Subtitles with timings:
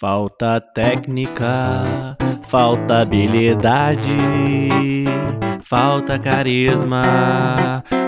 [0.00, 2.16] Falta técnica,
[2.48, 4.16] falta habilidade,
[5.62, 7.04] falta carisma,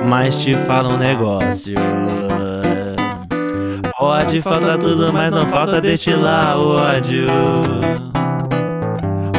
[0.05, 1.77] mas te fala um negócio.
[3.97, 7.29] Pode faltar tudo, mas não falta destilar o ódio.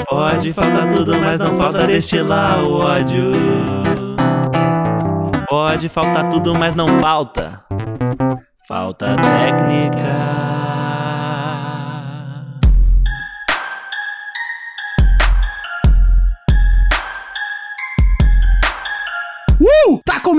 [0.09, 3.31] Pode faltar tudo, mas não falta destilar o ódio.
[5.49, 7.61] Pode faltar tudo, mas não falta.
[8.67, 10.56] Falta técnica.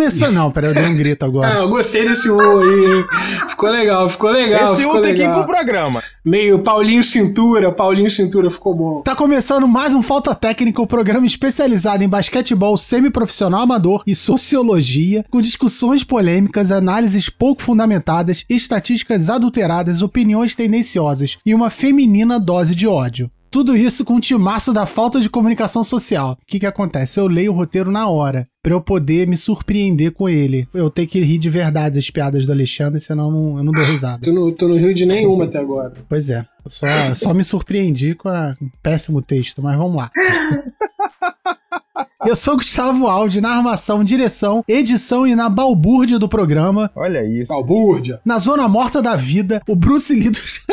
[0.09, 0.35] Começando.
[0.35, 1.59] Não, peraí, eu dei um grito agora.
[1.59, 3.07] Ah, eu gostei desse U aí.
[3.49, 4.65] Ficou legal, ficou legal.
[4.65, 5.45] Esse ficou U tem que ir legal.
[5.45, 6.03] pro programa.
[6.25, 9.03] Meio Paulinho Cintura, Paulinho Cintura ficou bom.
[9.03, 15.25] Tá começando mais um Falta Técnica, o programa especializado em basquetebol semiprofissional amador e sociologia,
[15.31, 22.87] com discussões polêmicas, análises pouco fundamentadas, estatísticas adulteradas, opiniões tendenciosas e uma feminina dose de
[22.87, 23.31] ódio.
[23.51, 26.33] Tudo isso com o timaço da falta de comunicação social.
[26.33, 27.19] O que que acontece?
[27.19, 30.69] Eu leio o roteiro na hora, pra eu poder me surpreender com ele.
[30.75, 33.73] Eu tenho que rir de verdade das piadas do Alexandre, senão eu não, eu não
[33.73, 34.23] dou risada.
[34.23, 35.95] Tu não, tu não riu de nenhuma até agora.
[36.09, 40.11] Pois é, eu só, só me surpreendi com um péssimo texto, mas vamos lá.
[42.27, 46.91] Eu sou Gustavo Aldi, na armação, direção, edição e na balbúrdia do programa.
[46.97, 47.53] Olha isso.
[47.53, 48.21] Balbúrdia.
[48.25, 50.61] Na zona morta da vida, o Bruce Lee dos...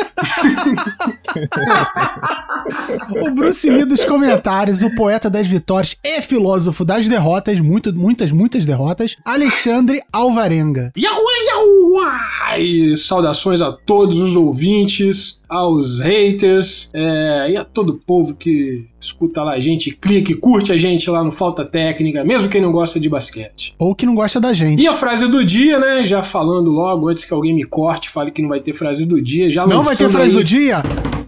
[3.22, 8.32] o Bruce Lee dos comentários, o poeta das vitórias e filósofo das derrotas, muito, muitas,
[8.32, 10.90] muitas derrotas, Alexandre Alvarenga.
[10.96, 11.14] Yahu,
[11.46, 12.58] yahu!
[12.58, 18.86] E saudações a todos os ouvintes, aos haters é, e a todo o povo que
[19.00, 22.60] escuta lá a gente, clica e curte a gente lá no Falta Técnica, mesmo quem
[22.60, 23.74] não gosta de basquete.
[23.78, 24.82] Ou que não gosta da gente.
[24.82, 26.04] E a frase do dia, né?
[26.04, 29.20] Já falando logo, antes que alguém me corte, fale que não vai ter frase do
[29.20, 29.50] dia.
[29.50, 30.82] Já Não vai ter frase aí- do dia?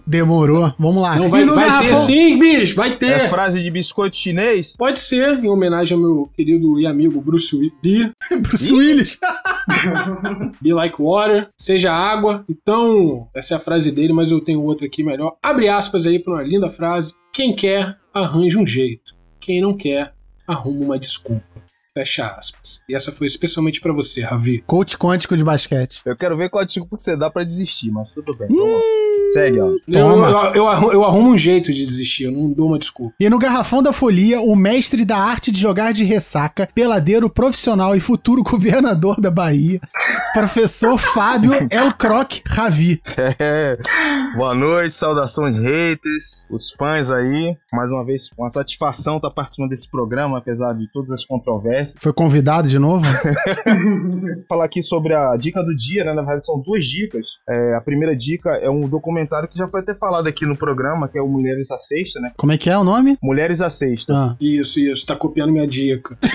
[0.07, 0.73] Demorou.
[0.79, 1.19] Vamos lá.
[1.19, 3.11] Não vai, vai ter sim, bicho, vai ter.
[3.11, 4.73] É frase de biscoito chinês?
[4.75, 8.11] Pode ser, em homenagem ao meu querido e amigo Bruce Lee.
[8.41, 9.19] Bruce Willis.
[10.59, 12.43] Be like water, seja água.
[12.49, 15.35] Então, essa é a frase dele, mas eu tenho outra aqui melhor.
[15.43, 17.13] Abre aspas aí para uma linda frase.
[17.31, 19.18] Quem quer, arranja um jeito.
[19.39, 20.13] Quem não quer,
[20.47, 21.43] arruma uma desculpa.
[21.93, 22.81] Fecha aspas.
[22.87, 24.63] E essa foi especialmente pra você, Ravi.
[24.65, 26.01] Coach quântico de basquete.
[26.05, 28.47] Eu quero ver qual a desculpa que você dá pra desistir, mas tudo bem.
[28.47, 28.79] Vamos lá.
[29.29, 29.67] Segue, ó.
[29.67, 30.27] Eu, Toma.
[30.27, 33.13] eu, eu arrumo, eu arrumo um jeito de desistir, eu não dou uma desculpa.
[33.19, 37.95] E no garrafão da folia, o mestre da arte de jogar de ressaca, peladeiro profissional
[37.95, 39.79] e futuro governador da Bahia,
[40.33, 43.01] professor Fábio El Croc Ravi.
[43.37, 43.77] É.
[44.35, 47.57] Boa noite, saudações haters, os fãs aí.
[47.73, 51.95] Mais uma vez, uma satisfação estar participando desse programa, apesar de todas as controvérsias.
[51.99, 53.05] Foi convidado de novo?
[53.05, 56.13] Vou falar aqui sobre a dica do dia, né?
[56.13, 57.25] Na verdade, são duas dicas.
[57.47, 58.87] É, a primeira dica é um
[59.19, 62.19] documentário que já foi até falado aqui no programa, que é o Mulheres à Sexta,
[62.19, 62.31] né?
[62.37, 63.17] Como é que é o nome?
[63.21, 64.13] Mulheres à Sexta.
[64.15, 64.35] Ah.
[64.39, 66.17] Isso, isso, tá copiando minha dica.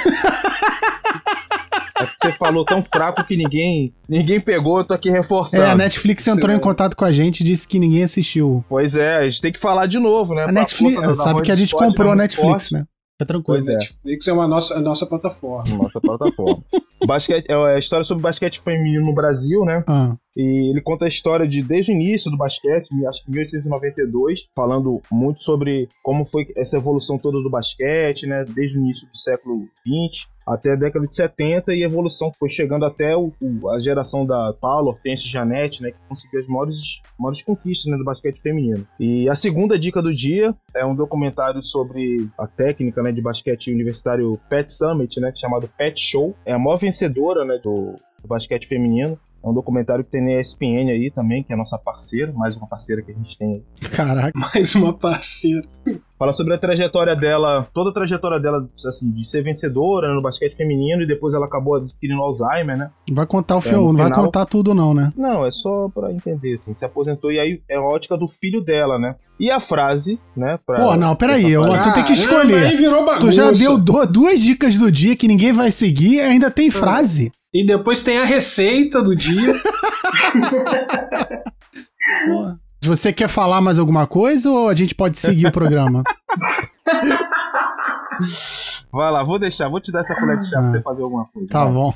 [1.96, 5.62] É porque você falou tão fraco que ninguém ninguém pegou, eu tô aqui reforçando.
[5.62, 8.64] É, a Netflix entrou em Isso, contato com a gente e disse que ninguém assistiu.
[8.68, 10.42] Pois é, a gente tem que falar de novo, né?
[10.42, 12.16] A Netflix, da sabe que a do gente comprou a?
[12.16, 12.74] Netflix, Esporte.
[12.74, 12.84] né?
[13.14, 13.44] Fica tranquilo.
[13.44, 13.74] Pois é.
[13.74, 15.76] Netflix é uma nossa, a nossa plataforma.
[15.76, 16.64] Nossa plataforma.
[17.06, 19.84] basquete, é a história sobre basquete feminino no Brasil, né?
[19.86, 24.48] Ah, E ele conta a história de desde o início do basquete, acho que 1892,
[24.54, 28.44] falando muito sobre como foi essa evolução toda do basquete, né?
[28.44, 32.36] Desde o início do século 20 até a década de 70 e a evolução que
[32.38, 35.90] foi chegando até o, o- a geração da Paula, Hortense e Janete, né?
[35.90, 36.76] Que conseguiu as maiores,
[37.18, 38.86] maiores conquistas né, do basquete feminino.
[39.00, 43.72] E a segunda dica do dia é um documentário sobre a técnica né, de basquete
[43.72, 45.32] universitário Pet Summit, né?
[45.34, 46.34] Chamado Pet Show.
[46.44, 49.18] É a maior vencedora né, do, do basquete feminino.
[49.42, 52.56] É um documentário que tem na ESPN aí também, que é a nossa parceira, mais
[52.56, 53.88] uma parceira que a gente tem aí.
[53.90, 54.32] caraca.
[54.54, 55.62] Mais uma parceira.
[56.18, 60.22] Fala sobre a trajetória dela, toda a trajetória dela, assim, de ser vencedora né, no
[60.22, 62.90] basquete feminino e depois ela acabou adquirindo Alzheimer, né?
[63.06, 65.12] Não vai contar o É, filme, não vai contar tudo não, né?
[65.14, 68.62] Não, é só pra entender, assim, se aposentou e aí é a ótica do filho
[68.62, 69.14] dela, né?
[69.38, 70.58] E a frase, né?
[70.64, 72.64] Pra, Pô, não, peraí, eu- tu tem que Ah, escolher.
[72.68, 73.26] Aí virou bagunça.
[73.26, 76.70] Tu já deu du- duas dicas do dia que ninguém vai seguir e ainda tem
[76.70, 77.30] frase.
[77.54, 79.54] E depois tem a receita do dia.
[82.82, 86.02] Você quer falar mais alguma coisa ou a gente pode seguir o programa?
[88.92, 90.62] Vai lá, vou deixar, vou te dar essa colher de chá Ah.
[90.62, 91.48] pra você fazer alguma coisa.
[91.48, 91.72] Tá vai.
[91.72, 91.94] bom.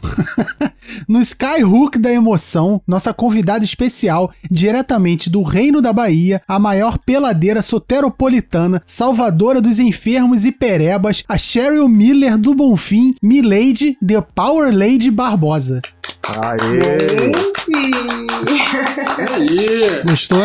[1.07, 7.63] No Skyhook da emoção, nossa convidada especial, diretamente do Reino da Bahia, a maior peladeira
[7.63, 15.11] soteropolitana, salvadora dos enfermos e perebas, a Cheryl Miller do Bonfim, Milady, The Power Lady
[15.11, 15.83] Barbosa.
[16.37, 17.33] Aê!
[19.35, 20.03] Aí.
[20.05, 20.39] Gostou?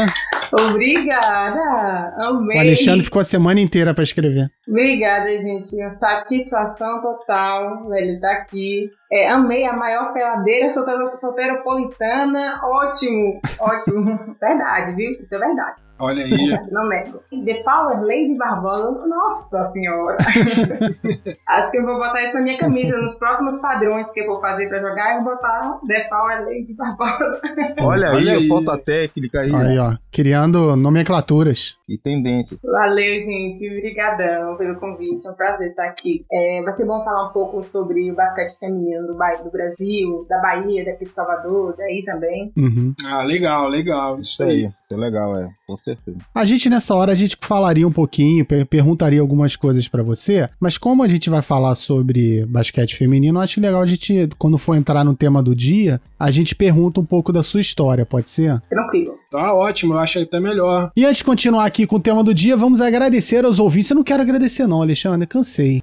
[0.53, 2.13] Obrigada!
[2.17, 2.57] Amei!
[2.57, 4.49] O Alexandre ficou a semana inteira pra escrever.
[4.67, 5.75] Obrigada, gente.
[5.75, 8.89] Uma satisfação total, velho, tá aqui.
[9.11, 12.61] É, amei a maior peladeira solteiro- solteropolitana.
[12.63, 14.35] Ótimo, ótimo.
[14.39, 15.11] verdade, viu?
[15.11, 15.75] Isso é verdade.
[15.99, 16.59] Olha aí.
[16.71, 17.19] Não nego.
[17.45, 19.05] The Power Lady Barbosa.
[19.07, 20.17] Nossa senhora.
[21.47, 22.97] Acho que eu vou botar isso na minha camisa.
[22.97, 26.73] Nos próximos padrões que eu vou fazer pra jogar, eu vou botar The Power Lady
[26.73, 27.41] Barbosa.
[27.79, 28.45] Olha aí, Olha aí.
[28.45, 29.95] a falta técnica aí, Aí, ó.
[30.11, 31.77] Criando nomenclaturas.
[31.87, 32.57] e tendência.
[32.63, 33.67] Valeu, gente.
[33.77, 35.25] Obrigadão pelo convite.
[35.25, 36.25] É um prazer estar aqui.
[36.31, 40.25] É, vai ser bom falar um pouco sobre o basquete feminino do, Ba- do Brasil,
[40.29, 42.51] da Bahia, daqui de Salvador, daí também.
[42.57, 42.93] Uhum.
[43.05, 44.19] Ah, legal, legal.
[44.19, 45.49] Isso Isso aí, isso é legal, é,
[45.83, 46.17] certeza.
[46.33, 50.49] A gente nessa hora a gente falaria um pouquinho, per- perguntaria algumas coisas pra você,
[50.59, 54.75] mas como a gente vai falar sobre basquete feminino, acho legal a gente, quando for
[54.75, 58.61] entrar no tema do dia, a gente pergunta um pouco da sua história, pode ser?
[58.69, 59.15] Tranquilo.
[59.31, 60.91] Tá ótimo, eu acho até melhor.
[60.95, 63.89] E antes de continuar aqui com o tema do dia, vamos agradecer aos ouvintes.
[63.89, 65.81] Eu não quero agradecer não, Alexandre, cansei.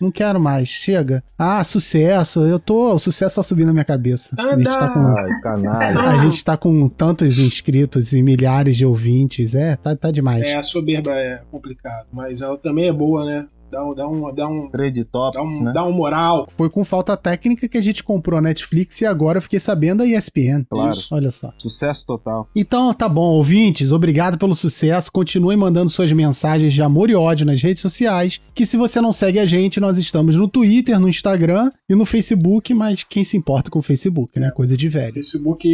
[0.00, 1.24] Não quero mais, chega.
[1.36, 4.36] Ah, sucesso, eu tô, o sucesso tá subindo na minha cabeça.
[4.38, 6.00] A gente tá com, Ai, canalha.
[6.00, 10.42] a gente tá com tantos inscritos e milhares de ouvintes, é, tá, tá demais.
[10.42, 13.46] É, a soberba é complicado, mas ela também é boa, né?
[13.70, 15.72] Dá um, dá um, dá um, Trade dá Topics, um, né?
[15.72, 16.48] dá um moral.
[16.56, 20.02] Foi com falta técnica que a gente comprou a Netflix e agora eu fiquei sabendo
[20.02, 20.64] a ESPN.
[20.68, 20.92] Claro.
[20.92, 21.14] Isso.
[21.14, 21.52] Olha só.
[21.58, 22.48] Sucesso total.
[22.56, 25.12] Então, tá bom, ouvintes, obrigado pelo sucesso.
[25.12, 28.40] Continuem mandando suas mensagens de amor e ódio nas redes sociais.
[28.54, 32.06] Que se você não segue a gente, nós estamos no Twitter, no Instagram e no
[32.06, 34.50] Facebook, mas quem se importa com o Facebook, né?
[34.50, 35.14] Coisa de velho.
[35.14, 35.68] Facebook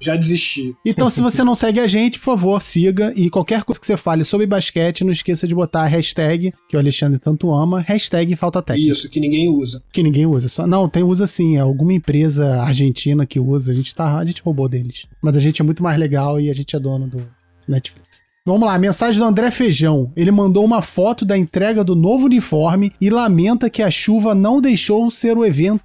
[0.00, 0.74] já desisti.
[0.84, 3.12] Então, se você não segue a gente, por favor, siga.
[3.14, 6.76] E qualquer coisa que você fale sobre basquete, não esqueça de botar a hashtag, que
[6.76, 8.92] o Alexandre tanto ama, hashtag falta técnica.
[8.92, 9.82] Isso, que ninguém usa.
[9.92, 10.48] Que ninguém usa.
[10.48, 11.56] Só, não, tem usa sim.
[11.56, 13.72] É alguma empresa argentina que usa.
[13.72, 15.06] A gente, tá, a gente roubou deles.
[15.22, 17.22] Mas a gente é muito mais legal e a gente é dono do
[17.68, 18.22] Netflix.
[18.44, 20.10] Vamos lá, mensagem do André Feijão.
[20.16, 24.60] Ele mandou uma foto da entrega do novo uniforme e lamenta que a chuva não
[24.60, 25.82] deixou ser o evento.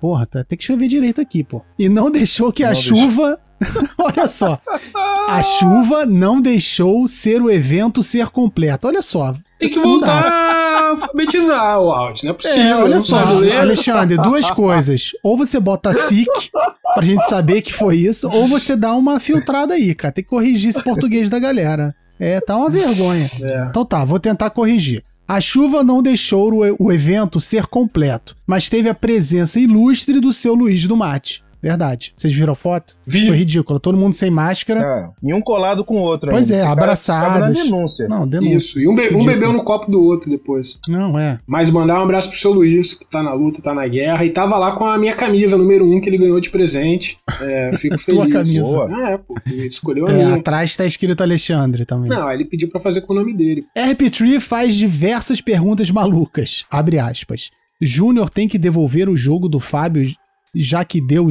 [0.00, 1.62] Porra, tá, tem que escrever direito aqui, pô.
[1.78, 2.96] E não deixou que a Não deixou.
[2.96, 3.38] chuva.
[3.96, 4.58] Olha só.
[5.28, 8.88] A chuva não deixou ser o evento ser completo.
[8.88, 9.32] Olha só.
[9.60, 10.51] Tem que voltar a
[10.92, 12.62] alfabetizar o áudio, não é possível.
[12.62, 13.16] É, olha só.
[13.60, 15.12] Alexandre, duas coisas.
[15.22, 16.28] Ou você bota SIC
[16.94, 20.12] pra gente saber que foi isso, ou você dá uma filtrada aí, cara.
[20.12, 21.94] Tem que corrigir esse português da galera.
[22.18, 23.28] É, tá uma vergonha.
[23.42, 23.66] É.
[23.68, 25.02] Então tá, vou tentar corrigir.
[25.26, 30.32] A chuva não deixou o, o evento ser completo, mas teve a presença ilustre do
[30.32, 31.42] seu Luiz do Mate.
[31.62, 32.12] Verdade.
[32.16, 32.96] Vocês viram a foto?
[33.04, 33.30] Foi Vi.
[33.30, 33.78] ridículo.
[33.78, 34.80] Todo mundo sem máscara.
[34.80, 36.54] É, e um colado com o outro Pois ainda.
[36.54, 37.62] é, Esse cara abraçados.
[37.62, 38.08] denúncia.
[38.08, 38.56] Não, denúncia.
[38.56, 38.80] Isso.
[38.80, 40.78] E um, be- um bebeu no copo do outro depois.
[40.88, 41.38] Não, é.
[41.46, 44.30] Mas mandar um abraço pro seu Luiz, que tá na luta, tá na guerra, e
[44.30, 47.16] tava lá com a minha camisa número um que ele ganhou de presente.
[47.40, 48.32] É, fico Tua feliz.
[48.32, 48.62] camisa.
[48.62, 48.88] Boa.
[48.92, 49.34] Ah, é, pô.
[49.46, 50.34] Ele escolheu a É, minha.
[50.34, 52.08] atrás tá escrito Alexandre também.
[52.10, 53.64] Não, ele pediu pra fazer com o nome dele.
[53.78, 56.64] RP3 faz diversas perguntas malucas.
[56.70, 57.50] Abre aspas.
[57.80, 60.08] Júnior tem que devolver o jogo do Fábio,
[60.54, 61.28] já que deu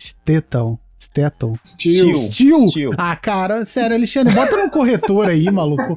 [0.00, 0.78] Stetton.
[0.98, 1.56] Stetton.
[1.64, 2.12] Steel.
[2.12, 2.68] Steel.
[2.68, 2.90] Steel?
[2.98, 5.94] Ah, cara, sério, Alexandre, bota no corretor aí, maluco.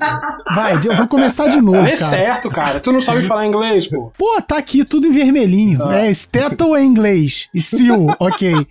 [0.55, 2.09] Vai, eu vou começar de novo, É cara.
[2.09, 2.79] certo, cara.
[2.79, 4.13] Tu não sabe falar inglês, pô.
[4.17, 5.83] Pô, tá aqui tudo em vermelhinho.
[5.83, 5.95] Ah.
[6.05, 7.49] É, Stetton é inglês.
[7.57, 8.65] Steel, ok.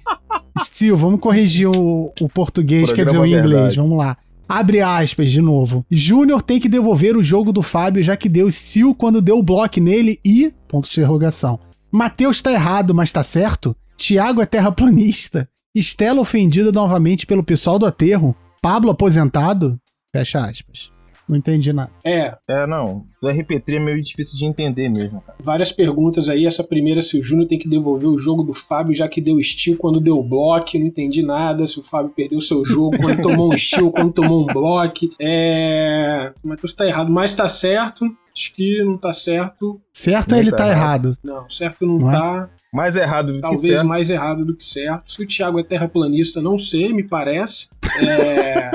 [0.58, 3.50] Steel, vamos corrigir o, o português, quer dizer, o Programa inglês.
[3.75, 3.76] Verdade.
[3.76, 4.17] Vamos lá.
[4.48, 5.84] Abre aspas de novo.
[5.91, 9.43] Júnior tem que devolver o jogo do Fábio, já que deu Steel quando deu o
[9.43, 10.53] bloco nele e.
[10.69, 11.58] Ponto de interrogação.
[11.91, 13.77] Matheus tá errado, mas tá certo?
[13.96, 15.49] Tiago é terraplanista.
[15.75, 18.37] Estela ofendida novamente pelo pessoal do aterro.
[18.61, 19.79] Pablo aposentado?
[20.15, 20.93] Fecha aspas.
[21.29, 21.91] Não entendi nada.
[22.05, 23.06] É, É, não.
[23.22, 25.22] O RP3 é meio difícil de entender mesmo.
[25.22, 25.39] cara.
[25.43, 26.44] várias perguntas aí.
[26.44, 29.43] Essa primeira, se o Júnior tem que devolver o jogo do Fábio, já que deu
[29.43, 30.77] steal quando deu bloco.
[30.79, 31.67] Não entendi nada.
[31.67, 35.08] Se o Fábio perdeu seu jogo quando tomou um steal, quando tomou um bloco.
[35.19, 36.32] É.
[36.43, 38.05] O Matheus tá errado, mas tá certo.
[38.36, 39.81] Acho que não tá certo.
[39.93, 41.08] Certo ele tá tá errado.
[41.08, 41.19] errado?
[41.22, 42.12] Não, certo não, Não é?
[42.15, 42.51] tá.
[42.72, 43.86] Mais errado do que Talvez certo.
[43.86, 45.12] mais errado do que certo.
[45.12, 47.69] Se o Thiago é terraplanista, não sei, me parece.
[48.01, 48.70] É,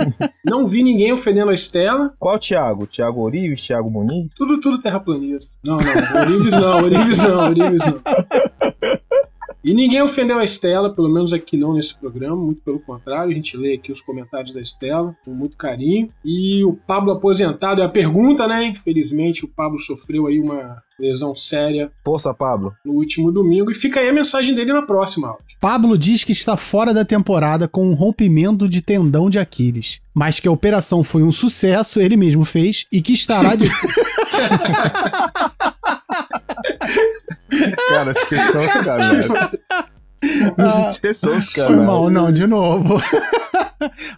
[0.42, 2.14] não vi ninguém ofendendo a Estela.
[2.18, 2.86] Qual Thiago?
[2.86, 3.60] Thiago Orives?
[3.60, 4.28] Thiago Muniz?
[4.34, 5.52] Tudo, tudo terraplanista.
[5.62, 6.20] Não, não.
[6.22, 8.00] Orives não, Orives não, Orives não.
[9.64, 13.34] E ninguém ofendeu a Estela, pelo menos aqui não nesse programa, muito pelo contrário, a
[13.34, 16.10] gente lê aqui os comentários da Estela com muito carinho.
[16.24, 18.64] E o Pablo aposentado é a pergunta, né?
[18.64, 22.74] Infelizmente o Pablo sofreu aí uma lesão séria Força, Pablo.
[22.84, 25.40] no último domingo e fica aí a mensagem dele na próxima aula.
[25.60, 30.40] Pablo diz que está fora da temporada com um rompimento de tendão de Aquiles, mas
[30.40, 33.70] que a operação foi um sucesso, ele mesmo fez, e que estará de.
[37.88, 39.06] Cara, vocês são os caras.
[40.58, 41.84] Ah, Vocês são os Foi caras.
[41.84, 43.00] mal, não, de novo.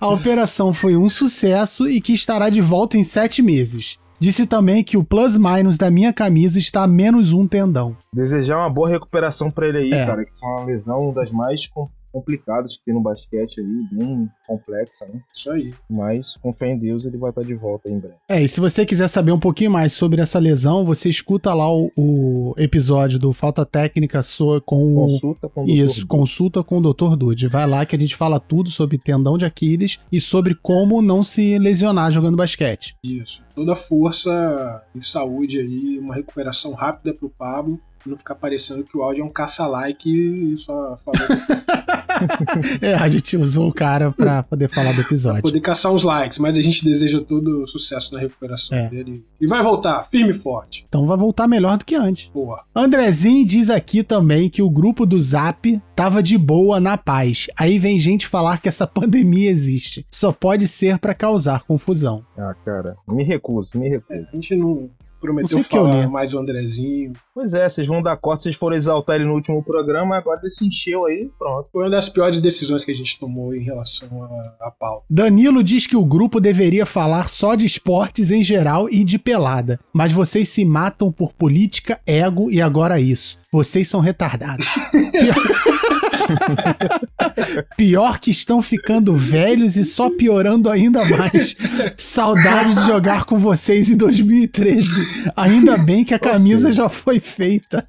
[0.01, 3.99] a operação foi um sucesso e que estará de volta em sete meses.
[4.21, 7.97] Disse também que o plus-minus da minha camisa está a menos um tendão.
[8.13, 10.07] Desejar uma boa recuperação pra ele aí, É.
[10.07, 11.67] cara, que isso é uma lesão das mais
[12.15, 15.21] com- complicadas que tem no basquete aí, bem complexa, né?
[15.35, 15.73] Isso aí.
[15.91, 18.15] Mas com fé em Deus ele vai estar de volta aí em breve.
[18.29, 21.71] É, e se você quiser saber um pouquinho mais sobre essa lesão, você escuta lá
[21.73, 24.95] o, o episódio do Falta Técnica so- com o.
[25.05, 25.71] Consulta com o Dr.
[25.73, 27.17] Isso, consulta com o Dr.
[27.17, 27.49] Dude.
[27.49, 31.23] Vai lá que a gente fala tudo sobre tendão de Aquiles e sobre como não
[31.23, 32.97] se lesionar jogando basquete.
[33.03, 33.43] Isso.
[33.55, 37.81] Toda força e saúde aí, uma recuperação rápida pro Pablo.
[38.07, 41.21] Não ficar parecendo que o áudio é um caça-like e só falou
[42.81, 45.43] É, a gente usou o cara pra poder falar do pra episódio.
[45.43, 48.89] poder caçar uns likes, mas a gente deseja todo sucesso na recuperação É.
[48.89, 49.25] dele.
[49.41, 50.85] E vai voltar, firme e forte.
[50.89, 52.27] Então vai voltar melhor do que antes.
[52.29, 52.63] Porra.
[52.75, 57.47] Andrezinho diz aqui também que o grupo do Zap tava de boa na paz.
[57.59, 60.07] Aí vem gente falar que essa pandemia existe.
[60.11, 62.25] Só pode ser pra causar confusão.
[62.39, 64.27] Ah, cara, me recuso, me recuso.
[64.29, 64.89] A gente não
[65.25, 67.13] prometeu falar mais o Andrezinho.
[67.35, 70.51] Pois é, vocês vão dar corte, vocês foram exaltar ele no último programa, agora ele
[70.51, 71.69] se encheu aí, pronto.
[71.73, 75.05] Foi uma das piores decisões que a gente tomou em relação à, à pauta.
[75.09, 79.81] Danilo diz que o grupo deveria falar só de esportes em geral e de pelada.
[79.93, 83.39] Mas vocês se matam por política, ego e agora isso.
[83.55, 84.67] Vocês são retardados.
[85.13, 85.37] Pior...
[87.77, 91.55] Pior que estão ficando velhos e só piorando ainda mais.
[91.97, 94.89] Saudade de jogar com vocês em 2013.
[95.37, 97.87] Ainda bem que a camisa seja- já foi feita.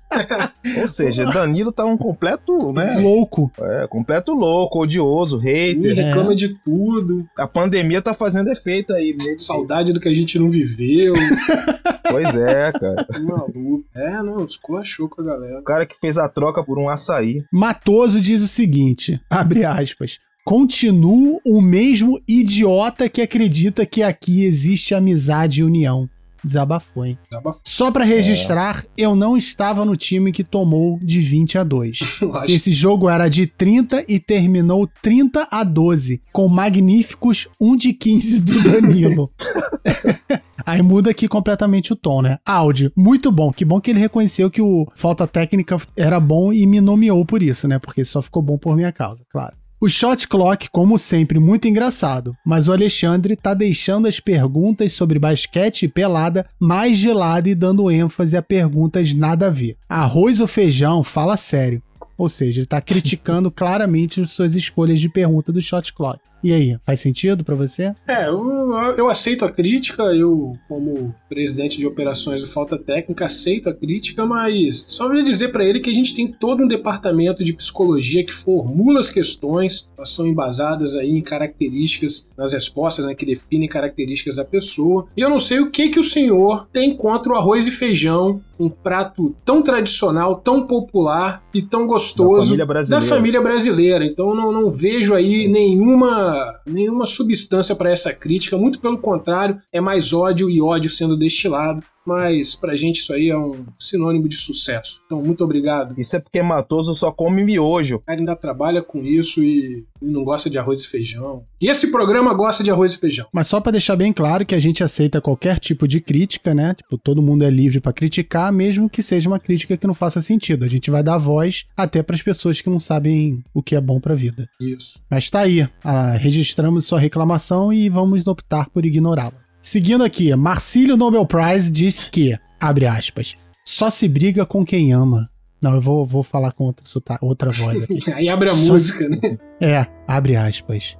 [0.81, 2.99] Ou seja, Danilo tá um completo, né?
[2.99, 3.51] Louco.
[3.59, 5.95] É, completo louco, odioso, hater.
[5.95, 7.25] reclama de tudo.
[7.39, 9.39] A pandemia tá fazendo efeito aí nele.
[9.39, 11.15] Saudade do que a gente não viveu.
[12.09, 13.07] Pois é, cara.
[13.23, 13.85] Maluco.
[13.95, 15.59] É, não, esculachou com a galera.
[15.59, 17.43] O cara que fez a troca por um açaí.
[17.51, 24.93] Matoso diz o seguinte, abre aspas, continuo o mesmo idiota que acredita que aqui existe
[24.93, 26.09] amizade e união.
[26.45, 27.17] Desabafou, hein?
[27.29, 27.61] Desabafou.
[27.63, 31.99] Só pra registrar, eu não estava no time que tomou de 20 a 2.
[32.01, 37.93] Acho Esse jogo era de 30 e terminou 30 a 12, com magníficos 1 de
[37.93, 39.29] 15 do Danilo.
[40.65, 42.39] Aí muda aqui completamente o tom, né?
[42.45, 43.51] Áudio, muito bom.
[43.51, 47.43] Que bom que ele reconheceu que o falta técnica era bom e me nomeou por
[47.43, 47.77] isso, né?
[47.77, 49.55] Porque só ficou bom por minha causa, claro.
[49.85, 55.19] O shot clock, como sempre, muito engraçado, mas o Alexandre tá deixando as perguntas sobre
[55.19, 59.77] basquete e pelada mais de lado e dando ênfase a perguntas nada a ver.
[59.87, 61.03] Arroz ou feijão?
[61.03, 61.83] Fala sério.
[62.17, 66.19] Ou seja, ele tá criticando claramente as suas escolhas de pergunta do shot clock.
[66.45, 67.95] E aí, faz sentido pra você?
[68.07, 73.67] É, eu, eu aceito a crítica, eu, como presidente de operações do Falta Técnica, aceito
[73.67, 77.43] a crítica, mas só vou dizer pra ele que a gente tem todo um departamento
[77.43, 83.15] de psicologia que formula as questões, elas são embasadas aí em características nas respostas, né,
[83.15, 85.07] que definem características da pessoa.
[85.17, 88.39] E eu não sei o que que o senhor tem contra o arroz e feijão,
[88.59, 93.05] um prato tão tradicional, tão popular e tão gostoso família brasileira.
[93.05, 94.05] da família brasileira.
[94.05, 96.34] Então eu não, não vejo aí nenhuma,
[96.65, 98.57] nenhuma substância para essa crítica.
[98.57, 101.83] Muito pelo contrário, é mais ódio e ódio sendo destilado.
[102.05, 105.01] Mas pra gente isso aí é um sinônimo de sucesso.
[105.05, 105.99] Então, muito obrigado.
[105.99, 107.95] Isso é porque Matoso só come miojo.
[107.95, 111.43] O cara ainda trabalha com isso e, e não gosta de arroz e feijão.
[111.59, 113.27] E esse programa gosta de arroz e feijão.
[113.33, 116.73] Mas só pra deixar bem claro que a gente aceita qualquer tipo de crítica, né?
[116.75, 120.21] Tipo, todo mundo é livre pra criticar, mesmo que seja uma crítica que não faça
[120.21, 120.63] sentido.
[120.63, 123.99] A gente vai dar voz até pras pessoas que não sabem o que é bom
[123.99, 124.47] pra vida.
[124.59, 124.99] Isso.
[125.09, 129.44] Mas tá aí, ah, registramos sua reclamação e vamos optar por ignorá-la.
[129.65, 135.27] Seguindo aqui, Marcílio Nobel Prize diz que, abre aspas, só se briga com quem ama.
[135.59, 136.85] Não, eu vou, vou falar com outra,
[137.19, 137.99] outra voz aqui.
[138.13, 139.39] Aí abre a Só música, né?
[139.59, 140.95] É, abre aspas.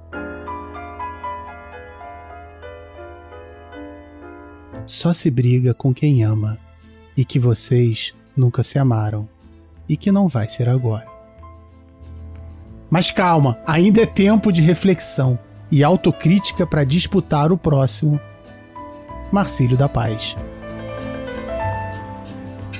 [4.84, 6.58] Só se briga com quem ama
[7.16, 9.28] e que vocês nunca se amaram
[9.88, 11.06] e que não vai ser agora.
[12.90, 15.38] Mas calma, ainda é tempo de reflexão
[15.70, 18.18] e autocrítica para disputar o próximo.
[19.32, 20.36] Marcílio da Paz.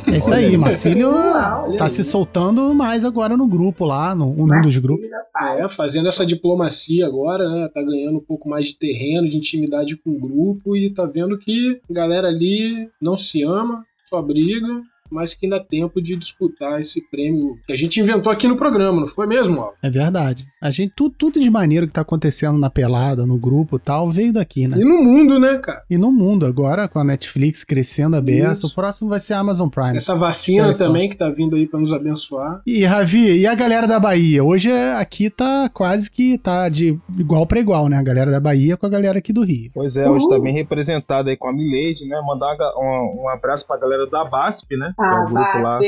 [0.09, 0.57] É isso aí, aí.
[0.57, 5.05] Marcílio Uau, tá se soltando mais agora no grupo lá, no, num dos grupos.
[5.43, 7.69] É, fazendo essa diplomacia agora, né?
[7.75, 11.37] Tá ganhando um pouco mais de terreno, de intimidade com o grupo e tá vendo
[11.37, 14.81] que a galera ali não se ama, só briga.
[15.11, 18.57] Mas que ainda há tempo de disputar esse prêmio que a gente inventou aqui no
[18.57, 19.75] programa, não foi mesmo, Al?
[19.83, 20.47] É verdade.
[20.61, 24.11] A gente, tudo, tudo de maneiro que tá acontecendo na pelada, no grupo e tal,
[24.11, 24.77] veio daqui, né?
[24.79, 25.83] E no mundo, né, cara?
[25.89, 29.39] E no mundo, agora, com a Netflix crescendo a beça, o próximo vai ser a
[29.41, 29.97] Amazon Prime.
[29.97, 32.61] Essa vacina também que tá vindo aí pra nos abençoar.
[32.67, 34.43] E, Ravi, e a galera da Bahia?
[34.45, 37.97] Hoje é- aqui tá quase que tá de igual pra igual, né?
[37.97, 39.71] A galera da Bahia com a galera aqui do Rio.
[39.75, 42.21] Pois é, hoje tá bem representado aí com a Milady, né?
[42.27, 44.93] Mandar um, um abraço pra galera da BASP, né?
[44.97, 45.79] Que é Ah, o grupo lá.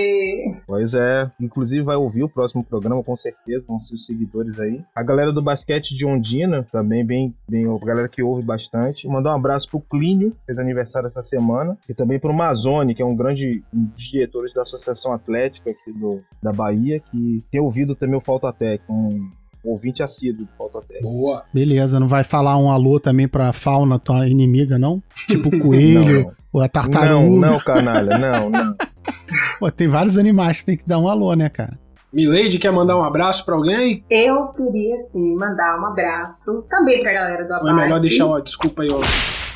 [0.67, 4.85] Pois é, inclusive vai ouvir o próximo programa, com certeza, vão ser os seguidores aí.
[4.95, 9.09] A galera do basquete de Ondina, também bem, bem, a galera que ouve bastante.
[9.09, 13.03] Mandar um abraço pro Clínio, que fez aniversário essa semana, e também pro Mazone, que
[13.03, 17.61] é um grande um dos diretores da Associação Atlética aqui do, da Bahia, que tem
[17.61, 19.31] ouvido também o Falta Tech, um
[19.65, 21.03] ouvinte assíduo do Falta Tech.
[21.03, 21.45] Boa.
[21.53, 25.03] Beleza, não vai falar um alô também pra fauna, tua inimiga, não?
[25.27, 27.47] Tipo o coelho, Não, ou a não, tartaruga.
[27.47, 28.75] não, canalha, não, não.
[29.59, 31.79] Pô, tem vários animais que tem que dar um alô, né, cara?
[32.13, 34.03] Milady quer mandar um abraço pra alguém?
[34.09, 37.71] Eu queria, sim, mandar um abraço também pra galera do Abate.
[37.71, 38.41] é melhor deixar o.
[38.41, 38.99] Desculpa aí, ó.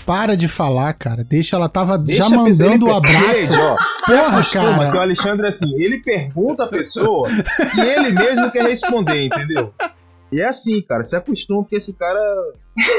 [0.07, 1.23] Para de falar, cara.
[1.25, 3.53] Deixa, ela tava Deixa já mandando o ele- abraço.
[3.59, 4.91] Ó, Porra, cara.
[4.91, 9.73] que o Alexandre, assim, ele pergunta a pessoa e ele mesmo quer responder, entendeu?
[10.33, 12.19] E é assim, cara, se acostuma porque esse cara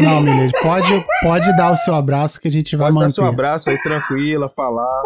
[0.01, 3.13] Não, Milene, pode, pode dar o seu abraço que a gente vai pode dar manter.
[3.15, 5.01] seu abraço aí tranquila, falar.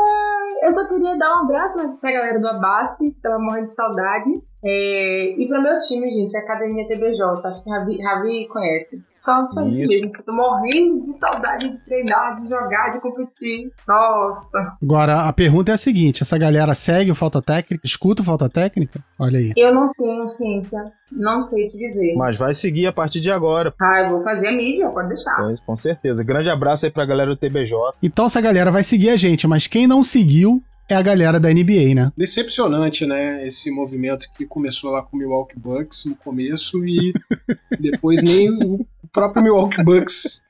[0.63, 3.73] Eu só queria dar um abraço né, pra galera do Abasque, que tava morrendo de
[3.75, 4.29] saudade.
[4.63, 7.21] É, e pro meu time, gente, a Academia TBJ.
[7.47, 8.99] Acho que Ravi, Ravi conhece.
[9.19, 9.93] Só foi isso Isso.
[9.93, 13.71] mesmo, que eu tô morrendo de saudade de treinar, de jogar, de competir.
[13.87, 14.77] Nossa.
[14.81, 17.85] Agora, a pergunta é a seguinte: essa galera segue o Falta Técnica?
[17.85, 18.99] Escuta o Falta Técnica?
[19.19, 19.53] Olha aí.
[19.57, 22.15] Eu não tenho ciência, não sei te dizer.
[22.15, 25.35] Mas vai seguir a partir de agora, Ah, eu vou fazer a mídia, pode deixar.
[25.37, 26.23] pois, com certeza.
[26.23, 27.75] Grande abraço aí pra galera do TBJ.
[28.03, 31.49] Então, essa galera vai seguir a gente, mas quem não seguiu é a galera da
[31.49, 32.11] NBA, né?
[32.15, 33.45] Decepcionante, né?
[33.45, 37.13] Esse movimento que começou lá com o Milwaukee Bucks no começo e
[37.79, 40.45] depois nem o próprio Milwaukee Bucks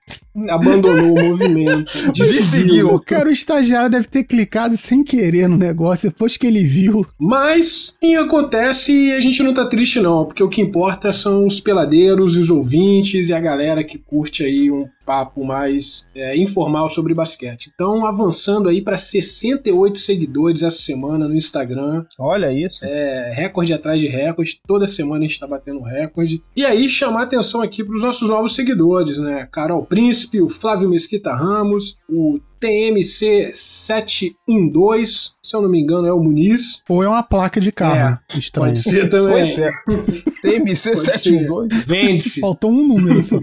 [0.49, 1.91] abandonou o movimento.
[2.13, 2.93] Desseguiu.
[2.93, 7.05] O cara, o estagiário deve ter clicado sem querer no negócio depois que ele viu.
[7.19, 11.45] Mas e acontece e a gente não tá triste não, porque o que importa são
[11.45, 16.89] os peladeiros, os ouvintes e a galera que curte aí um papo mais é, informal
[16.89, 17.71] sobre basquete.
[17.73, 22.83] Então, avançando aí para 68 seguidores essa semana no Instagram, Olha isso.
[22.83, 26.43] é, recorde atrás de recorde, toda semana a gente tá batendo recorde.
[26.53, 29.47] E aí chamar atenção aqui para os nossos novos seguidores, né?
[29.49, 36.19] Carol Príncipe, o Flávio Mesquita Ramos, o TMC712, se eu não me engano é o
[36.19, 36.83] Muniz.
[36.89, 38.19] Ou é uma placa de carro.
[38.35, 38.69] Estranho.
[38.69, 39.33] Pode ser também.
[39.33, 39.71] Pois é.
[40.41, 41.19] TMC Pode ser.
[41.19, 41.85] 72.
[41.85, 42.41] Vende-se.
[42.41, 43.39] Faltou um número só.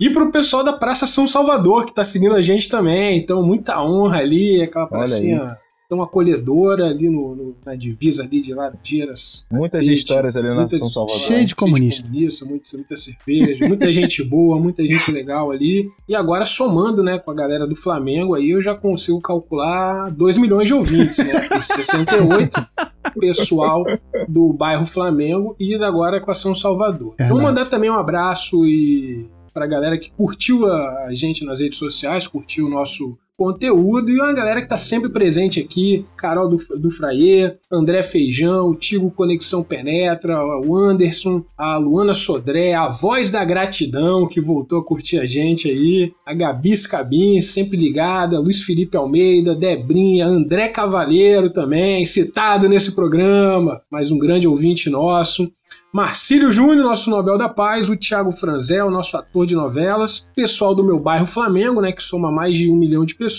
[0.00, 3.18] E pro pessoal da Praça São Salvador, que tá seguindo a gente também.
[3.18, 5.56] Então, muita honra ali, aquela Olha pracinha
[5.92, 9.44] tão acolhedora ali no, no- na divisa ali de Laranjeiras.
[9.50, 11.20] Muitas histórias ali na muitas- São Salvador.
[11.20, 12.08] Cheio de comunista.
[12.14, 15.90] Isso, muita, muita cerveja, muita gente boa, muita gente legal ali.
[16.08, 20.38] E agora, somando né, com a galera do Flamengo, aí eu já consigo calcular 2
[20.38, 21.46] milhões de ouvintes, né?
[21.54, 22.66] E 68
[23.20, 23.84] pessoal
[24.26, 27.10] do bairro Flamengo e agora com a São Salvador.
[27.18, 27.30] Verdade.
[27.30, 31.78] Vou mandar também um abraço e pra galera que curtiu a a gente nas redes
[31.78, 36.56] sociais, curtiu o nosso conteúdo e uma galera que tá sempre presente aqui, Carol do,
[36.78, 43.44] do Fraie, André Feijão, Tigo Conexão Penetra, o Anderson, a Luana Sodré, a voz da
[43.44, 48.96] gratidão que voltou a curtir a gente aí, a Gabi Scabin, sempre ligada, Luiz Felipe
[48.96, 55.50] Almeida, Debrinha, André Cavalheiro também, citado nesse programa, mais um grande ouvinte nosso.
[55.92, 60.82] Marcílio Júnior, nosso Nobel da Paz, o Thiago Franzel, nosso ator de novelas, pessoal do
[60.82, 63.31] meu bairro Flamengo, né, que soma mais de um milhão de pessoas,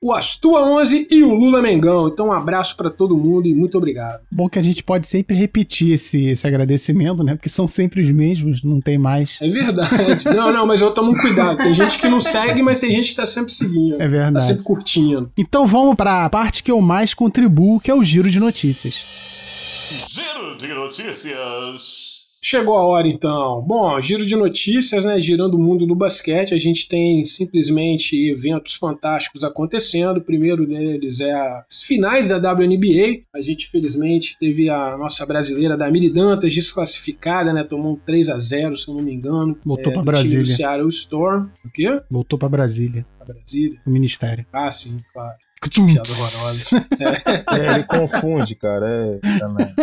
[0.00, 2.08] o Astua 11 e o Lula Mengão.
[2.08, 4.20] Então, um abraço pra todo mundo e muito obrigado.
[4.30, 7.34] Bom que a gente pode sempre repetir esse, esse agradecimento, né?
[7.34, 9.38] Porque são sempre os mesmos, não tem mais.
[9.40, 10.24] É verdade.
[10.34, 11.58] não, não, mas eu tomo um cuidado.
[11.58, 13.94] Tem gente que não segue, mas tem gente que tá sempre seguindo.
[13.94, 14.44] É Tá verdade.
[14.44, 15.30] sempre curtindo.
[15.36, 19.04] Então vamos para a parte que eu mais contribuo, que é o giro de notícias.
[20.08, 22.25] Giro de notícias.
[22.48, 23.60] Chegou a hora então.
[23.60, 25.20] Bom, giro de notícias, né?
[25.20, 30.18] Girando o mundo do basquete, a gente tem simplesmente eventos fantásticos acontecendo.
[30.18, 33.24] O primeiro deles é as finais da WNBA.
[33.34, 37.64] A gente, felizmente, teve a nossa brasileira Damiri Dantas desclassificada, né?
[37.64, 39.58] Tomou um 3 a 0 se eu não me engano.
[39.64, 40.44] Voltou é, pra do time do Brasília.
[40.44, 41.48] Seattle Storm.
[41.64, 42.00] O quê?
[42.08, 43.80] Voltou para Brasília, A Brasília?
[43.84, 44.46] o ministério.
[44.52, 45.34] Ah, sim, claro.
[45.68, 46.86] Piada horrorosa.
[47.58, 49.18] É, ele confunde, cara.
[49.20, 49.74] É, também.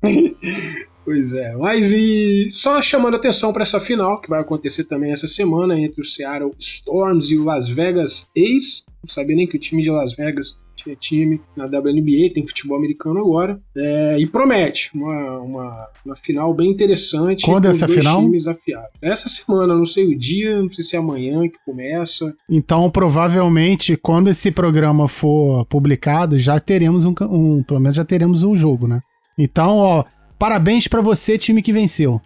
[1.04, 5.26] Pois é, mas e só chamando atenção para essa final, que vai acontecer também essa
[5.26, 8.84] semana entre o Seattle Storms e o Las Vegas Ace.
[9.02, 12.76] Não sabia nem que o time de Las Vegas tinha time na WNBA, tem futebol
[12.76, 13.60] americano agora.
[13.76, 17.44] É, e promete uma, uma, uma, final bem interessante.
[17.44, 18.20] Quando é essa dois final?
[18.20, 18.90] times afiados.
[19.02, 22.34] Essa semana, não sei o dia, não sei se é amanhã que começa.
[22.48, 28.42] Então, provavelmente, quando esse programa for publicado, já teremos um, um pelo menos já teremos
[28.42, 29.00] um jogo, né?
[29.38, 30.04] Então, ó,
[30.40, 32.18] parabéns para você, time que venceu.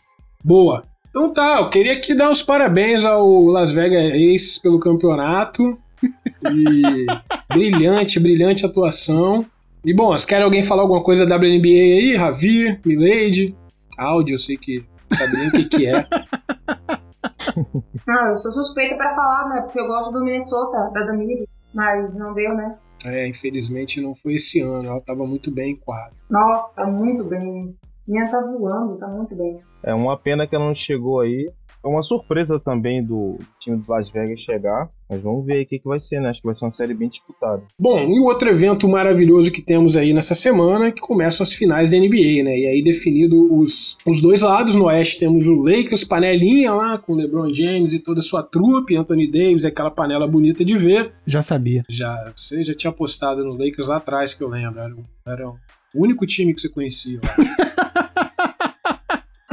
[0.43, 0.85] Boa.
[1.11, 5.77] Então tá, eu queria aqui dar os parabéns ao Las Vegas Aces pelo campeonato.
[6.47, 7.07] E
[7.49, 9.47] brilhante, brilhante atuação.
[9.83, 13.57] E bom, se quer alguém falar alguma coisa da WNBA aí, Ravi, Milady,
[13.97, 16.05] áudio, eu sei que não sabe nem o que, que é.
[18.07, 19.63] Não, eu sou suspeita pra falar, né?
[19.63, 22.77] Porque eu gosto do Minnesota, da Damiri, mas não deu, né?
[23.07, 26.17] É, infelizmente não foi esse ano, ela tava muito bem em quadro.
[26.29, 27.75] Nossa, tá muito bem.
[28.07, 29.61] Minha tá voando, tá muito bem.
[29.83, 31.51] É uma pena que ela não chegou aí.
[31.85, 34.89] É uma surpresa também do time do Las Vegas chegar.
[35.09, 36.31] Mas vamos ver aí o que, que vai ser, né?
[36.31, 37.63] Acho que vai ser uma série bem disputada.
[37.79, 41.53] Bom, e o outro evento maravilhoso que temos aí nessa semana é que começam as
[41.53, 42.59] finais da NBA, né?
[42.59, 44.75] E aí definido os, os dois lados.
[44.75, 48.97] No Oeste temos o Lakers, panelinha lá, com LeBron James e toda a sua trupe,
[48.97, 51.13] Anthony Davis, aquela panela bonita de ver.
[51.27, 51.83] Já sabia.
[51.91, 54.81] Já, você já tinha apostado no Lakers lá atrás, que eu lembro.
[54.81, 54.95] Era,
[55.27, 55.59] era o
[55.95, 57.21] único time que você conhecia.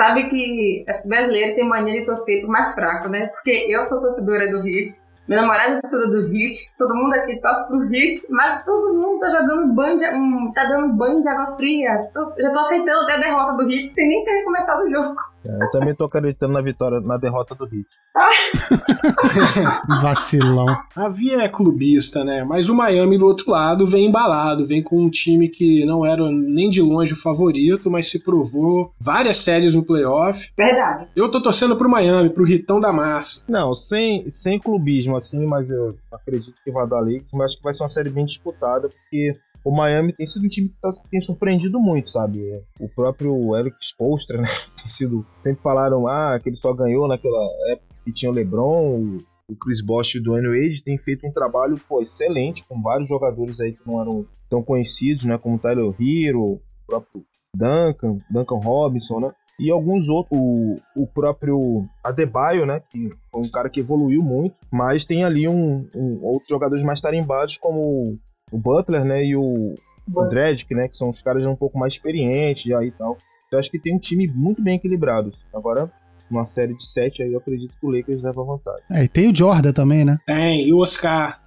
[0.01, 3.27] Sabe que os brasileiros têm mania de torcer pro mais fraco, né?
[3.27, 4.91] Porque eu sou torcedora do Heat,
[5.27, 9.19] meu namorado é torcedor do Heat, todo mundo aqui torce pro Heat, mas todo mundo
[9.19, 12.09] tá jogando banho de, um, tá dando banho de água fria.
[12.15, 15.15] Tô, já tô aceitando até a derrota do Heat sem nem ter começado o jogo.
[15.45, 17.87] É, eu também tô acreditando na vitória, na derrota do Heat.
[20.01, 20.67] Vacilão.
[20.95, 22.43] A Via é clubista, né?
[22.43, 26.29] Mas o Miami do outro lado vem embalado, vem com um time que não era
[26.31, 30.51] nem de longe o favorito, mas se provou várias séries no playoff.
[30.55, 31.07] Verdade.
[31.15, 33.41] Eu tô torcendo pro Miami, pro Ritão da Massa.
[33.47, 37.63] Não, sem, sem clubismo assim, mas eu acredito que vai dar Lakers, mas acho que
[37.63, 40.89] vai ser uma série bem disputada, porque o Miami tem sido um time que tá,
[41.09, 42.63] tem surpreendido muito, sabe?
[42.79, 44.47] O próprio Eric Spoelstra, né?
[44.81, 45.25] Tem sido.
[45.39, 49.55] Sempre falaram ah, que ele só ganhou naquela época que tinha o LeBron, o, o
[49.55, 50.83] Chris Bosh e o Dwayne Wade.
[50.83, 55.25] Tem feito um trabalho pô, excelente com vários jogadores aí que não eram tão conhecidos,
[55.25, 55.37] né?
[55.37, 57.23] Como Tyler Hero, o próprio
[57.55, 59.31] Duncan, Duncan Robinson, né?
[59.59, 62.81] E alguns outros, o, o próprio Adebayo, né?
[62.89, 66.99] Que foi um cara que evoluiu muito, mas tem ali um, um outros jogadores mais
[66.99, 68.17] tarimbados, como
[68.51, 69.75] o Butler, né, e o,
[70.13, 73.17] o Dredd, né, que são os caras um pouco mais experientes já e tal.
[73.47, 75.31] Então acho que tem um time muito bem equilibrado.
[75.53, 75.91] Agora,
[76.29, 78.83] uma série de sete aí eu acredito que o Lakers leva vantagem.
[78.89, 80.17] É, e tem o Jordan também, né?
[80.25, 81.41] Tem, e o Oscar.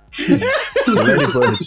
[0.86, 1.66] o Larry Bird.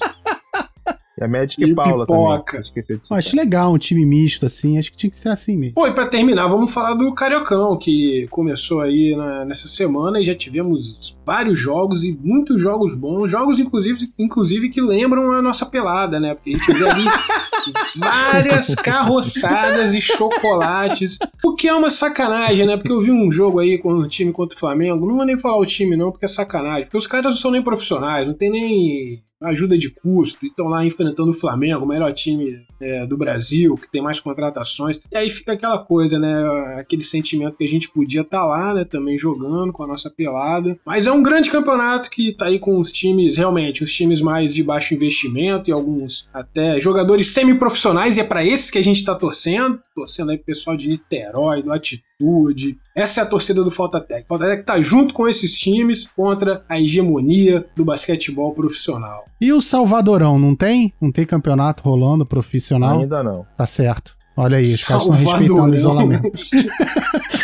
[1.19, 2.61] E a Magic E e Paula Pipoca.
[2.61, 2.99] também.
[3.11, 5.73] Acho legal um time misto assim, acho que tinha que ser assim mesmo.
[5.75, 10.23] Pô, e pra terminar, vamos falar do Cariocão, que começou aí na- nessa semana e
[10.23, 13.31] já tivemos vários jogos e muitos jogos bons.
[13.31, 16.35] Jogos, inclusive, inclusive que lembram a nossa pelada, né?
[16.35, 17.03] Porque a gente vê ali
[17.97, 21.17] várias carroçadas e chocolates.
[21.43, 22.77] O que é uma sacanagem, né?
[22.77, 25.05] Porque eu vi um jogo aí com o time contra o Flamengo.
[25.07, 26.83] Não vou nem falar o time, não, porque é sacanagem.
[26.83, 30.67] Porque os caras não são nem profissionais, não tem nem ajuda de custo e estão
[30.67, 34.99] lá enfrentando o Flamengo, o melhor time é, do Brasil, que tem mais contratações.
[35.11, 36.77] E aí fica aquela coisa, né?
[36.77, 38.85] Aquele sentimento que a gente podia estar lá, né?
[38.85, 40.77] Também jogando com a nossa pelada.
[40.85, 44.53] Mas é um grande campeonato que tá aí com os times, realmente, os times mais
[44.53, 48.17] de baixo investimento e alguns até jogadores semi-profissionais.
[48.17, 49.79] E é para esses que a gente tá torcendo.
[49.95, 52.77] Torcendo aí pro pessoal de Niterói, do Atitude.
[52.95, 54.27] Essa é a torcida do Falta Tech.
[54.27, 59.25] Falta Tech tá junto com esses times contra a hegemonia do basquetebol profissional.
[59.39, 60.93] E o Salvadorão, não tem?
[60.99, 62.66] Não tem campeonato rolando profissional?
[62.75, 63.45] Ainda não.
[63.57, 64.15] Tá certo.
[64.39, 66.31] Olha aí, os caras estão respeitando o isolamento.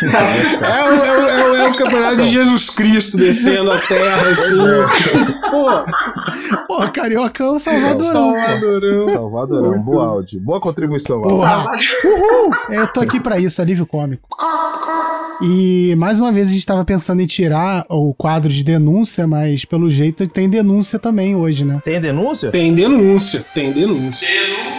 [0.04, 4.30] É, o- é o- é o- é o campeonato de Jesus Cristo descendo a terra,
[4.30, 4.58] assim.
[5.50, 5.70] Pô,
[6.68, 8.32] Pô, Carioca é o Salvadorão.
[8.34, 8.40] pô.
[8.40, 9.10] Salvadorão.
[9.10, 9.84] Salvadorão, Muito.
[9.84, 10.40] boa áudio.
[10.42, 11.22] Boa contribuição.
[11.22, 11.66] Porra.
[12.06, 12.52] Uhul!
[12.70, 14.28] Eu tô aqui pra isso, alívio cômico.
[15.42, 19.66] E mais uma vez a gente tava pensando em tirar o quadro de denúncia, mas
[19.66, 21.82] pelo jeito tem denúncia também hoje, né?
[21.84, 22.52] Tem denúncia?
[22.52, 24.28] Tem denúncia, tem denúncia.
[24.28, 24.73] Down.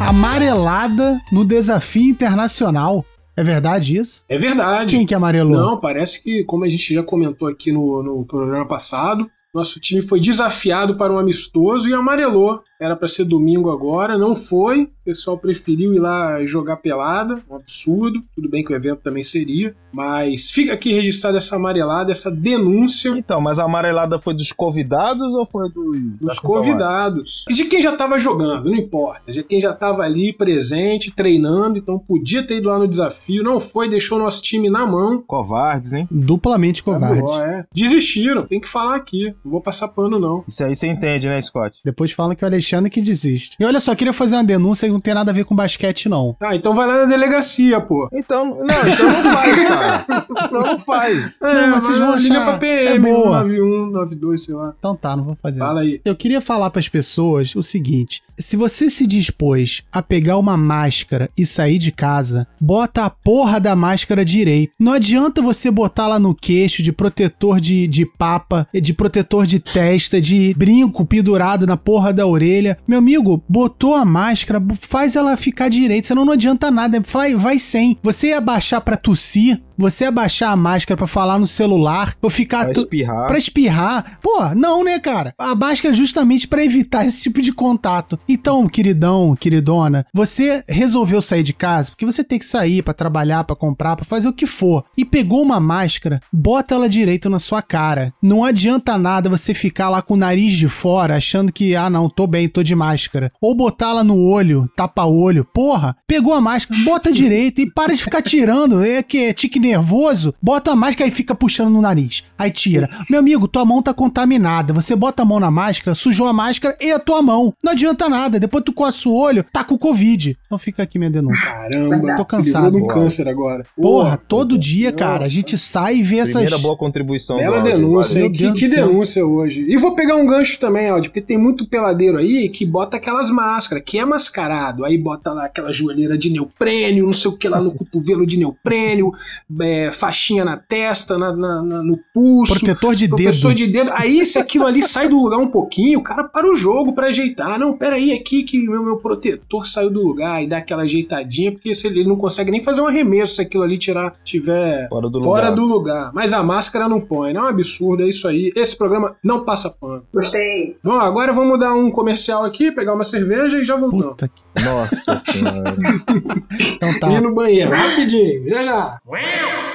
[0.00, 3.04] Amarelada no desafio internacional.
[3.36, 4.24] É verdade isso?
[4.28, 4.96] É verdade.
[4.96, 5.56] Quem que amarelou?
[5.56, 10.00] Não, parece que, como a gente já comentou aqui no, no programa passado, Nosso time
[10.00, 12.62] foi desafiado para um amistoso e amarelou.
[12.80, 14.84] Era para ser domingo agora, não foi.
[14.84, 18.22] O pessoal preferiu ir lá jogar pelada, um absurdo.
[18.34, 23.10] Tudo bem que o evento também seria, mas fica aqui registrada essa amarelada, essa denúncia
[23.10, 27.44] Então, mas a amarelada foi dos convidados ou foi dos, dos da convidados.
[27.50, 29.30] E de quem já estava jogando, não importa.
[29.30, 33.60] De quem já estava ali presente, treinando, então podia ter ido lá no desafio, não
[33.60, 35.22] foi, deixou nosso time na mão.
[35.26, 36.08] Covardes, hein?
[36.10, 37.18] Duplamente covarde.
[37.18, 37.66] Acabou, é.
[37.74, 39.34] Desistiram, tem que falar aqui.
[39.44, 40.44] Não vou passar pano, não.
[40.48, 41.80] Isso aí você entende, né, Scott?
[41.84, 43.56] Depois falam que o Alexandre que desiste.
[43.58, 46.08] E olha só, queria fazer uma denúncia que não tem nada a ver com basquete,
[46.08, 46.36] não.
[46.40, 48.08] Ah, então vai lá na delegacia, pô.
[48.12, 50.04] Então, não, então não faz, cara.
[50.44, 51.34] Então não faz.
[51.42, 53.40] É, mas vocês vão liga achar- pra PM, é boa.
[53.42, 54.74] 91, 92, sei lá.
[54.78, 55.58] Então tá, não vou fazer.
[55.58, 56.00] Fala aí.
[56.04, 61.28] Eu queria falar pras pessoas o seguinte: se você se dispôs a pegar uma máscara
[61.36, 64.72] e sair de casa, bota a porra da máscara direito.
[64.78, 69.60] Não adianta você botar lá no queixo de protetor de, de papa, de protetor de
[69.60, 72.59] testa, de brinco pendurado na porra da orelha.
[72.86, 77.00] Meu amigo, botou a máscara, faz ela ficar direito, senão não adianta nada.
[77.00, 77.98] Vai, vai sem.
[78.02, 82.30] Você ia baixar pra tossir, você ia baixar a máscara pra falar no celular, ou
[82.30, 82.66] ficar.
[82.72, 83.26] Tu- espirrar.
[83.26, 84.18] Pra espirrar.
[84.22, 85.34] Pô, não, né, cara?
[85.38, 88.18] A máscara é justamente pra evitar esse tipo de contato.
[88.28, 93.44] Então, queridão, queridona, você resolveu sair de casa porque você tem que sair pra trabalhar,
[93.44, 94.84] pra comprar, pra fazer o que for.
[94.96, 98.12] E pegou uma máscara, bota ela direito na sua cara.
[98.22, 102.08] Não adianta nada você ficar lá com o nariz de fora achando que, ah, não,
[102.08, 103.32] tô bem, tô de máscara.
[103.40, 105.44] Ou botar ela no olho, tapa-olho.
[105.54, 108.84] Porra, pegou a máscara, bota direito e para de ficar tirando.
[108.84, 112.24] É que é tique nervoso, bota a máscara e fica puxando no nariz.
[112.38, 112.88] Aí tira.
[113.08, 114.72] Meu amigo, tua mão tá contaminada.
[114.74, 117.54] Você bota a mão na máscara, sujou a máscara e a tua mão.
[117.62, 118.38] Não adianta nada.
[118.38, 120.36] Depois tu coça o olho, tá com Covid.
[120.46, 121.52] Então fica aqui minha denúncia.
[121.52, 122.86] Caramba, Tô cansado.
[122.86, 123.64] câncer agora.
[123.80, 126.34] Porra, todo dia, cara, a gente sai e vê essas.
[126.34, 128.32] Primeira boa contribuição Bela denúncia, hein?
[128.32, 129.64] Que, que denúncia hoje.
[129.68, 133.30] E vou pegar um gancho também, Aldi, porque tem muito peladeiro aí que bota aquelas
[133.30, 134.84] máscaras, que é mascarado.
[134.84, 138.38] Aí bota lá aquela joelheira de neoprênio, não sei o que lá no cotovelo de
[138.38, 139.12] neoprênio,
[139.62, 142.54] é, faixinha na testa, na- na- na- no pulso.
[142.54, 143.56] Protetor de Professor dedo.
[143.58, 143.90] de dedo.
[143.94, 147.08] Aí, se aquilo ali sai do lugar um pouquinho, o cara para o jogo pra
[147.08, 147.58] ajeitar.
[147.58, 151.74] Não, peraí, aqui que meu, meu protetor saiu do lugar e dá aquela ajeitadinha, porque
[151.74, 155.22] se ele não consegue nem fazer um arremesso se aquilo ali tirar, tiver Fora do
[155.22, 155.54] fora lugar.
[155.56, 156.10] do lugar.
[156.14, 158.52] Mas a máscara não põe, não é um absurdo, é isso aí.
[158.56, 160.02] Esse programa não passa pano.
[160.12, 160.76] Gostei.
[160.84, 164.06] Bom, agora vamos dar um comercial aqui, pegar uma cerveja e já voltamos.
[164.06, 164.62] Puta que.
[164.64, 165.76] Nossa senhora.
[166.60, 167.10] Então tá.
[167.10, 168.98] Ir no banheiro, rapidinho, já já.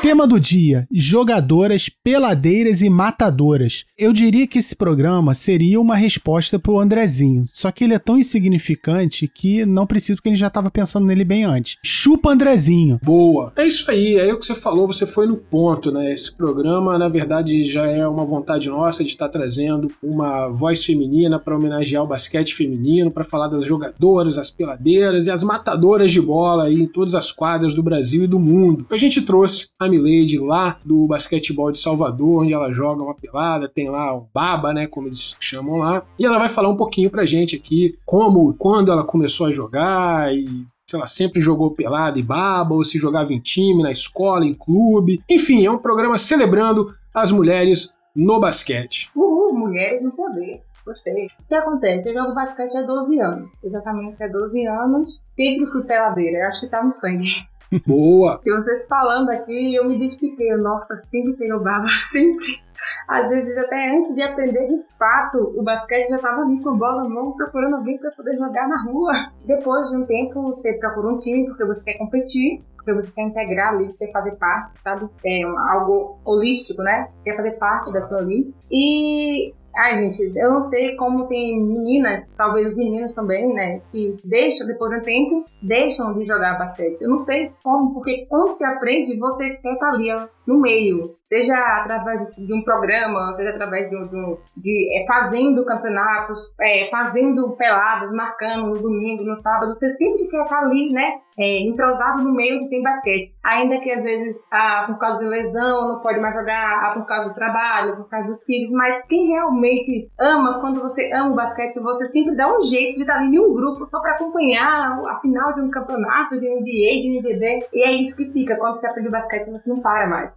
[0.06, 3.86] Tema do dia: jogadoras, peladeiras e matadoras.
[3.98, 8.20] Eu diria que esse programa seria uma resposta pro Andrezinho, só que ele é tão
[8.20, 11.78] insignificante que não precisa porque a gente já tava pensando nele bem antes.
[11.84, 13.00] Chupa Andrezinho.
[13.02, 13.52] Boa.
[13.56, 16.12] É isso aí, é o que você falou, você foi no ponto, né?
[16.12, 21.40] Esse programa, na verdade, já é uma vontade nossa de estar trazendo uma voz feminina
[21.40, 26.22] para homenagear o basquete feminino, para falar das jogadoras, as peladeiras e as matadoras de
[26.22, 28.86] bola aí em todas as quadras do Brasil e do mundo.
[28.92, 33.68] A gente trouxe a Milady lá do basquetebol de Salvador, onde ela joga uma pelada,
[33.68, 37.10] tem lá o baba, né, como eles chamam lá, e ela vai falar um pouquinho
[37.10, 41.72] pra gente aqui como e quando ela começou a jogar e se ela sempre jogou
[41.72, 45.20] pelada e baba, ou se jogava em time, na escola, em clube.
[45.30, 49.10] Enfim, é um programa celebrando as mulheres no basquete.
[49.16, 50.62] Uhul, mulheres no poder.
[50.86, 51.26] Gostei.
[51.26, 52.08] O que acontece?
[52.08, 53.52] Eu jogo basquete há 12 anos.
[53.64, 55.20] Exatamente há 12 anos.
[55.36, 56.38] Sempre fui peladeira.
[56.38, 57.28] Eu acho que tá no sangue.
[57.86, 58.40] Boa!
[58.46, 60.56] E vocês falando aqui, eu me identifiquei.
[60.56, 62.66] Nossa, sempre tenho baba, sempre.
[63.08, 66.76] Às vezes, até antes de aprender de fato, o basquete já tava ali com a
[66.76, 69.14] bola na mão, procurando alguém para poder jogar na rua.
[69.46, 73.24] Depois de um tempo, você procura um time porque você quer competir, porque você quer
[73.24, 75.08] integrar ali, quer fazer parte, sabe?
[75.26, 77.10] É algo holístico, né?
[77.24, 78.54] Quer fazer parte daquilo ali.
[78.72, 84.16] E Ai, gente, eu não sei como tem meninas, talvez os meninos também, né, que
[84.24, 87.02] deixam, depois de um tempo, deixam de jogar basquete.
[87.02, 91.16] Eu não sei como, porque quando se aprende, você estar ali, ó, no meio.
[91.28, 97.56] Seja através de um programa, seja através de, de, de, é, fazendo campeonatos, é, fazendo
[97.58, 99.74] peladas, marcando no domingo, no sábado.
[99.74, 103.34] Você sempre quer estar ali, né, é, entrosado no meio que tem basquete.
[103.44, 107.06] Ainda que às vezes, ah, por causa de lesão, não pode mais jogar, ah, por
[107.06, 111.36] causa do trabalho, por causa dos filhos, mas quem realmente ama, quando você ama o
[111.36, 115.00] basquete, você sempre dá um jeito de estar ali em um grupo só para acompanhar
[115.08, 117.68] a final de um campeonato, de NBA, de NBB.
[117.74, 118.56] E é isso que fica.
[118.56, 120.32] Quando você aprende basquete, você não para mais.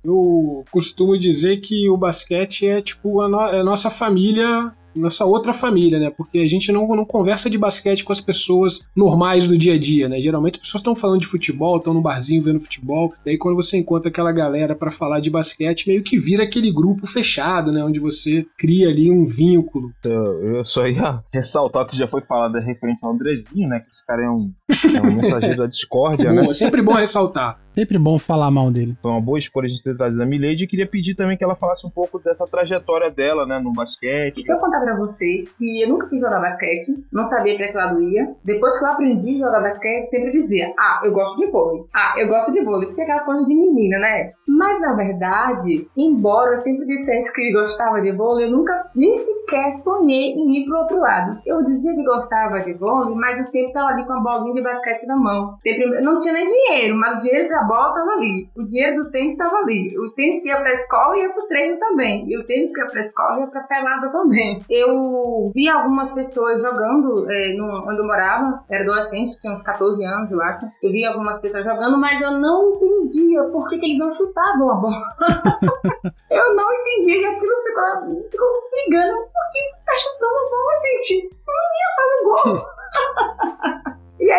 [0.78, 5.52] Costumo dizer que o basquete é tipo a, no- é a nossa família nossa outra
[5.52, 6.10] família, né?
[6.10, 9.78] Porque a gente não, não conversa de basquete com as pessoas normais do dia a
[9.78, 10.20] dia, né?
[10.20, 13.12] Geralmente as pessoas estão falando de futebol, estão no barzinho vendo futebol.
[13.24, 17.06] Daí quando você encontra aquela galera para falar de basquete, meio que vira aquele grupo
[17.06, 17.84] fechado, né?
[17.84, 19.92] Onde você cria ali um vínculo.
[20.04, 23.78] Eu, eu só ia ressaltar que já foi falado referente ao Andrezinho, né?
[23.80, 24.50] Que esse cara é um,
[24.96, 26.52] é um mensageiro da discórdia, né?
[26.52, 27.60] Sempre bom ressaltar.
[27.78, 28.96] Sempre bom falar mal dele.
[29.00, 31.44] Foi uma boa escolha a gente ter trazido a Milady e queria pedir também que
[31.44, 34.42] ela falasse um pouco dessa trajetória dela, né, no basquete.
[34.48, 38.02] Eu contar pra você que eu nunca quis jogar basquete, não sabia pra que lado
[38.02, 38.34] ia.
[38.44, 41.84] Depois que eu aprendi a jogar basquete, sempre dizia: Ah, eu gosto de vôlei.
[41.94, 44.32] Ah, eu gosto de vôlei, porque é aquela coisa de menina, né?
[44.48, 49.80] Mas na verdade, embora eu sempre dissesse que gostava de vôlei, eu nunca nem sequer
[49.84, 51.38] sonhei em ir pro outro lado.
[51.46, 54.62] Eu dizia que gostava de vôlei, mas eu sempre tava ali com a bolinha de
[54.62, 55.56] basquete na mão.
[55.62, 58.50] Sempre, não tinha nem dinheiro, mas o dinheiro pra bola estava ali.
[58.56, 59.96] O dinheiro do tênis estava ali.
[59.98, 62.28] O tênis que ia pra escola ia pro treino também.
[62.28, 64.60] E o tênis que ia pra escola ia pra pelada também.
[64.68, 68.64] Eu vi algumas pessoas jogando é, no, onde eu morava.
[68.70, 70.66] Era adolescente, tinha uns 14 anos, eu acho.
[70.82, 74.70] Eu vi algumas pessoas jogando, mas eu não entendia por que, que eles não chutavam
[74.70, 75.16] a bola.
[76.30, 77.18] eu não entendia.
[77.18, 79.14] E aquilo ficou, ficou brigando.
[79.18, 81.30] Por que tá chutando a bola, gente?
[81.46, 82.68] Não ia fazer gol.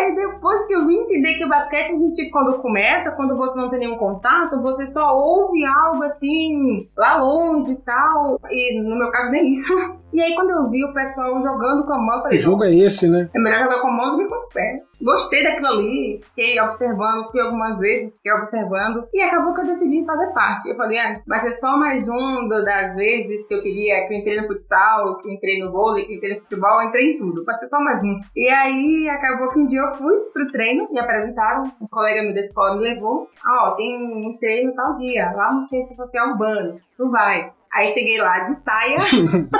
[0.00, 3.54] Aí, depois que eu vim entender que o basquete, a gente, quando começa, quando você
[3.58, 8.40] não tem nenhum contato, você só ouve algo assim, lá longe e tal.
[8.50, 9.99] E no meu caso, nem isso.
[10.12, 12.64] E aí, quando eu vi o pessoal jogando com a mão, eu falei: Que jogo
[12.64, 13.28] é esse, né?
[13.34, 14.80] é melhor jogar com a mão do que com os pés.
[15.02, 20.04] Gostei daquilo ali, fiquei observando, fui algumas vezes, fiquei observando, e acabou que eu decidi
[20.04, 20.68] fazer parte.
[20.68, 24.18] Eu falei, ah, vai ser só mais um das vezes que eu queria, que eu
[24.18, 27.12] entrei no futsal, que eu entrei no vôlei, que eu entrei no futebol, eu entrei
[27.12, 28.20] em tudo, vai ser só mais um.
[28.36, 32.34] E aí acabou que um dia eu fui pro treino, me apresentaram, um colega meu
[32.34, 36.30] da escola me levou, ah, ó, tem um treino tal dia, lá no centro social
[36.30, 37.52] urbano, tu vai.
[37.72, 38.98] Aí cheguei lá de saia.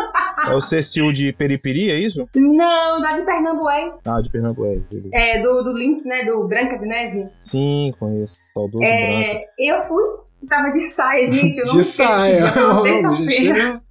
[0.49, 2.27] É o Cecil de Periperi, é isso?
[2.35, 4.65] Não, lá de Pernambués, Ah, de Pernambuco,
[5.13, 5.37] é.
[5.37, 7.27] é, do, do Lynx, né, do Branca de Neve.
[7.43, 8.37] Sim, conheço.
[8.55, 8.91] Saudoso branco.
[8.95, 10.03] É, eu fui,
[10.49, 11.59] tava de saia, gente.
[11.59, 12.45] Eu não De sei, saia.
[12.57, 13.83] não, Ô, terça-feira.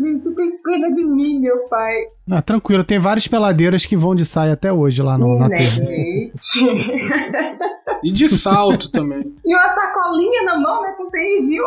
[0.00, 1.96] gente, tem pena de mim, meu pai.
[2.30, 5.56] Ah, tranquilo, tem várias peladeiras que vão de saia até hoje lá no, na Né,
[5.56, 5.86] terra.
[5.86, 6.32] gente?
[8.04, 9.34] E de salto também.
[9.44, 11.64] e uma sacolinha na mão, né, com tênis, viu?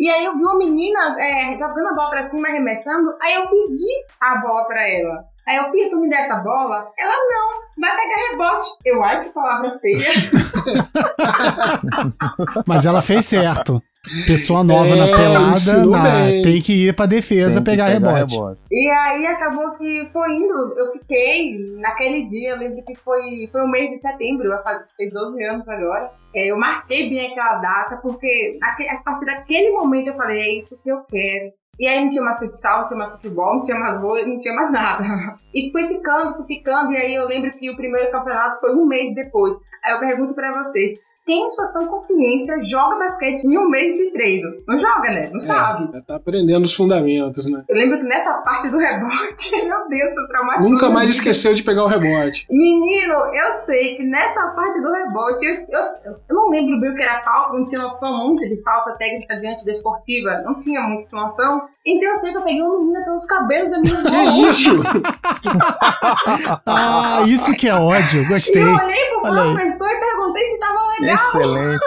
[0.00, 3.14] E aí eu vi uma menina é, jogando a bola pra cima, arremessando.
[3.20, 3.86] Aí eu pedi
[4.18, 5.24] a bola pra ela.
[5.46, 6.90] Aí eu pedi, tu me der essa bola?
[6.98, 8.66] Ela, não, vai pegar rebote.
[8.82, 9.98] Eu, ai, que palavra feia.
[12.66, 13.82] Mas ela fez certo.
[14.26, 18.34] Pessoa nova É, na pelada na- tem que ir pra defesa que pegar, rebote.
[18.70, 23.60] E aí acabou que foi indo, eu fiquei naquele dia, eu lembro que foi, foi
[23.60, 24.50] o mês de setembro,
[24.96, 26.10] fez 12 anos agora.
[26.34, 30.58] É, eu marquei bem aquela data, porque naque- a partir daquele momento eu falei, é
[30.62, 31.52] isso que eu quero.
[31.78, 34.40] E aí não tinha mais futsal, não tinha mais futebol, não tinha mais vôlei, não
[34.40, 35.02] tinha mais nada.
[35.54, 38.86] E fui ficando, fui ficando, e aí eu lembro que o primeiro campeonato foi um
[38.86, 39.54] mês depois.
[39.84, 40.98] Aí eu pergunto pra vocês,
[41.30, 44.50] quem em sua sã consciência joga basquete em um mês de treino?
[44.66, 45.30] Não joga, né?
[45.32, 45.88] Não sabe.
[45.90, 47.62] É, já tá aprendendo os fundamentos, né?
[47.68, 50.68] Eu lembro que nessa parte do rebote, meu Deus, eu traumatizado.
[50.68, 52.46] Nunca mais esqueceu de pegar o rebote.
[52.50, 56.96] Menino, eu sei que nessa parte do rebote, eu, eu, eu não lembro bem o
[56.96, 60.80] que era falta, não tinha noção muito de falta técnica diante da esportiva, não tinha
[60.80, 61.62] muita noção.
[61.86, 64.70] Então eu sei que eu peguei uma menina pelos cabelos da minha Que isso?
[66.66, 68.62] Ah, isso que é ódio, E gostei.
[68.62, 71.16] eu olhei pro Olha professor e perguntei se tava legal.
[71.28, 71.84] Excelente.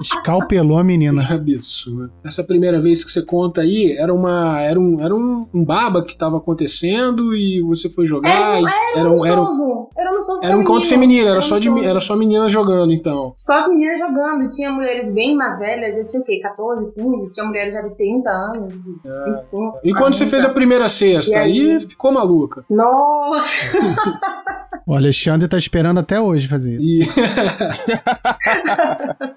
[0.00, 1.26] Escalpelou a menina.
[1.26, 2.12] Que absurdo.
[2.24, 6.04] Essa primeira vez que você conta aí, era uma era um, era um, um baba
[6.04, 8.30] que tava acontecendo e você foi jogar.
[8.30, 11.28] Era, e era, era, um era, um- amistoso, era um amistoso era um encontro feminino,
[11.28, 13.32] era só, de, era só menina jogando, então.
[13.38, 16.38] Só as meninas jogando, tinha mulheres bem mais velhas, eu tinha o quê?
[16.42, 19.80] 14, 15, tinha mulheres já de 30 anos, de 25.
[19.84, 19.88] É.
[19.88, 21.70] E quando você fez a primeira cesta, E aí?
[21.72, 22.64] aí ficou maluca.
[22.70, 23.50] Nossa!
[24.88, 27.10] O Alexandre tá esperando até hoje fazer isso.
[27.10, 27.12] E...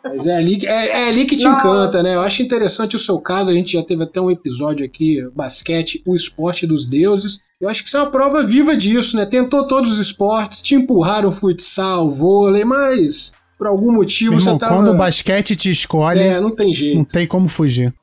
[0.06, 1.60] Mas é ali, que- é, é ali que te Nossa.
[1.60, 2.16] encanta, né?
[2.16, 3.50] Eu acho interessante o seu caso.
[3.50, 7.40] A gente já teve até um episódio aqui, basquete, o esporte dos deuses.
[7.60, 9.26] Eu acho que isso é uma prova viva disso, né?
[9.26, 14.60] Tentou todos os esportes, te empurraram futsal, vôlei, mas por algum motivo Meu irmão, você
[14.60, 14.76] tava...
[14.76, 17.06] quando o basquete te escolhe, É, não tem não jeito.
[17.12, 17.94] tem como fugir.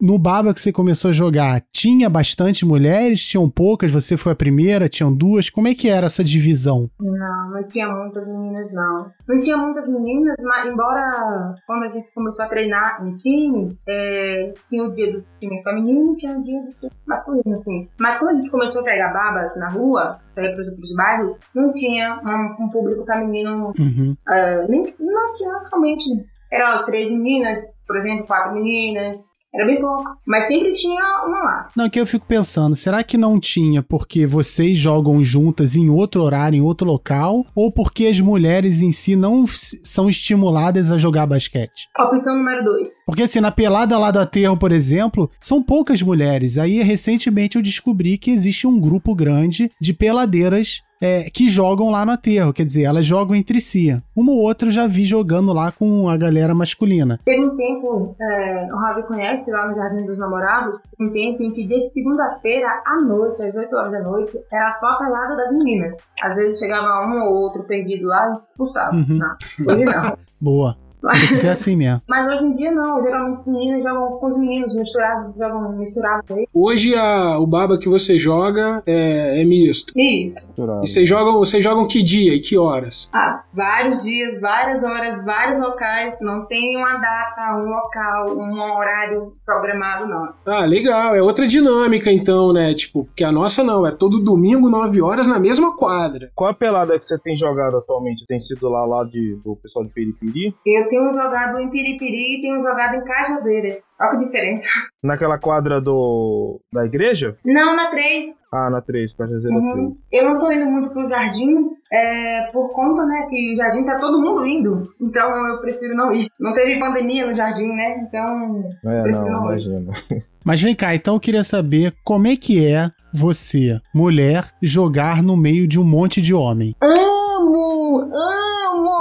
[0.00, 3.26] No Baba que você começou a jogar, tinha bastante mulheres?
[3.26, 3.90] Tinham poucas?
[3.90, 4.88] Você foi a primeira?
[4.88, 5.48] Tinham duas?
[5.48, 6.90] Como é que era essa divisão?
[7.00, 9.10] Não, não tinha muitas meninas, não.
[9.28, 14.52] Não tinha muitas meninas, mas embora quando a gente começou a treinar em time, é,
[14.68, 17.88] tinha o dia do time feminino e tinha o dia do time masculino, assim.
[17.98, 21.38] Mas quando a gente começou a pegar babas na rua, para ir pros, pros bairros,
[21.54, 24.16] não tinha um, um público feminino, Uhum.
[24.28, 26.04] é, nem, não tinha realmente.
[26.52, 29.16] Eram três meninas, por exemplo, quatro meninas.
[29.54, 30.04] Era bem pouco.
[30.26, 31.68] Mas sempre tinha uma lá.
[31.74, 36.22] Não, que eu fico pensando, será que não tinha porque vocês jogam juntas em outro
[36.22, 37.46] horário, em outro local?
[37.54, 41.88] Ou porque as mulheres em si não são estimuladas a jogar basquete?
[41.98, 42.88] Opção número 2.
[43.06, 46.58] Porque assim, na pelada lá do aterro, por exemplo, são poucas mulheres.
[46.58, 52.04] Aí recentemente eu descobri que existe um grupo grande de peladeiras é, que jogam lá
[52.04, 52.52] no aterro.
[52.52, 54.00] Quer dizer, elas jogam entre si.
[54.14, 57.20] Uma ou outra eu já vi jogando lá com a galera masculina.
[57.24, 61.50] Teve um tempo, é, o Ravi conhece lá no Jardim dos Namorados, um tempo em
[61.50, 65.52] que de segunda-feira à noite, às 8 horas da noite, era só a pelada das
[65.52, 65.94] meninas.
[66.22, 68.94] Às vezes chegava um ou outro perdido lá e se expulsava.
[68.94, 69.18] Uhum.
[69.18, 69.36] Não,
[69.68, 70.16] hoje não.
[70.40, 70.85] Boa.
[71.02, 72.02] Tem que ser assim mesmo.
[72.08, 76.30] Mas hoje em dia não, geralmente as meninas jogam com os meninos, misturados, jogam misturados
[76.30, 76.48] aí.
[76.52, 79.92] Hoje a, o baba que você joga é, é misto.
[79.96, 80.36] Isso.
[80.82, 83.10] E vocês jogam, vocês jogam que dia e que horas?
[83.12, 89.32] Ah, vários dias, várias horas, vários locais, não tem uma data, um local, um horário
[89.44, 90.32] programado, não.
[90.46, 91.14] Ah, legal.
[91.14, 92.74] É outra dinâmica então, né?
[92.74, 96.30] Tipo, porque a nossa não, é todo domingo, 9 horas, na mesma quadra.
[96.34, 98.26] Qual a pelada que você tem jogado atualmente?
[98.26, 100.54] Tem sido lá, lá de, do pessoal de Piripiri?
[100.64, 103.78] Eu tenho jogado em Piripiri e tenho jogado em Cajazeira.
[104.00, 104.62] Olha que diferença.
[105.02, 107.36] Naquela quadra do da igreja?
[107.44, 108.34] Não, na 3.
[108.52, 109.74] Ah, na 3, Cajazeira 3.
[109.76, 109.96] Uhum.
[110.12, 113.98] Eu não tô indo muito pro jardim, é, por conta, né, que o jardim tá
[113.98, 114.82] todo mundo indo.
[115.00, 116.28] Então eu prefiro não ir.
[116.38, 118.06] Não teve pandemia no jardim, né?
[118.06, 118.64] Então.
[118.84, 119.46] É, prefiro não, ir.
[119.46, 119.92] imagina.
[120.44, 125.36] Mas vem cá, então eu queria saber como é que é você, mulher, jogar no
[125.36, 126.72] meio de um monte de homem.
[126.80, 128.02] Amo!
[128.02, 128.45] Amo!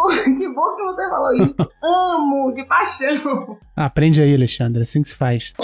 [0.37, 1.55] Que bom que você falou isso.
[1.83, 2.53] Amo!
[2.53, 3.57] De paixão!
[3.75, 5.53] Aprende aí, Alexandre, assim que se faz.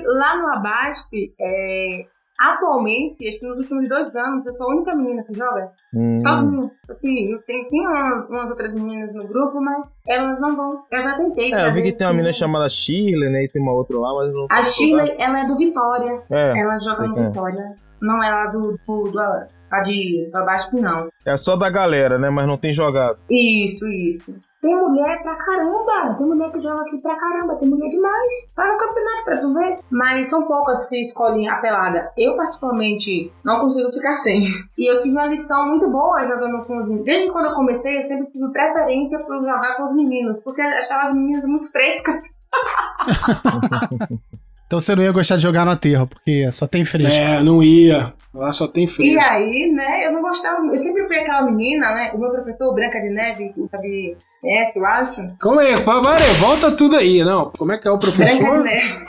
[0.00, 2.06] Lá no Abasp, é,
[2.38, 5.70] atualmente, acho que nos últimos dois anos, eu sou a única menina que joga.
[5.94, 6.70] Hum, Sozinha.
[6.88, 10.82] Assim, não tem, tem umas, umas outras meninas no grupo, mas elas não vão.
[10.90, 11.52] Eu já tentei.
[11.54, 13.44] é, eu vi que tem uma menina chamada Shirley, né?
[13.44, 16.22] E tem uma outra lá, mas não A Shirley, ela é do Vitória.
[16.30, 17.26] É, Ela joga no é.
[17.28, 17.74] Vitória.
[18.00, 21.08] Não é lá do, do, do a de Abasp, não.
[21.24, 22.28] é só da galera, né?
[22.28, 23.18] Mas não tem jogado.
[23.30, 24.34] Isso, isso.
[24.62, 26.14] Tem mulher pra caramba.
[26.16, 27.56] Tem mulher que joga aqui pra caramba.
[27.56, 28.32] Tem mulher demais.
[28.56, 29.76] Vai no campeonato pra tu ver.
[29.90, 32.12] Mas são poucas que escolhem a pelada.
[32.16, 34.46] Eu, particularmente, não consigo ficar sem.
[34.78, 37.04] E eu tive uma lição muito boa jogando com os meninos.
[37.04, 40.38] Desde quando eu comecei, eu sempre tive preferência por jogar com os meninos.
[40.44, 42.22] Porque eu achava as meninas muito frescas.
[44.72, 47.12] Então você não ia gostar de jogar no aterro, porque só tem fresco.
[47.20, 48.14] É, não ia.
[48.34, 49.30] Lá só tem E fresco.
[49.30, 50.64] aí, né, eu não gostava.
[50.64, 52.10] Eu sempre fui aquela menina, né?
[52.14, 55.28] O meu professor, Branca de Neve, sabe, é, eu acho.
[55.38, 57.22] Calma aí, pá, para aí, volta tudo aí.
[57.22, 58.64] Não, como é que é o Branca de professor?
[58.64, 59.04] Neve.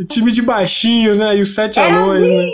[0.10, 1.36] Time de baixinhos, né?
[1.36, 2.46] E os sete É anões, né?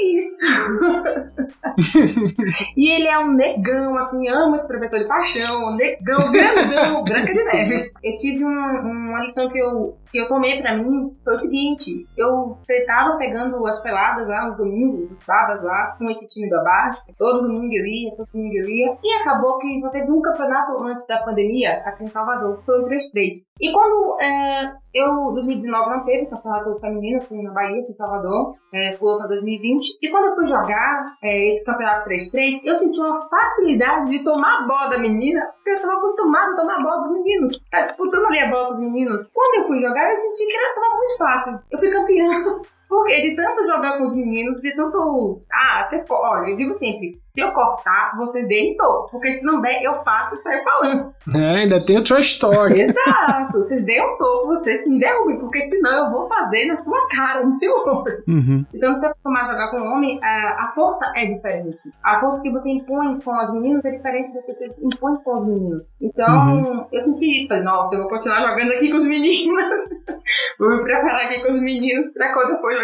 [2.76, 7.32] E ele é um negão, assim, ama esse professor de paixão, um negão, grandão, branca
[7.34, 7.92] de neve.
[8.02, 12.06] Eu tive um- uma lição que eu, que eu tomei pra mim, foi o seguinte,
[12.16, 12.56] eu
[12.86, 17.02] tava pegando as peladas lá nos domingos, os sábados lá, com esse time do abaixo,
[17.18, 20.82] todo domingo eu ia, todo domingo eu ia, e acabou que só teve um campeonato
[20.84, 23.42] antes da pandemia, aqui em Salvador, foi o 3-3.
[23.58, 28.96] E quando é, eu, 2019 não teve campeonato feminino, assim, na Bahia, em Salvador, é,
[28.96, 29.98] pulou pra 2020.
[30.02, 34.58] E quando eu fui jogar é, esse campeonato 3-3, eu senti uma facilidade de tomar
[34.58, 37.58] a bola da menina, porque eu estava acostumada a tomar a bola dos meninos.
[37.70, 39.26] Tá disputando ali a bola com os meninos.
[39.32, 41.60] Quando eu fui jogar, eu senti que era tava muito fácil.
[41.70, 42.62] Eu fui campeã.
[42.88, 45.42] Porque de tanto jogar com os meninos, de tanto.
[45.52, 45.98] Ah, você.
[46.06, 49.06] co- Olha, eu digo sempre: se eu cortar, você deitou.
[49.10, 51.12] Porque se não der, eu faço e saio falando.
[51.34, 52.82] É, ainda tem o trash story.
[52.82, 53.58] Exato.
[53.58, 57.44] Vocês deem um toco, vocês me derrubem, porque senão eu vou fazer na sua cara,
[57.44, 58.22] no seu olho.
[58.28, 58.64] Uhum.
[58.72, 61.78] Então, se você acostumar a jogar com homem, a, a força é diferente.
[62.04, 65.32] A força que você impõe com as meninas é diferente da que você impõe com
[65.34, 65.82] os meninos.
[66.00, 67.48] Então, eu senti isso.
[67.48, 69.64] Falei, nossa, eu vou continuar jogando aqui com os meninos.
[70.58, 72.75] vou me preparar aqui com os meninos pra quando eu for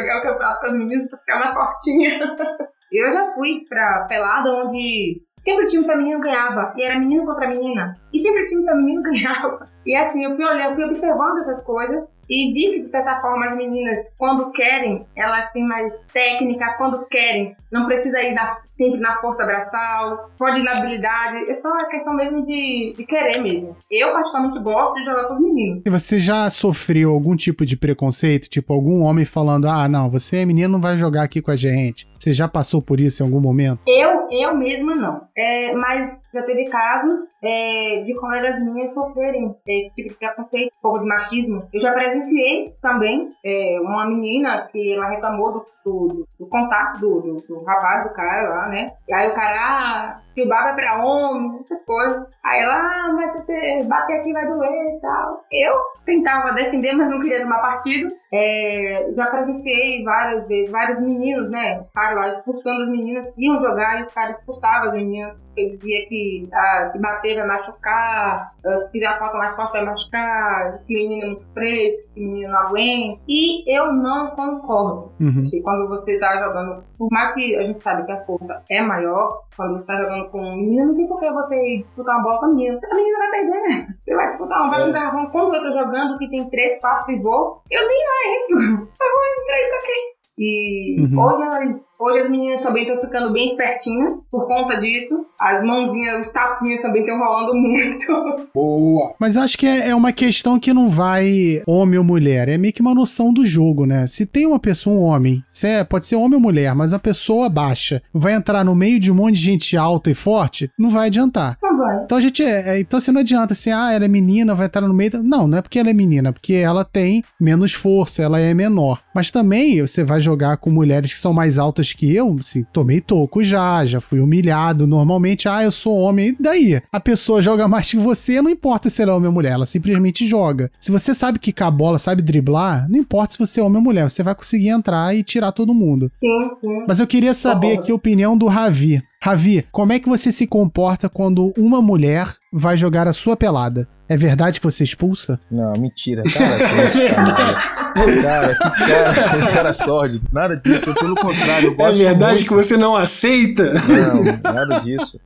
[0.67, 2.19] os meninos, pra ficar mais fortinha.
[2.93, 6.75] eu já fui pra pelada onde sempre o time feminino ganhava.
[6.77, 7.95] E era menino contra menina.
[8.13, 9.69] E sempre o time feminino ganhava.
[9.85, 13.47] E assim, eu fui olhando, fui observando essas coisas e vi que, de certa forma,
[13.47, 19.01] as meninas, quando querem, elas têm mais técnica, quando querem, não precisa ir na- sempre
[19.01, 23.39] na força braçal, pode ir na habilidade, é só uma questão mesmo de, de querer
[23.43, 23.77] mesmo.
[23.91, 25.83] Eu, particularmente, gosto de jogar com os meninos.
[25.87, 28.49] E você já sofreu algum tipo de preconceito?
[28.49, 31.57] Tipo, algum homem falando, ah, não, você é menino, não vai jogar aqui com a
[31.57, 32.09] gente.
[32.19, 33.81] Você já passou por isso em algum momento?
[33.87, 35.23] Eu, eu mesma não.
[35.37, 40.83] É, mas já teve casos é, de colegas minhas sofrerem esse tipo de preconceito, um
[40.83, 41.69] pouco de machismo.
[41.73, 47.21] Eu já presenciei também é, uma menina que ela reclamou do, do, do contato do,
[47.21, 48.93] do, do, rapaz, do cara lá, né?
[49.09, 52.27] E aí o cara, ah, que o baba é pra homem, essas coisas.
[52.45, 55.45] Aí ela, ah, mas se você bater aqui vai doer e tal.
[55.53, 55.75] Eu
[56.05, 58.09] tentava defender, mas não queria tomar partido.
[58.35, 61.81] É, já presenciei várias vezes, vários meninos, né?
[61.83, 65.37] Os caras lá expulsando as meninas, iam jogar e os caras expulsavam as meninas.
[65.55, 69.73] Ele dizia que ah, se bater vai machucar, ah, se fizer a falta mais forte
[69.73, 73.21] vai machucar, que menino é muito preto, que menino não aguenta.
[73.29, 75.13] E eu não concordo.
[75.21, 75.43] Uhum.
[75.63, 79.43] Quando você tá jogando, por mais que a gente sabe que a força é maior,
[79.57, 82.39] quando você tá jogando com um menino, não tem por que você disputar uma bola
[82.39, 82.79] com a menina.
[82.89, 83.89] A menina vai perder, né?
[84.05, 85.27] Você vai disputar uma bola é.
[85.33, 87.99] quando eu tô jogando que tem três, quatro pivô, eu nem
[88.37, 88.87] entro.
[89.03, 90.13] Eu vou entrar isso aqui.
[90.39, 91.21] E uhum.
[91.21, 95.25] hoje, hoje as meninas também estão ficando bem espertinhas por conta disso.
[95.41, 98.07] As mãozinhas, os tapinhos também estão rolando muito.
[98.55, 99.15] Boa!
[99.19, 102.49] Mas eu acho que é, é uma questão que não vai homem ou mulher.
[102.49, 104.07] É meio que uma noção do jogo, né?
[104.07, 107.49] Se tem uma pessoa, um homem, é, pode ser homem ou mulher, mas a pessoa
[107.49, 111.07] baixa vai entrar no meio de um monte de gente alta e forte, não vai
[111.07, 111.57] adiantar.
[111.63, 112.05] Não vai.
[112.05, 114.67] Então a gente é, é então você não adianta assim, ah, ela é menina, vai
[114.67, 115.23] entrar no meio.
[115.23, 118.53] Não, não é porque ela é menina, é porque ela tem menos força, ela é
[118.55, 119.01] menor.
[119.15, 123.01] Mas também você vai jogar com mulheres que são mais altas que eu, assim, tomei
[123.01, 124.87] toco já, já fui humilhado.
[124.87, 126.29] Normalmente, ah, eu sou homem.
[126.29, 126.81] E daí?
[126.91, 129.67] A pessoa joga mais que você, não importa se ela é homem ou mulher, ela
[129.67, 130.71] simplesmente joga.
[130.81, 133.85] Se você sabe quicar a bola, sabe driblar, não importa se você é homem ou
[133.85, 136.11] mulher, você vai conseguir entrar e tirar todo mundo.
[136.21, 136.85] Sim, sim.
[136.87, 139.03] Mas eu queria saber aqui a opinião do Ravi.
[139.21, 143.89] Ravi, como é que você se comporta quando uma mulher vai jogar a sua pelada?
[144.09, 145.41] É verdade que você expulsa?
[145.51, 146.23] Não, mentira.
[146.25, 147.65] Cara, que cara.
[148.23, 150.29] cara, que cara, que cara sórdido.
[150.31, 151.69] Nada disso, pelo contrário.
[151.69, 152.49] Eu gosto é verdade muito...
[152.49, 153.73] que você não aceita?
[153.73, 155.19] Não, nada disso.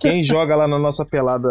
[0.00, 1.48] Quem joga lá na nossa pelada,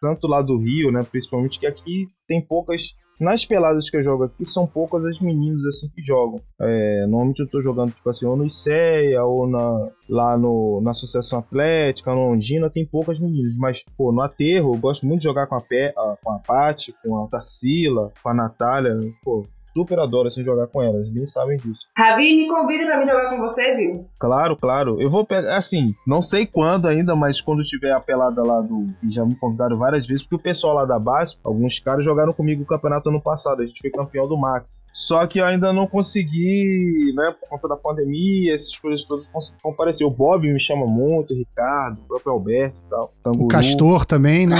[0.00, 4.24] tanto lá do Rio, né, principalmente, que aqui tem poucas nas peladas que eu jogo
[4.24, 6.40] aqui, são poucas as meninas assim que jogam.
[6.60, 10.90] É, normalmente eu tô jogando, tipo assim, ou no ICEA, ou na, lá no, na
[10.90, 13.56] Associação Atlética, no Londrina, tem poucas meninas.
[13.56, 15.92] Mas, pô, no aterro, eu gosto muito de jogar com a, Pé,
[16.22, 18.98] com a Paty, com a Tarsila, com a Natália.
[19.22, 21.86] Pô, super adoro assim, jogar com elas, nem sabem disso.
[21.96, 24.06] Ravi, me convida pra mim jogar com você, viu?
[24.18, 25.00] Claro, claro.
[25.00, 28.86] Eu vou pegar, assim, não sei quando ainda, mas quando tiver a pelada lá do.
[29.02, 32.32] E já me convidaram várias vezes, porque o pessoal lá da base, alguns caras jogaram
[32.32, 34.84] comigo o campeonato ano passado, a gente foi campeão do Max.
[34.92, 39.58] Só que eu ainda não consegui, né, por conta da pandemia, essas coisas todas, consegui
[39.60, 40.06] comparecer.
[40.06, 43.12] O Bob me chama muito, o Ricardo, o próprio Alberto e tal.
[43.24, 44.56] Canguru, o Castor também, né?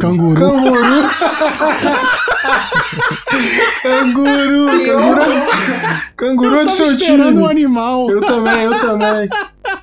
[0.00, 0.34] Canguru.
[0.34, 0.40] Canguru.
[0.40, 1.08] Canguru.
[3.82, 5.22] canguru, canguru.
[6.16, 7.38] Canguru eu do seu time.
[7.38, 8.10] um animal.
[8.10, 9.28] Eu também, eu também.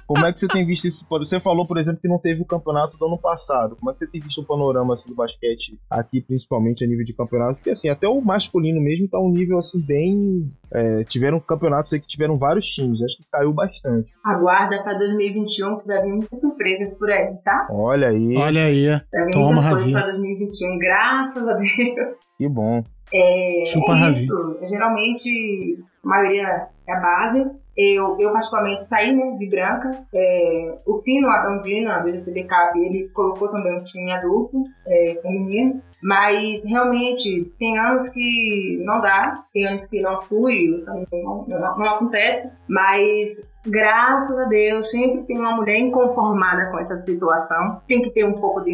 [0.07, 1.05] Como é que você tem visto esse.
[1.09, 3.75] Você falou, por exemplo, que não teve o campeonato do ano passado.
[3.75, 7.03] Como é que você tem visto o panorama assim, do basquete aqui, principalmente a nível
[7.03, 7.55] de campeonato?
[7.55, 10.51] Porque assim, até o masculino mesmo tá um nível assim bem.
[10.71, 13.01] É, tiveram campeonatos aí que tiveram vários times.
[13.01, 14.11] Acho que caiu bastante.
[14.23, 17.67] Aguarda pra 2021 que vai vir muitas surpresas por aí, tá?
[17.71, 18.37] Olha aí.
[18.37, 18.85] Olha aí.
[18.85, 19.91] Vir Toma, Ravi.
[19.91, 22.17] pra 2021, graças a Deus.
[22.37, 22.83] Que bom.
[23.13, 24.27] É, Chupa é Ravi.
[24.67, 27.64] Geralmente, a maioria é a base.
[27.77, 29.91] Eu, eu particularmente saí né, de branca.
[30.13, 35.81] É, o Fino Adondina, do CBCAP, ele colocou também um time adulto, é, feminino.
[36.01, 41.05] Mas realmente tem anos que não dá, tem anos que não flui, não,
[41.47, 42.49] não, não acontece.
[42.67, 47.81] Mas graças a Deus, sempre tem uma mulher inconformada com essa situação.
[47.87, 48.71] Tem que ter um pouco de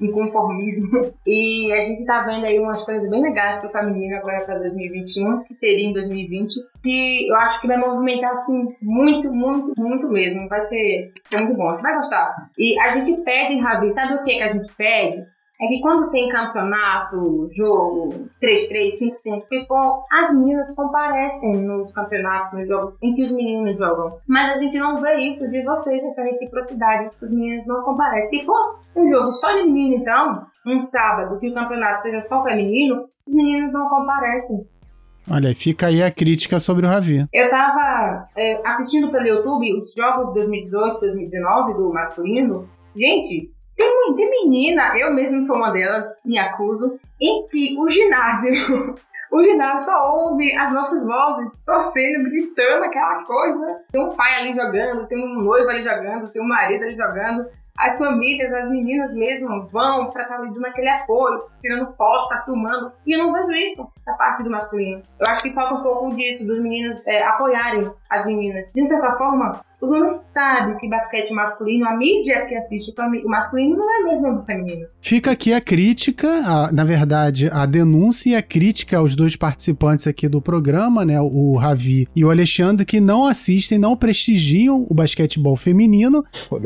[0.00, 1.12] inconformismo.
[1.26, 4.58] E a gente tá vendo aí umas coisas bem legais para o feminino agora para
[4.60, 10.08] 2021, que seria em 2020, que eu acho que vai movimentar assim muito, muito, muito
[10.08, 10.48] mesmo.
[10.48, 11.70] Vai ser muito bom.
[11.70, 12.34] Você vai gostar.
[12.56, 15.26] E a gente pede, Rabi, sabe o que, que a gente pede?
[15.60, 22.68] É que quando tem campeonato, jogo 3-3, 5-5, tipo, as meninas comparecem nos campeonatos, nos
[22.68, 24.18] jogos em que os meninos jogam.
[24.28, 28.38] Mas a gente não vê isso de vocês, essa reciprocidade, que os meninos não comparecem.
[28.38, 28.52] Tipo,
[28.96, 33.34] um jogo só de menino, então, um sábado, que o campeonato seja só feminino, os
[33.34, 34.64] meninos não comparecem.
[35.30, 37.26] Olha, fica aí a crítica sobre o Ravi.
[37.32, 42.68] Eu tava é, assistindo pelo YouTube os jogos de 2018, 2019 do masculino.
[42.96, 48.96] Gente, tem, tem menina, eu mesmo sou uma delas, me acuso, em que o ginásio,
[49.30, 53.80] o ginásio só ouve as nossas vozes, torcendo, gritando aquela coisa.
[53.92, 57.46] Tem um pai ali jogando, tem um noivo ali jogando, tem um marido ali jogando.
[57.78, 62.90] as famílias, as meninas mesmo vão pra estar dando aquele apoio, tirando foto, tá filmando.
[63.06, 65.00] E eu não vejo isso da parte do masculino.
[65.20, 68.66] Eu acho que falta um pouco disso, dos meninos é, apoiarem as meninas.
[68.74, 73.76] De certa forma, os homens sabem que basquete masculino, a mídia que assiste o masculino
[73.76, 74.86] não é mesmo do feminino.
[75.00, 80.06] Fica aqui a crítica, a, na verdade, a denúncia e a crítica aos dois participantes
[80.06, 81.20] aqui do programa, né?
[81.20, 86.24] O Ravi e o Alexandre, que não assistem, não prestigiam o basquetebol feminino.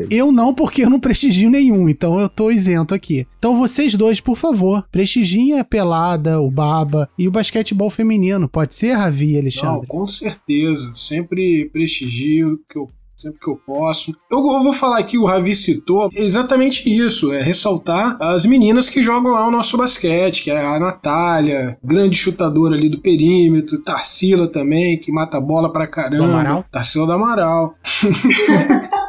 [0.09, 3.27] Eu não, porque eu não prestigio nenhum, então eu tô isento aqui.
[3.37, 8.49] Então vocês dois, por favor, prestigiem a pelada, o baba e o basquetebol feminino.
[8.49, 9.81] Pode ser, Ravi e Alexandre?
[9.81, 10.91] Não, com certeza.
[10.95, 12.89] Sempre prestigio que eu
[13.23, 14.11] sempre que eu posso.
[14.29, 19.01] Eu, eu, vou falar aqui, o Ravi citou exatamente isso: é ressaltar as meninas que
[19.01, 24.47] jogam lá o nosso basquete, que é a Natália, grande chutadora ali do perímetro, Tarsila
[24.47, 26.17] também, que mata a bola pra caramba.
[26.17, 26.65] Do Amaral?
[26.71, 27.75] Tarsila do Amaral.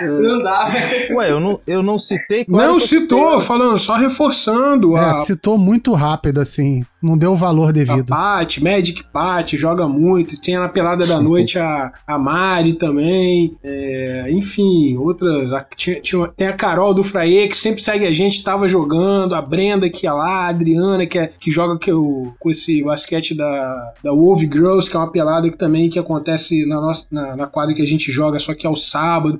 [0.00, 0.64] Não dá,
[1.12, 2.44] Ué, eu não, eu não citei.
[2.44, 4.96] Claro não citou, falando, só reforçando.
[4.96, 5.18] É, a...
[5.18, 6.84] citou muito rápido, assim.
[7.02, 8.12] Não deu o valor devido.
[8.12, 10.38] A Pat, Magic Pat, joga muito.
[10.38, 13.56] Tem na Pelada da Noite a, a Mari também.
[13.64, 15.50] É, enfim, outras.
[15.52, 19.34] A, tinha, tinha, tem a Carol do Fraie, que sempre segue a gente, tava jogando.
[19.34, 20.40] A Brenda, que é lá.
[20.40, 24.90] A Adriana, que, é, que joga que, o, com esse basquete da, da Wolf Girls,
[24.90, 27.86] que é uma pelada que também que acontece na, nossa, na, na quadra que a
[27.86, 29.39] gente joga, só que é o sábado.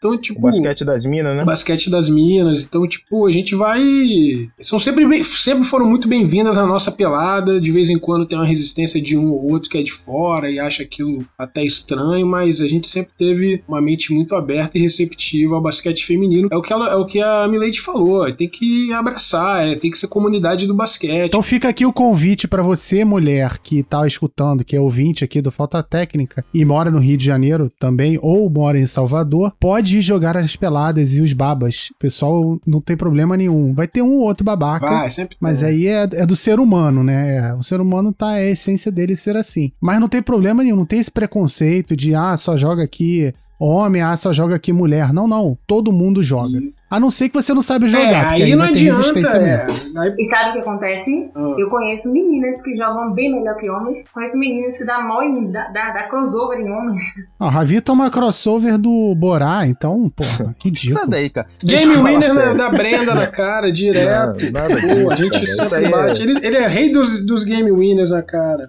[0.00, 0.38] Então, tipo.
[0.38, 1.44] O basquete das minas, né?
[1.44, 2.64] Basquete das minas.
[2.64, 4.48] Então, tipo, a gente vai.
[4.58, 7.60] São sempre, bem, sempre foram muito bem-vindas à nossa pelada.
[7.60, 10.50] De vez em quando tem uma resistência de um ou outro que é de fora
[10.50, 14.80] e acha aquilo até estranho, mas a gente sempre teve uma mente muito aberta e
[14.80, 16.48] receptiva ao basquete feminino.
[16.50, 18.32] É o que, ela, é o que a Milady falou.
[18.32, 21.28] Tem que abraçar, é, tem que ser comunidade do basquete.
[21.28, 25.42] Então fica aqui o convite para você, mulher, que tá escutando, que é ouvinte aqui
[25.42, 29.89] do Falta Técnica e mora no Rio de Janeiro também, ou mora em Salvador, pode
[29.90, 31.88] pode jogar as peladas e os babas.
[31.90, 33.74] O pessoal não tem problema nenhum.
[33.74, 34.86] Vai ter um ou outro babaca.
[34.86, 37.52] Vai, sempre mas aí é, é, do ser humano, né?
[37.54, 39.72] O ser humano tá, é a essência dele ser assim.
[39.80, 44.00] Mas não tem problema nenhum, não tem esse preconceito de, ah, só joga aqui homem,
[44.00, 45.12] ah, só joga aqui mulher.
[45.12, 45.58] Não, não.
[45.66, 46.58] Todo mundo joga.
[46.58, 46.72] E...
[46.90, 48.02] A não ser que você não sabe jogar.
[48.02, 49.20] É, aí, aí não adianta.
[49.38, 49.66] É.
[49.96, 50.14] Aí...
[50.18, 51.30] E sabe o que acontece?
[51.36, 51.54] Ah.
[51.56, 54.04] Eu conheço meninas que jogam bem melhor que homens.
[54.12, 57.00] Conheço meninas que dá mó em, dá, dá, dá crossover em homens.
[57.38, 60.98] Ó, a Ravi toma crossover do Borá, então, porra, ridículo.
[60.98, 61.46] Sai daí, cara.
[61.62, 64.44] Game winner né, da Brenda na cara, direto.
[64.46, 65.68] Não, nada disso, Pô, a gente cara.
[65.68, 66.20] sempre bate.
[66.20, 66.24] É...
[66.24, 68.68] Ele, ele, é rei dos, dos game winners na cara.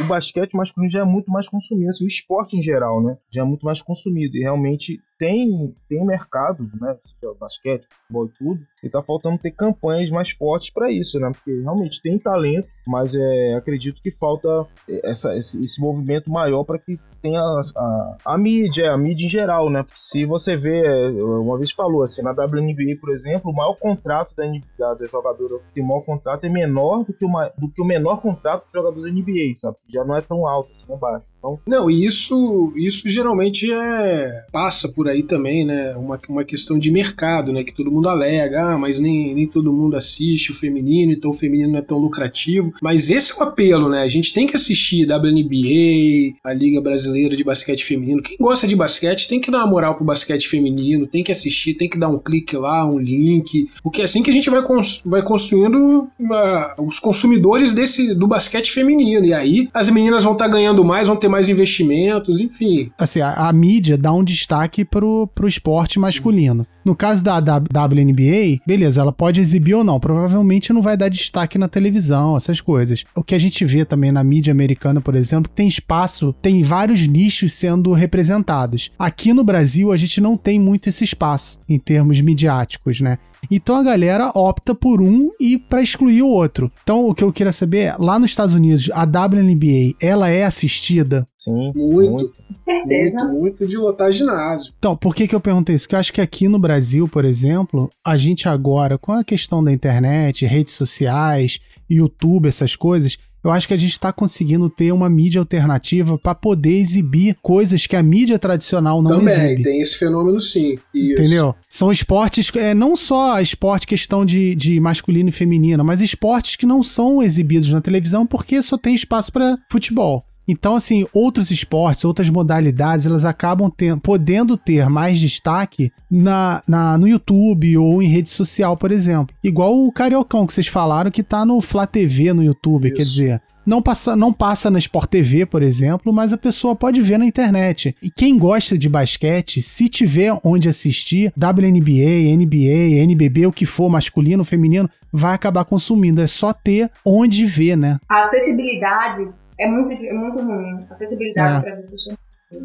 [0.00, 3.16] O basquete masculino já é muito mais consumido, assim, o esporte em geral, né?
[3.30, 4.36] Já é muito mais consumido.
[4.36, 6.96] E realmente tem, tem mercado, né?
[7.38, 8.66] Basquete, futebol e tudo.
[8.82, 11.30] E tá faltando ter campanhas mais fortes para isso, né?
[11.30, 14.66] Porque realmente tem talento, mas é, acredito que falta
[15.04, 19.28] essa, esse, esse movimento maior para que tenha a, a, a, mídia, a mídia em
[19.28, 19.86] geral, né?
[19.94, 20.82] Se você vê,
[21.22, 24.44] uma vez falou assim, na WNBA, por exemplo, o maior contrato da,
[24.78, 27.80] da, da jogadora que tem o maior contrato é menor do que, uma, do que
[27.80, 29.76] o menor contrato do jogador da NBA, sabe?
[29.88, 31.24] Já não é tão alto, assim, é baixo.
[31.38, 31.58] Então...
[31.66, 35.94] Não, e isso, isso geralmente é passa por aí também, né?
[35.96, 37.64] Uma, uma questão de mercado, né?
[37.64, 41.34] Que todo mundo alega, ah, mas nem, nem todo mundo assiste o feminino, então o
[41.34, 42.71] feminino não é tão lucrativo.
[42.80, 44.02] Mas esse é o apelo, né?
[44.02, 48.22] A gente tem que assistir WNBA, a Liga Brasileira de Basquete Feminino.
[48.22, 51.74] Quem gosta de basquete tem que dar uma moral pro basquete feminino, tem que assistir,
[51.74, 53.68] tem que dar um clique lá, um link.
[53.82, 58.26] Porque é assim que a gente vai, cons vai construindo uh, os consumidores desse do
[58.26, 59.26] basquete feminino.
[59.26, 62.90] E aí as meninas vão estar tá ganhando mais, vão ter mais investimentos, enfim.
[62.98, 66.66] Assim, a, a mídia dá um destaque pro, pro esporte masculino.
[66.84, 70.00] No caso da, WNBA, beleza, ela pode exibir ou não.
[70.00, 73.04] Provavelmente não vai dar destaque na televisão, essas coisas.
[73.14, 77.06] O que a gente vê também na mídia americana, por exemplo, tem espaço, tem vários
[77.06, 78.90] nichos sendo representados.
[78.98, 83.18] Aqui no Brasil, a gente não tem muito esse espaço em termos midiáticos, né?
[83.50, 86.70] Então a galera opta por um e para excluir o outro.
[86.82, 90.44] Então o que eu queria saber é, lá nos Estados Unidos, a WNBA, ela é
[90.44, 91.26] assistida?
[91.36, 92.32] Sim, muito.
[92.64, 94.72] Muito, muito de lotar ginásio.
[94.78, 95.84] Então, por que que eu perguntei isso?
[95.84, 99.62] Porque eu acho que aqui no Brasil, por exemplo, a gente agora, com a questão
[99.62, 101.58] da internet, redes sociais,
[101.90, 106.34] YouTube, essas coisas, eu acho que a gente está conseguindo ter uma mídia alternativa para
[106.34, 109.48] poder exibir coisas que a mídia tradicional não Também, exibe.
[109.48, 110.78] Também, tem esse fenômeno sim.
[110.94, 111.20] Isso.
[111.20, 111.54] Entendeu?
[111.68, 116.66] São esportes, é, não só esporte questão de, de masculino e feminino, mas esportes que
[116.66, 120.24] não são exibidos na televisão porque só tem espaço para futebol.
[120.46, 126.98] Então, assim, outros esportes, outras modalidades, elas acabam ter, podendo ter mais destaque na, na,
[126.98, 129.34] no YouTube ou em rede social, por exemplo.
[129.42, 132.96] Igual o Cariocão que vocês falaram que tá no Flá TV no YouTube, Isso.
[132.96, 137.00] quer dizer, não passa, não passa na Sport TV, por exemplo, mas a pessoa pode
[137.00, 137.94] ver na internet.
[138.02, 143.88] E quem gosta de basquete, se tiver onde assistir, WNBA, NBA, NBB, o que for,
[143.88, 146.20] masculino, feminino, vai acabar consumindo.
[146.20, 147.98] É só ter onde ver, né?
[148.08, 149.28] A acessibilidade
[149.58, 150.86] é muito, é muito ruim.
[150.90, 151.70] A acessibilidade É.
[151.70, 152.16] para assistir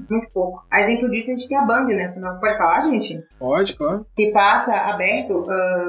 [0.09, 0.65] muito pouco.
[0.71, 2.07] A exemplo disso, a gente tem a Band, né?
[2.39, 3.23] Pode falar, gente?
[3.39, 4.05] Pode, claro.
[4.15, 5.87] Que passa aberto ah,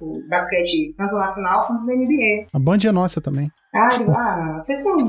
[0.00, 2.46] o, o basquete tanto nacional quanto da NBA.
[2.52, 3.50] A Band é nossa também.
[3.74, 4.06] Ah, ah são...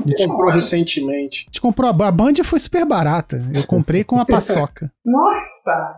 [0.02, 1.46] vocês são Comprou recentemente.
[1.46, 3.44] A gente comprou a, a Band foi super barata.
[3.54, 4.90] Eu comprei com a paçoca.
[5.04, 5.96] Nossa!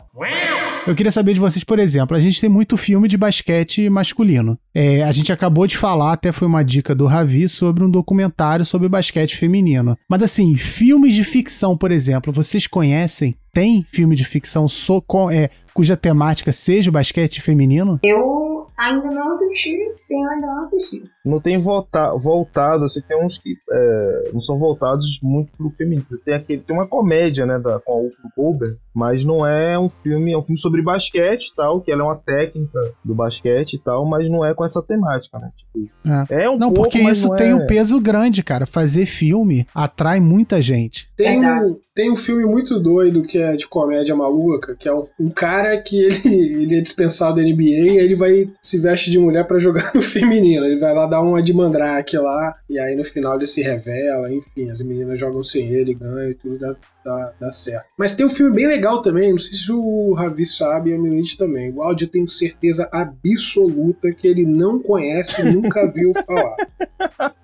[0.87, 4.59] Eu queria saber de vocês, por exemplo, a gente tem muito filme de basquete masculino.
[4.75, 8.65] É, a gente acabou de falar, até foi uma dica do Ravi, sobre um documentário
[8.65, 9.97] sobre basquete feminino.
[10.09, 13.37] Mas assim, filmes de ficção, por exemplo, vocês conhecem?
[13.53, 17.99] Tem filme de ficção so- é, cuja temática seja o basquete feminino?
[18.03, 18.42] Eu
[18.77, 19.77] ainda não assisti,
[20.09, 21.03] tenho ainda não assisti.
[21.25, 26.07] Não tem volta, voltado, assim, tem uns que é, não são voltados muito pro feminino.
[26.25, 30.33] Tem aquele, tem uma comédia, né, da, com a Goldberg, mas não é um filme,
[30.33, 33.79] é um filme sobre basquete e tal, que ela é uma técnica do basquete e
[33.79, 35.51] tal, mas não é com essa temática, né?
[35.57, 35.91] Tipo,
[36.31, 36.49] é.
[36.49, 37.55] um Não, pouco, porque mas isso não tem é...
[37.55, 38.67] um peso grande, cara.
[38.67, 41.09] Fazer filme atrai muita gente.
[41.17, 41.67] Tem Verdade.
[41.67, 45.31] um, tem um filme muito doido que é de comédia maluca, que é um, um
[45.31, 46.29] cara que ele,
[46.63, 50.01] ele é dispensado da NBA e ele vai se veste de mulher pra jogar no
[50.01, 50.65] feminino.
[50.65, 54.33] Ele vai lá dar uma de mandrake lá, e aí no final ele se revela,
[54.33, 56.59] enfim, as meninas jogam sem ele, ganham e tudo
[57.05, 57.87] dá, dá, dá certo.
[57.99, 60.99] Mas tem um filme bem legal também, não sei se o Ravi sabe e a
[60.99, 61.71] Milite também.
[61.73, 66.57] O áudio eu tenho certeza absoluta que ele não conhece, nunca viu falar.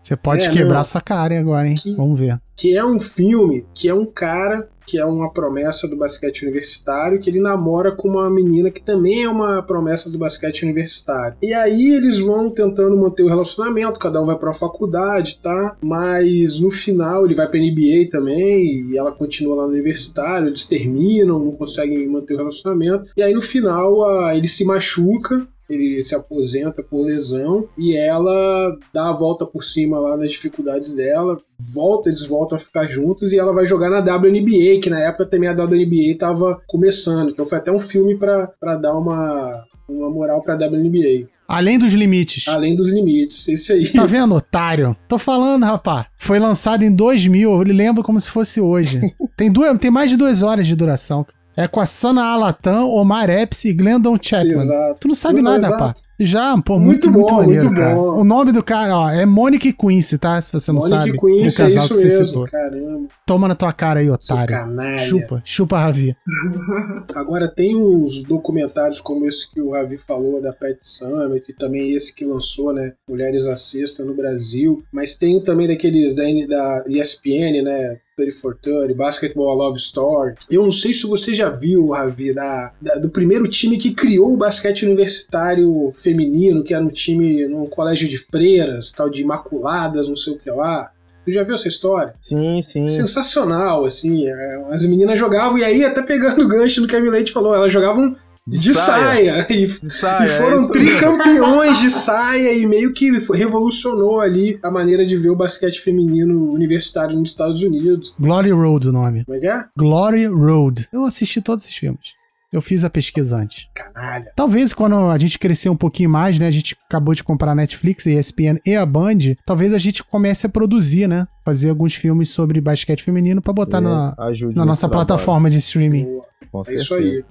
[0.03, 0.85] Você pode É, quebrar não.
[0.85, 1.75] sua cara agora, hein?
[1.77, 2.39] Que- Vamos ver.
[2.57, 7.21] que é um filme que é um cara que é uma promessa do basquete universitário,
[7.21, 11.37] que ele namora com uma menina que também é uma promessa do basquete universitário.
[11.43, 15.77] E aí eles vão tentando manter o relacionamento, cada um vai pra uma faculdade, tá?
[15.83, 20.67] Mas no final ele vai pra NBA também, e ela continua lá no universitário, eles
[20.67, 23.11] terminam, não conseguem manter o relacionamento.
[23.17, 28.77] E aí no final ah, ele se machuca, ele se aposenta por lesão e ela
[28.93, 31.37] dá a volta por cima lá nas dificuldades dela,
[31.75, 35.27] volta, eles voltam a ficar juntos e ela vai jogar na WNBA, que na época
[35.27, 37.31] também a WNBA tava começando.
[37.31, 41.29] Então foi até um filme pra dar uma, uma moral pra WNBA.
[41.49, 42.47] Além dos limites.
[42.47, 43.49] Além dos limites.
[43.49, 43.89] Esse aí.
[43.91, 44.95] Tá vendo, otário?
[45.09, 46.05] Tô falando, rapaz.
[46.19, 49.01] Foi lançado em 2000, eu lembro como se fosse hoje.
[49.35, 51.25] Tem, duas, tem mais de duas horas de duração.
[51.57, 54.53] É com a Sana Alatan, Omar Epps e Glendon Chapman.
[54.63, 55.01] Exato.
[55.01, 55.73] Tu não sabe Não, nada, exato.
[55.73, 56.03] rapaz.
[56.21, 57.95] Já, pô, Muito muito, muito, bom, maneiro, muito cara.
[57.95, 58.21] bom.
[58.21, 60.41] O nome do cara, ó, é Monique Quincy, tá?
[60.41, 61.19] Se você não Monique sabe.
[61.19, 62.27] Queen, o casal é que você mesmo.
[62.27, 62.49] citou.
[62.49, 64.57] Caramba, Toma na tua cara aí, otário.
[64.99, 66.17] Chupa, chupa, Ravi.
[67.15, 71.93] Agora tem uns documentários como esse que o Ravi falou da Pet Summit e também
[71.95, 76.85] esse que lançou, né, Mulheres à Sexta no Brasil, mas tem também daqueles da, da
[76.89, 80.35] ESPN, né, 3430, Basketball Love Story.
[80.51, 84.35] Eu não sei se você já viu, Ravi, da, da- do primeiro time que criou
[84.35, 90.09] o basquete universitário feminino, que era um time num colégio de freiras, tal de Imaculadas,
[90.09, 90.91] não sei o que lá.
[91.25, 92.15] Tu já viu essa história?
[92.21, 92.89] Sim, sim.
[92.89, 94.27] sensacional, assim.
[94.27, 97.55] é, As meninas jogavam, e aí, até pegando o gancho no que a Milete falou,
[97.55, 98.17] elas jogavam
[98.49, 99.47] de, saia.
[99.51, 100.73] E, De saia, e foram é isso mesmo.
[100.73, 106.51] tricampeões de saia e meio que revolucionou ali a maneira de ver o basquete feminino
[106.53, 108.15] universitário nos Estados Unidos.
[108.19, 109.25] Glory Road o nome.
[109.25, 109.65] Como é que é?
[109.77, 110.89] Glory Road.
[110.93, 112.18] Eu assisti todos esses filmes.
[112.53, 113.67] Eu fiz a pesquisa antes.
[113.75, 114.33] Canalha.
[114.35, 116.47] Talvez quando a gente crescer um pouquinho mais, né?
[116.47, 119.19] A gente acabou de comprar a Netflix, a ESPN e a Band.
[119.45, 121.27] Talvez a gente comece a produzir, né?
[121.45, 124.15] Fazer alguns filmes sobre basquete feminino pra botar na,
[124.55, 126.05] na nossa trabalho, plataforma de streaming.
[126.05, 126.29] Boa.
[126.51, 126.83] Com É certeza.
[126.85, 127.25] isso aí.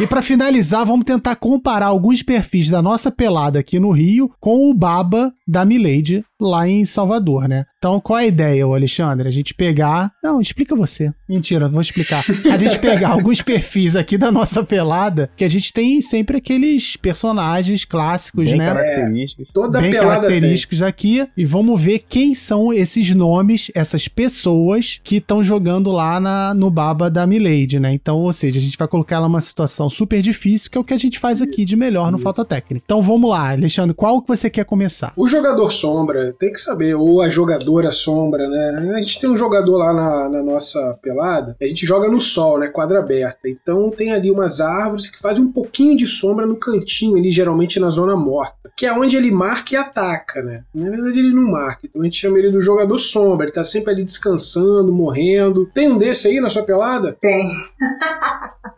[0.00, 4.68] E pra finalizar, vamos tentar comparar alguns perfis da nossa pelada aqui no Rio com
[4.70, 7.64] o Baba da Milady lá em Salvador, né?
[7.78, 9.28] Então, qual é a ideia, Alexandre?
[9.28, 10.10] A gente pegar.
[10.22, 11.12] Não, explica você.
[11.28, 12.24] Mentira, vou explicar.
[12.50, 16.96] A gente pegar alguns perfis aqui da nossa pelada, que a gente tem sempre aqueles
[16.96, 18.72] personagens clássicos, Bem né?
[18.72, 19.48] características.
[19.52, 20.28] Toda bem pelada tem.
[20.30, 26.18] característicos aqui e vamos ver quem são esses nomes, essas pessoas que estão jogando lá
[26.18, 27.92] na, no Baba da Milady, né?
[27.92, 30.84] Então, ou seja, a gente vai colocar ela numa situação super difícil, que é o
[30.84, 32.82] que a gente faz aqui de melhor no Falta Técnica.
[32.84, 35.12] Então vamos lá, Alexandre, qual que você quer começar?
[35.16, 38.94] O jogador sombra, tem que saber, ou a jogadora sombra, né?
[38.96, 42.58] A gente tem um jogador lá na, na nossa pelada, a gente joga no sol,
[42.58, 42.68] né?
[42.68, 43.48] Quadra aberta.
[43.48, 47.78] Então tem ali umas árvores que fazem um pouquinho de sombra no cantinho, ali, geralmente
[47.78, 48.70] na zona morta.
[48.76, 50.64] Que é onde ele marca e ataca, né?
[50.74, 51.80] Na verdade, ele não marca.
[51.84, 53.46] Então a gente chama ele do jogador sombra.
[53.46, 55.66] Ele tá sempre ali descansando, morrendo.
[55.72, 57.16] Tem um desse aí na sua pelada?
[57.20, 57.50] Tem.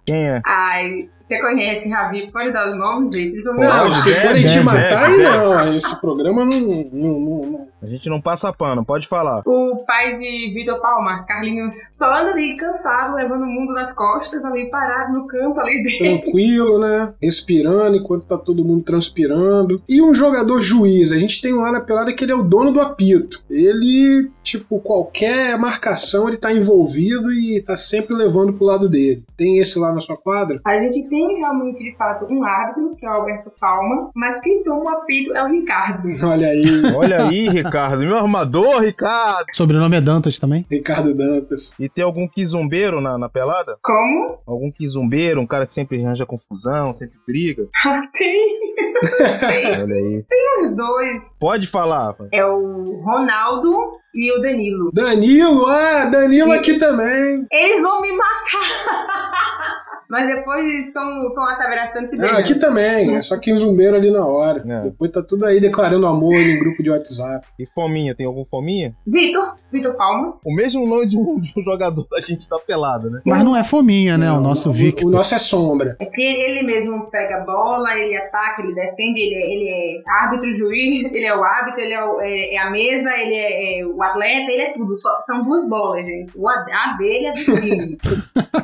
[0.04, 0.42] Quem é?
[0.44, 2.30] Ai, Você conhece, Ravi?
[2.30, 3.42] Pode dar os nomes, gente?
[3.42, 3.94] Não, falar.
[3.94, 5.74] se forem te matar, não.
[5.76, 9.42] Esse programa não, não, não, não- A gente não passa pano, pode falar.
[9.44, 14.42] O pai de Vitor Palma, Carlinhos, só anda ali cansado, levando o mundo nas costas,
[14.44, 16.20] ali parado no canto ali dele.
[16.20, 17.12] tranquilo, né?
[17.20, 19.82] Respirando enquanto tá todo mundo transpirando.
[19.88, 22.72] E um jogador juiz, a gente tem lá na pelada que ele é o dono
[22.72, 23.42] do apito.
[23.50, 29.22] Ele, tipo, qualquer marcação ele tá envolvido e tá sempre levando pro lado dele.
[29.36, 30.60] Tem esse lá na sua quadra?
[30.64, 34.62] A gente tem realmente, de fato, um árbitro, que é o Alberto Palma, mas quem
[34.64, 36.08] toma o apito é o Ricardo.
[36.26, 36.62] Olha aí,
[36.96, 37.65] Olha aí, Ricardo.
[37.98, 39.46] Meu armador, Ricardo.
[39.52, 40.64] Sobrenome é Dantas também.
[40.70, 41.74] Ricardo Dantas.
[41.78, 43.78] E tem algum quizumbeiro na, na pelada?
[43.82, 44.38] Como?
[44.46, 47.66] Algum quizumbeiro, um cara que sempre arranja confusão, sempre briga?
[48.18, 48.56] Tem
[49.82, 50.24] Olha aí.
[50.62, 51.22] os dois.
[51.38, 52.14] Pode falar.
[52.14, 52.28] pai.
[52.32, 53.72] É o Ronaldo
[54.14, 54.90] e o Danilo.
[54.92, 57.46] Danilo, ah, Danilo aqui também.
[57.50, 59.76] Eles vão me matar!
[60.08, 64.24] Mas depois lá se abraçando se Ah, aqui também, é só que zumbeiro ali na
[64.24, 64.62] hora.
[64.66, 64.80] É.
[64.84, 67.46] Depois tá tudo aí declarando amor em grupo de WhatsApp.
[67.58, 68.94] E Fominha, tem algum Fominha?
[69.06, 70.36] Vitor, Vitor Palma.
[70.44, 73.20] O mesmo nome de um, de um jogador da gente da pelada, né?
[73.24, 74.26] Mas não é fominha, né?
[74.26, 75.08] Não, o nosso Victor.
[75.08, 75.96] O nosso é sombra.
[75.98, 80.10] É que ele mesmo pega a bola, ele ataca, ele defende, ele é, ele é
[80.10, 83.80] árbitro, juiz, ele é o árbitro, ele é, o- é- é a mesa, ele é,
[83.80, 84.96] é o atleta, ele é tudo.
[84.96, 86.32] Só- são duas bolas, gente.
[86.36, 87.98] O A, a dele é do time.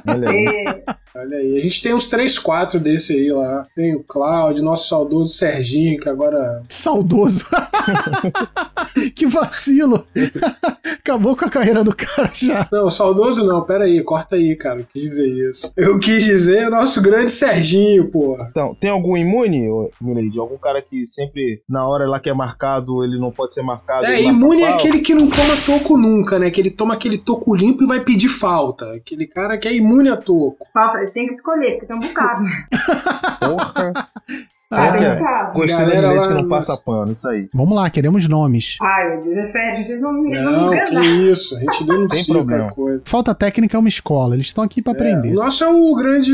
[0.09, 0.65] Olha aí.
[0.67, 0.85] É,
[1.33, 3.65] Olha aí, a gente tem uns 3, 4 desse aí lá.
[3.75, 6.63] Tem o Cláudio, nosso saudoso Serginho, que agora.
[6.69, 7.47] Saudoso.
[9.17, 10.07] que vacilo.
[10.99, 12.69] Acabou com a carreira do cara já.
[12.71, 14.81] Não, saudoso não, pera aí, corta aí, cara.
[14.81, 15.73] Eu quis dizer isso.
[15.75, 18.49] Eu quis dizer o nosso grande Serginho, porra.
[18.51, 19.69] Então, tem algum imune,
[20.01, 20.39] Milady?
[20.39, 24.05] Algum cara que sempre, na hora lá que é marcado, ele não pode ser marcado?
[24.05, 26.51] É, imune é aquele que não toma toco nunca, né?
[26.51, 28.93] Que ele toma aquele toco limpo e vai pedir falta.
[28.93, 30.59] Aquele cara que é imune a toco.
[30.75, 32.45] nossa, eles têm que escolher, porque tem um bocado.
[33.41, 33.93] Porra.
[34.73, 35.53] Ah, um é?
[35.55, 37.49] Gostei da Milady que não passa pano, isso aí.
[37.53, 38.77] Vamos lá, queremos nomes.
[38.81, 41.57] Ai, meu Deus, é sério, vocês vão me, Não, me que isso.
[41.57, 42.65] A gente denuncia Tem problema.
[42.65, 43.03] qualquer coisa.
[43.05, 45.33] Falta técnica é uma escola, eles estão aqui pra É, aprender.
[45.33, 46.33] o nosso é o grande.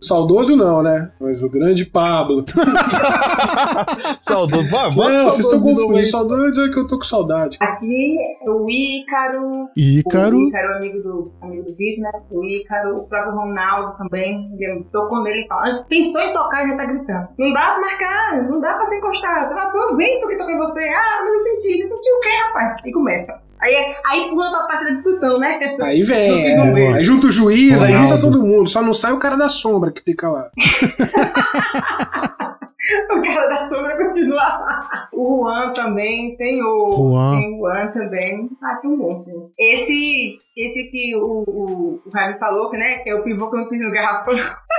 [0.00, 1.10] Saudoso não, né?
[1.20, 2.44] Mas o grande Pablo.
[4.20, 4.70] Saudoso.
[4.70, 6.06] Vai, Não, vocês estão confundindo.
[6.06, 7.56] Saudoso é que eu tô com saudade.
[7.60, 10.38] Aqui é o Ícaro, Ícaro.
[10.38, 12.10] O Ícaro, amigo do, amigo do Vitor, né?
[12.30, 14.50] O Ícaro, o próprio Ronaldo também.
[14.92, 17.28] Tocou nele e falou: "Antes pensou em tocar e já tá gritando.
[17.38, 19.48] Não dá marcar, não dá pra se encostar.
[19.48, 20.88] Você vai foi o vento que toquei você.
[20.88, 21.84] Ah, não senti.
[21.84, 22.80] Não senti o quê, rapaz?
[22.84, 23.40] E começa.
[23.60, 23.74] Aí,
[24.06, 25.58] aí pula pra parte da discussão, né?
[25.82, 28.14] Aí vem, é, aí junta o juiz, aí Ronaldo.
[28.14, 28.70] junta todo mundo.
[28.70, 30.50] Só não sai o cara da sombra que fica lá.
[33.08, 35.08] O cara da sombra continua lá.
[35.12, 37.10] O Juan também, tem o.
[37.10, 37.36] Juan.
[37.36, 38.50] Tem o Juan também.
[38.62, 39.30] Ah, tem um monte.
[39.58, 42.98] Esse, esse que o, o, o Ravi falou, né?
[42.98, 44.34] Que é o pivô que eu não fiz no garrafão.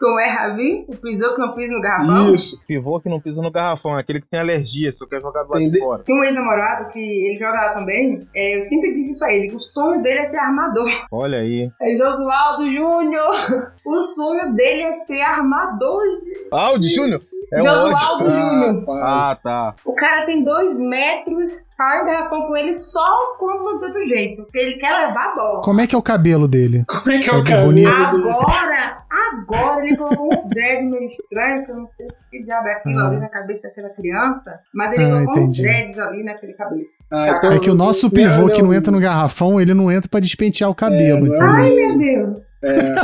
[0.00, 0.86] Como é, Ravi?
[0.88, 2.34] O pivô que não fiz no garrafão?
[2.34, 2.64] Isso.
[2.66, 5.50] Pivô que não pisa no garrafão, é aquele que tem alergia, só quer jogar do
[5.50, 6.02] lado de fora.
[6.02, 8.18] Tem um ex-namorado que ele joga lá também.
[8.34, 9.54] É, eu sempre disse isso a ele.
[9.54, 10.90] O sonho dele é ser armador.
[11.12, 11.70] Olha aí.
[11.82, 13.72] É Josualdo Júnior.
[13.84, 16.02] O sonho dele é ser armador.
[16.50, 17.20] O de Júnior?
[17.52, 18.30] É Josualdo ótimo.
[18.32, 19.00] Júnior.
[19.02, 19.74] Ah, tá.
[19.84, 24.42] O cara tem dois metros, faz garrafão com ele só quando não tem jeito.
[24.42, 25.62] Porque ele quer levar a bola.
[25.62, 26.84] Como é que é o cabelo dele?
[26.86, 27.88] Como é que é, É o cabelo bonito.
[27.88, 32.72] Agora, agora ele colocou um dread meio estranho, que eu não sei que diabo é
[32.74, 33.06] aquilo Ah.
[33.08, 35.62] ali na cabeça daquela criança, mas ele Ah, colocou uns entendi.
[35.62, 36.82] dreads ali naquele cabelo.
[37.10, 38.74] Ah, então- É que o nosso Não, pivô que não não.
[38.74, 41.26] entra no garrafão, ele não entra pra despentear o cabelo.
[41.26, 41.48] não é entendeu?
[41.48, 42.49] Ai, meu Deus.
[42.62, 42.94] É,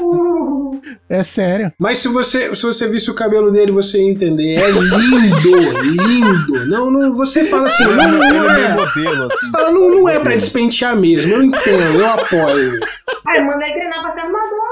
[0.00, 1.72] Uh, É sério.
[1.78, 4.54] Mas se você, se você visse o cabelo dele, você ia entender.
[4.58, 6.66] É lindo, lindo.
[6.66, 8.06] Não, não, você fala assim, não, Ele
[8.38, 8.74] não é é.
[8.74, 9.36] modelo, assim.
[9.46, 11.32] Você fala, não, não é pra despentear mesmo.
[11.34, 12.80] Eu entendo, eu apoio.
[13.26, 14.67] Ai, manda ele treinar pra ser armador.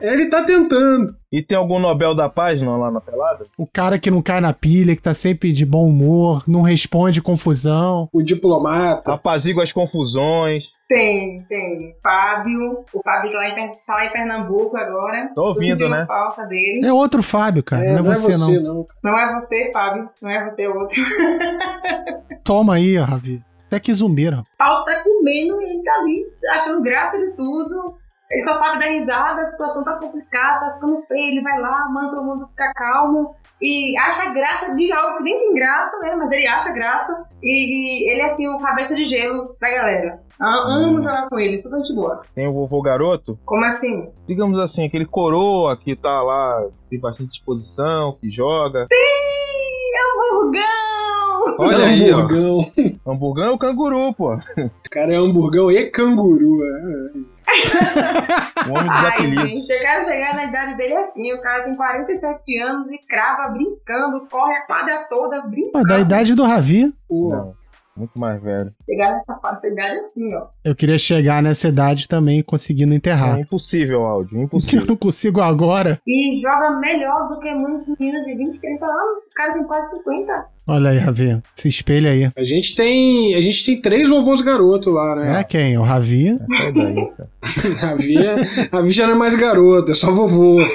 [0.00, 1.14] Ele tá tentando.
[1.32, 3.44] E tem algum Nobel da Paz não, lá na pelada?
[3.56, 7.22] O cara que não cai na pilha, que tá sempre de bom humor, não responde
[7.22, 8.08] confusão.
[8.12, 9.12] O diplomata.
[9.12, 10.72] Apazigua as confusões.
[10.88, 11.94] Tem, tem.
[12.02, 12.84] Fábio.
[12.92, 15.30] O Fábio que lá em, tá lá em Pernambuco agora.
[15.34, 16.04] Tô ouvindo, né?
[16.04, 16.84] falta dele.
[16.84, 17.84] É outro Fábio, cara.
[17.84, 18.62] É, não é você, não.
[18.62, 18.86] não.
[19.04, 20.10] Não é você, Fábio.
[20.20, 21.00] Não é você, outro.
[22.42, 23.40] Toma aí, Ravi.
[23.68, 24.42] Até que zumbeira.
[24.58, 26.26] Paulo tá comendo e ele tá ali
[26.56, 27.94] achando graça de tudo.
[28.30, 31.30] Ele só sabe dar risada, a situação tá complicada, tá ficando feio.
[31.32, 35.38] Ele vai lá, manda todo mundo ficar calmo e acha graça de algo que nem
[35.38, 36.14] tem graça, né?
[36.16, 40.20] Mas ele acha graça e, e ele é assim, o cabeça de gelo da galera.
[40.40, 41.02] Amo Hum.
[41.02, 42.22] jogar com ele, tudo gente boa.
[42.34, 43.38] Tem o vovô garoto.
[43.44, 44.08] Como assim?
[44.26, 48.86] Digamos assim, aquele coroa que tá lá, tem bastante disposição, que joga.
[48.90, 48.96] Sim,
[49.96, 51.56] é o Burgão!
[51.58, 52.18] Olha aí, ó.
[52.20, 52.72] hamburgão.
[53.06, 54.34] Hamburgão é o canguru, pô.
[54.34, 56.60] O cara é hamburgão e canguru.
[56.64, 57.39] é.
[58.68, 61.32] O homem dos Ai, gente, eu quero chegar na idade dele assim.
[61.32, 65.72] O cara tem 47 anos e crava brincando, corre a quadra toda brincando.
[65.72, 67.54] Pô, da idade do Ravi, Não,
[67.96, 68.72] muito mais velho.
[68.88, 70.46] Chegar nessa faixa idade assim, ó.
[70.64, 73.38] eu queria chegar nessa idade também conseguindo enterrar.
[73.38, 74.86] É impossível, áudio, Que eu impossível.
[74.86, 76.00] não consigo agora.
[76.06, 79.22] E joga melhor do que muitos meninos de 20, 30 anos.
[79.24, 80.46] O cara tem quase 50.
[80.70, 81.42] Olha aí, Ravi.
[81.56, 82.30] Se espelha aí.
[82.36, 83.34] a gente tem.
[83.34, 85.44] A gente tem três vovôs garoto lá, É né?
[85.44, 85.76] quem?
[85.76, 86.38] O Ravi.
[86.48, 86.94] Sai daí,
[87.98, 88.36] Via,
[88.70, 90.60] a Via já não é mais garota, é só vovô.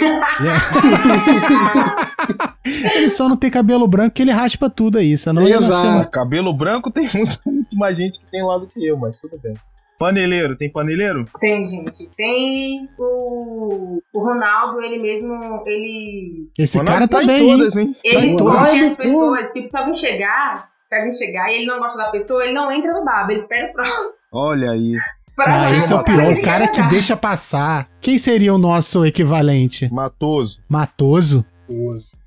[2.95, 5.15] Ele só não tem cabelo branco que ele raspa tudo aí.
[5.17, 5.87] Senão ia Exato.
[5.87, 9.17] nascer cabelo branco tem muito, muito mais gente que tem lá do que eu, mas
[9.19, 9.53] tudo bem.
[9.97, 11.25] Paneleiro, tem paneleiro?
[11.39, 12.09] Tem, gente.
[12.17, 16.49] Tem o, o Ronaldo, ele mesmo, ele.
[16.57, 17.57] Esse Ronaldo cara tá tá em bem, hein?
[17.57, 17.95] todas, hein?
[18.03, 18.73] Ele escolhe todas.
[18.73, 19.53] as pessoas.
[19.53, 22.71] Tipo, se alguém chegar, se alguém chegar e ele não gosta da pessoa, ele não
[22.71, 23.31] entra no baba.
[23.31, 24.09] Ele espera o próximo.
[24.33, 24.95] Olha aí.
[25.37, 26.31] Ah, esse é o pior.
[26.31, 27.89] O cara que deixa deixa passar.
[27.99, 29.91] Quem seria o nosso equivalente?
[29.91, 30.61] Matoso.
[30.69, 31.45] Matoso?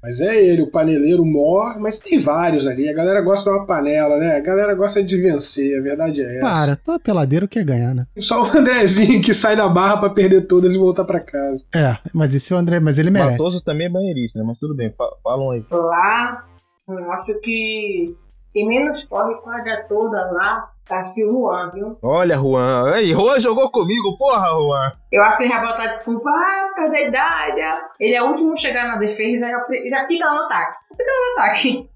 [0.03, 2.89] Mas é ele, o paneleiro mor, mas tem vários ali.
[2.89, 4.37] A galera gosta de uma panela, né?
[4.37, 6.41] A galera gosta de vencer, a verdade é essa.
[6.47, 8.07] Cara, todo peladeiro quer ganhar, né?
[8.21, 11.65] Só o Andrezinho que sai da barra pra perder todas e voltar pra casa.
[11.75, 13.33] É, mas esse é o André, mas ele merece.
[13.39, 14.45] Matoso também é banheirista, né?
[14.47, 15.65] Mas tudo bem, fa- falam aí.
[15.71, 16.45] Lá,
[16.89, 18.15] eu acho que
[18.53, 21.99] quem menos corre quadra toda lá tá o Juan, viu?
[22.03, 22.95] Olha, Juan.
[22.95, 24.93] Aí, Juan jogou comigo, porra, Juan.
[25.13, 27.61] Eu acho que ele já vai botar desculpa, ah, por causa da idade.
[28.01, 30.79] Ele é o último a chegar na defesa e já, já fica lá no ataque.
[30.97, 31.91] Fica lá no ataque.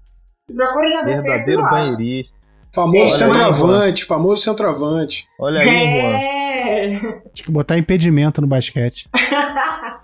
[0.55, 1.23] Procura ele na defesa.
[1.23, 2.37] Verdadeiro banheirista.
[2.73, 5.27] Famoso Olha aí, centroavante, famoso centroavante.
[5.39, 6.33] Olha aí, Juan.
[6.63, 6.87] É.
[7.33, 9.09] Tinha que botar impedimento no basquete.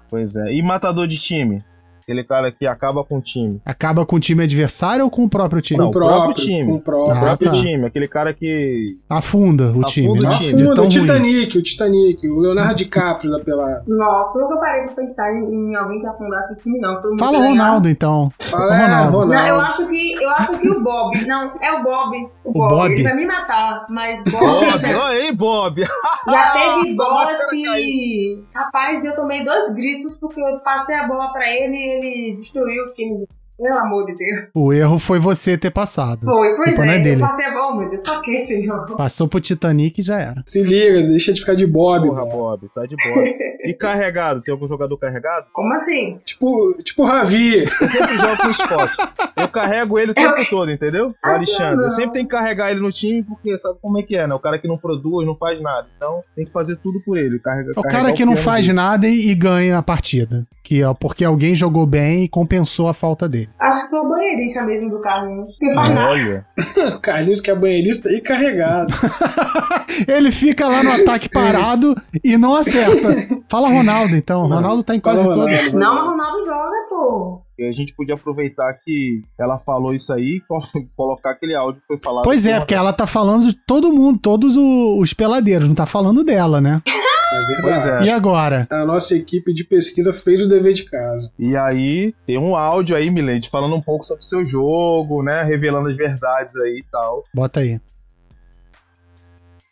[0.10, 0.54] Pois é.
[0.54, 1.64] E matador de time?
[2.10, 3.62] Aquele cara que acaba com o time.
[3.64, 5.78] Acaba com o time adversário ou com o próprio time?
[5.78, 6.66] Com Não, o o próprio próprio, time.
[6.72, 7.14] Com o próprio.
[7.14, 7.58] Ah, O próprio tá.
[7.58, 8.98] time, aquele cara que.
[9.08, 10.08] Afunda o Afunda time.
[10.10, 10.30] o né?
[10.32, 10.62] time.
[10.64, 10.90] Afunda, o ruim.
[10.90, 13.84] Titanic, o Titanic, o Leonardo DiCaprio da pelada.
[13.88, 17.00] Nossa, nunca parei de pensar em, alguém que afundasse o time, não.
[17.20, 17.50] Fala legal.
[17.52, 18.32] Ronaldo, então.
[18.42, 19.18] Fala, é, Ronaldo.
[19.20, 19.34] Ronaldo.
[19.36, 21.28] Não, eu acho que eu acho que o Bob.
[21.28, 22.30] Não, é o Bob.
[22.44, 22.70] O, Bob.
[22.70, 22.92] Bob?
[22.92, 24.40] Ele vai me matar, mas Bob.
[24.40, 25.82] Bob, olha aí, Bob.
[26.28, 28.44] Já teve bola que.
[28.56, 31.99] Rapaz, eu tomei dois gritos porque eu passei a bola pra ele e ele
[32.40, 33.26] destruiu o time.
[33.58, 34.48] Pelo amor de Deus.
[34.56, 36.24] O erro foi você ter passado.
[36.24, 36.86] Foi, pois Culpa é.
[36.86, 37.22] não é dele.
[37.22, 38.02] Eu passei a bola, meu Deus.
[38.24, 38.96] Quê, senhor?
[38.96, 40.42] Passou pro Titanic e já era.
[40.46, 42.08] Se liga, deixa de ficar de Bob.
[42.08, 42.26] Porra.
[42.26, 43.26] Bob, tá de boa.
[43.70, 44.42] E carregado?
[44.42, 45.46] Tem algum jogador carregado?
[45.54, 46.20] Como assim?
[46.26, 47.64] Tipo, tipo o Ravi.
[47.64, 48.94] Eu sempre jogo com o Scott.
[49.38, 51.10] Eu carrego ele o tempo todo, entendeu?
[51.10, 51.78] O Ah, Alexandre.
[51.78, 51.90] Eu não.
[51.90, 54.34] sempre tenho que carregar ele no time porque sabe como é que é, né?
[54.36, 55.88] O cara que não produz, não faz nada.
[55.96, 57.40] Então tem que fazer tudo por ele.
[57.40, 58.74] Carrega, É o cara que não piano faz dele.
[58.76, 60.46] nada e, e ganha a partida.
[60.64, 63.50] Que é porque alguém jogou bem e compensou a falta dele.
[63.60, 65.56] Acho que sou banheirista mesmo do Carlinhos.
[65.58, 66.10] Que faz nada.
[66.12, 66.46] Olha,
[66.96, 68.94] O Carlinhos que é banheirista e carregado.
[70.08, 73.16] Ele fica lá no ataque parado e não acerta.
[73.50, 74.48] Fala Ronaldo, então.
[74.48, 74.56] Não.
[74.56, 75.56] Ronaldo tá em quase Fala, todas.
[75.72, 75.78] Ronaldo.
[75.80, 77.42] Não, o Ronaldo joga, pô.
[77.58, 80.60] e a gente podia aproveitar que ela falou isso aí e co-
[80.96, 82.24] colocar aquele áudio que foi falado.
[82.24, 85.86] Pois é, por- porque ela tá falando de todo mundo, todos os peladeiros, não tá
[85.86, 86.82] falando dela, né?
[87.32, 87.62] É.
[87.62, 88.02] Pois é.
[88.06, 88.68] E agora?
[88.72, 91.32] A nossa equipe de pesquisa fez o dever de casa.
[91.38, 95.44] E aí, tem um áudio aí, Milene, falando um pouco sobre o seu jogo, né?
[95.44, 97.24] Revelando as verdades aí e tal.
[97.32, 97.80] Bota aí.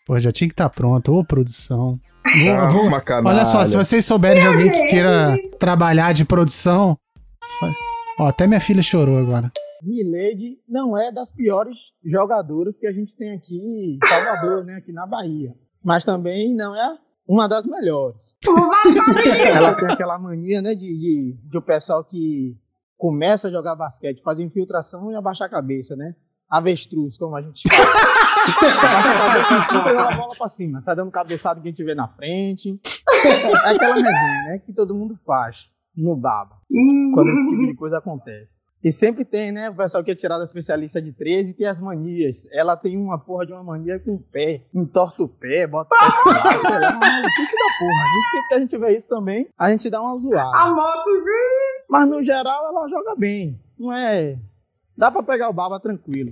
[0.05, 1.13] Pô, já tinha que estar pronto.
[1.15, 1.99] Ô, produção.
[2.45, 3.35] Vou- Ah, vou- uma canalha.
[3.37, 6.97] olha só, se vocês souberem de alguém que queira trabalhar de produção.
[7.59, 7.75] faz-
[8.19, 9.51] Ó, até minha filha chorou agora.
[9.83, 14.91] Milady não é das piores jogadoras que a gente tem aqui em Salvador, né, aqui
[14.91, 15.53] na Bahia.
[15.83, 16.97] Mas também não é
[17.27, 18.35] uma das melhores.
[19.55, 22.55] Ela tem aquela mania, né, de, de, de o pessoal que
[22.97, 26.15] começa a jogar basquete, faz infiltração e abaixa a cabeça, né?
[26.49, 27.83] Avestruz, como a gente fala.
[27.83, 31.95] A cabeça e fica joga a bola pra cima, sai dando cabeçada em quem tiver
[31.95, 32.79] na frente.
[33.25, 36.55] É aquela resenha, né, que todo mundo faz no baba
[37.13, 38.63] quando esse tipo de coisa acontece.
[38.83, 39.69] E sempre tem, né?
[39.71, 42.47] O pessoal que é tirado especialista de 13 tem as manias.
[42.51, 44.61] Ela tem uma porra de uma mania com o pé.
[44.73, 48.03] Entorta o pé, bota o pé lado, sei lá, uma maluquice da porra.
[48.03, 50.75] A gente sempre que a gente vê isso também, a gente dá uma A zoada.
[50.75, 51.85] moto, gente.
[51.89, 53.59] Mas no geral ela joga bem.
[53.79, 54.37] Não é.
[54.97, 56.31] Dá pra pegar o baba tranquilo.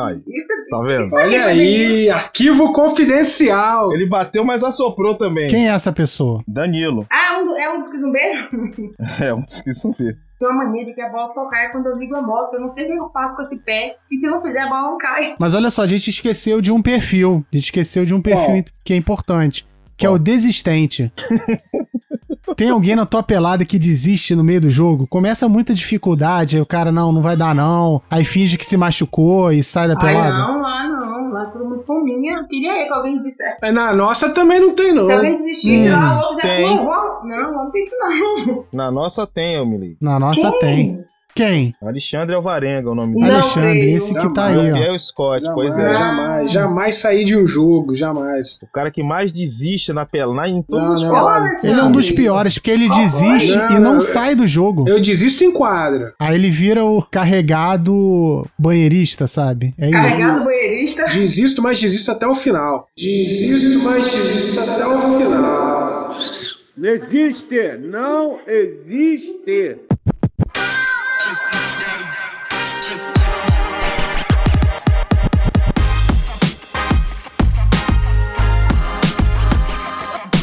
[0.00, 1.14] Aí, Isso tá vendo?
[1.14, 3.92] Olha aí, arquivo confidencial.
[3.92, 5.48] Ele bateu, mas assoprou também.
[5.48, 6.42] Quem é essa pessoa?
[6.48, 7.06] Danilo.
[7.10, 8.48] Ah, é um, do- é um dos que zumbeiros?
[9.22, 10.18] É, um que não ver.
[10.40, 12.54] Tem uma mania de que a bola só cai quando eu ligo a moto.
[12.54, 13.96] Eu não sei o que eu faço com esse pé.
[14.10, 15.36] E se eu não fizer, a bola não cai.
[15.38, 17.44] Mas olha só, a gente esqueceu de um perfil.
[17.52, 18.64] A gente esqueceu de um perfil Qual?
[18.82, 19.64] que é importante.
[19.96, 21.12] Que é o desistente.
[22.56, 25.06] Tem alguém na tua pelada que desiste no meio do jogo?
[25.06, 28.00] Começa muita dificuldade, aí o cara, não, não vai dar não.
[28.10, 30.34] Aí finge que se machucou e sai da Ai, pelada.
[30.38, 31.30] não, lá não.
[31.32, 32.38] Lá todo mundo fominha.
[32.40, 33.58] Eu Queria que alguém dissesse.
[33.62, 35.06] É, Na nossa também não tem, não.
[35.06, 36.76] Se alguém desistir, Hum, lá o outro já tem.
[36.76, 38.64] não, vamos- não, vamos ter isso não.
[38.72, 39.96] Na nossa tem, eu me ligo.
[40.00, 41.02] Na nossa tem.
[41.34, 41.74] Quem?
[41.82, 43.32] Alexandre Alvarenga é o nome Não dele.
[43.34, 43.96] Alexandre, creio.
[43.96, 44.34] esse que Jamais.
[44.34, 44.62] tá aí, ó.
[44.74, 45.94] Gabriel Scott, pois é.
[45.94, 48.58] Jamais, jamais, jamais sair de um jogo, jamais.
[48.62, 51.10] O cara que mais desiste na pelada, em todas Não, as não.
[51.12, 51.64] peladas.
[51.64, 54.88] Ele é um dos piores, porque ele desiste Não, e não eu- sai do jogo.
[54.88, 56.12] Eu desisto em quadra.
[56.18, 59.74] Aí ele vira o carregado banheirista, sabe?
[59.78, 59.92] É isso.
[59.92, 61.04] Carregado banheirista.
[61.06, 62.88] Desisto, mas desisto até o final.
[62.96, 66.16] Desisto, mas desisto até o final.
[66.76, 67.78] Não existe!
[67.82, 69.76] Não existe!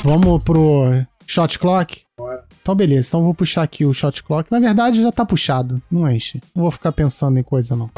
[0.03, 0.85] Vamos pro
[1.27, 2.03] shot clock?
[2.61, 4.51] Então beleza, então eu vou puxar aqui o shot clock.
[4.51, 6.41] Na verdade já tá puxado, não enche.
[6.55, 7.89] Não vou ficar pensando em coisa não.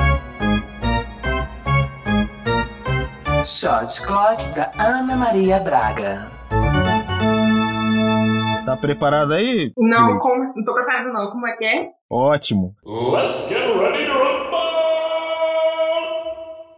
[3.43, 6.31] Shot Clock da Ana Maria Braga.
[8.65, 9.71] Tá preparado aí?
[9.75, 11.31] Não, como, não tô preparado não.
[11.31, 11.89] Como é que é?
[12.07, 12.75] Ótimo.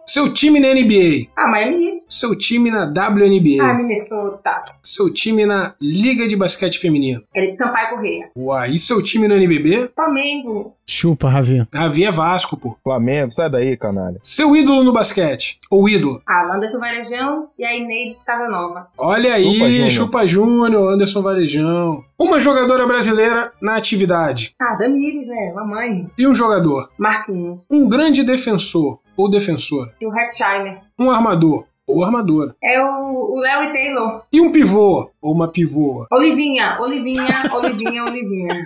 [0.05, 1.29] Seu time na NBA.
[1.35, 1.93] Ah, Miami Heat.
[2.09, 3.73] Seu time na Ah, WNBA.
[3.73, 4.63] Minnesota.
[4.83, 7.23] Seu time na Liga de Basquete Feminino.
[7.33, 8.29] Eric Sampaio Correia.
[8.35, 9.89] Uai, e seu time no NBB?
[9.95, 10.73] Flamengo.
[10.85, 11.65] Chupa, Ravi.
[11.73, 12.75] Ravi é Vasco, pô.
[12.83, 14.17] Flamengo, sai daí, canalha.
[14.21, 15.59] Seu ídolo no basquete.
[15.71, 16.21] Ou ídolo.
[16.27, 18.87] Ah, Anderson Varejão e a Inês Casanova.
[18.97, 19.89] Olha aí, Chupa, Júnior.
[19.89, 22.03] Chupa Júnior, Anderson Varejão.
[22.19, 24.53] Uma jogadora brasileira na atividade.
[24.61, 25.53] Ah, Damires, né?
[25.55, 26.07] Mamãe.
[26.17, 26.89] E um jogador.
[26.97, 27.59] Marquinhos.
[27.71, 29.91] Um grande defensor ou defensora.
[29.99, 30.81] E o Hetzheimer.
[30.99, 32.55] Um armador ou armadora.
[32.63, 33.03] É o
[33.33, 34.21] o Léo e Taylor.
[34.31, 36.07] E um pivô ou uma pivôa.
[36.11, 38.65] Olivinha, Olivinha, Olivinha, Olivinha.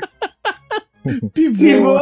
[1.33, 1.63] Pivô.
[1.63, 1.99] Pivô.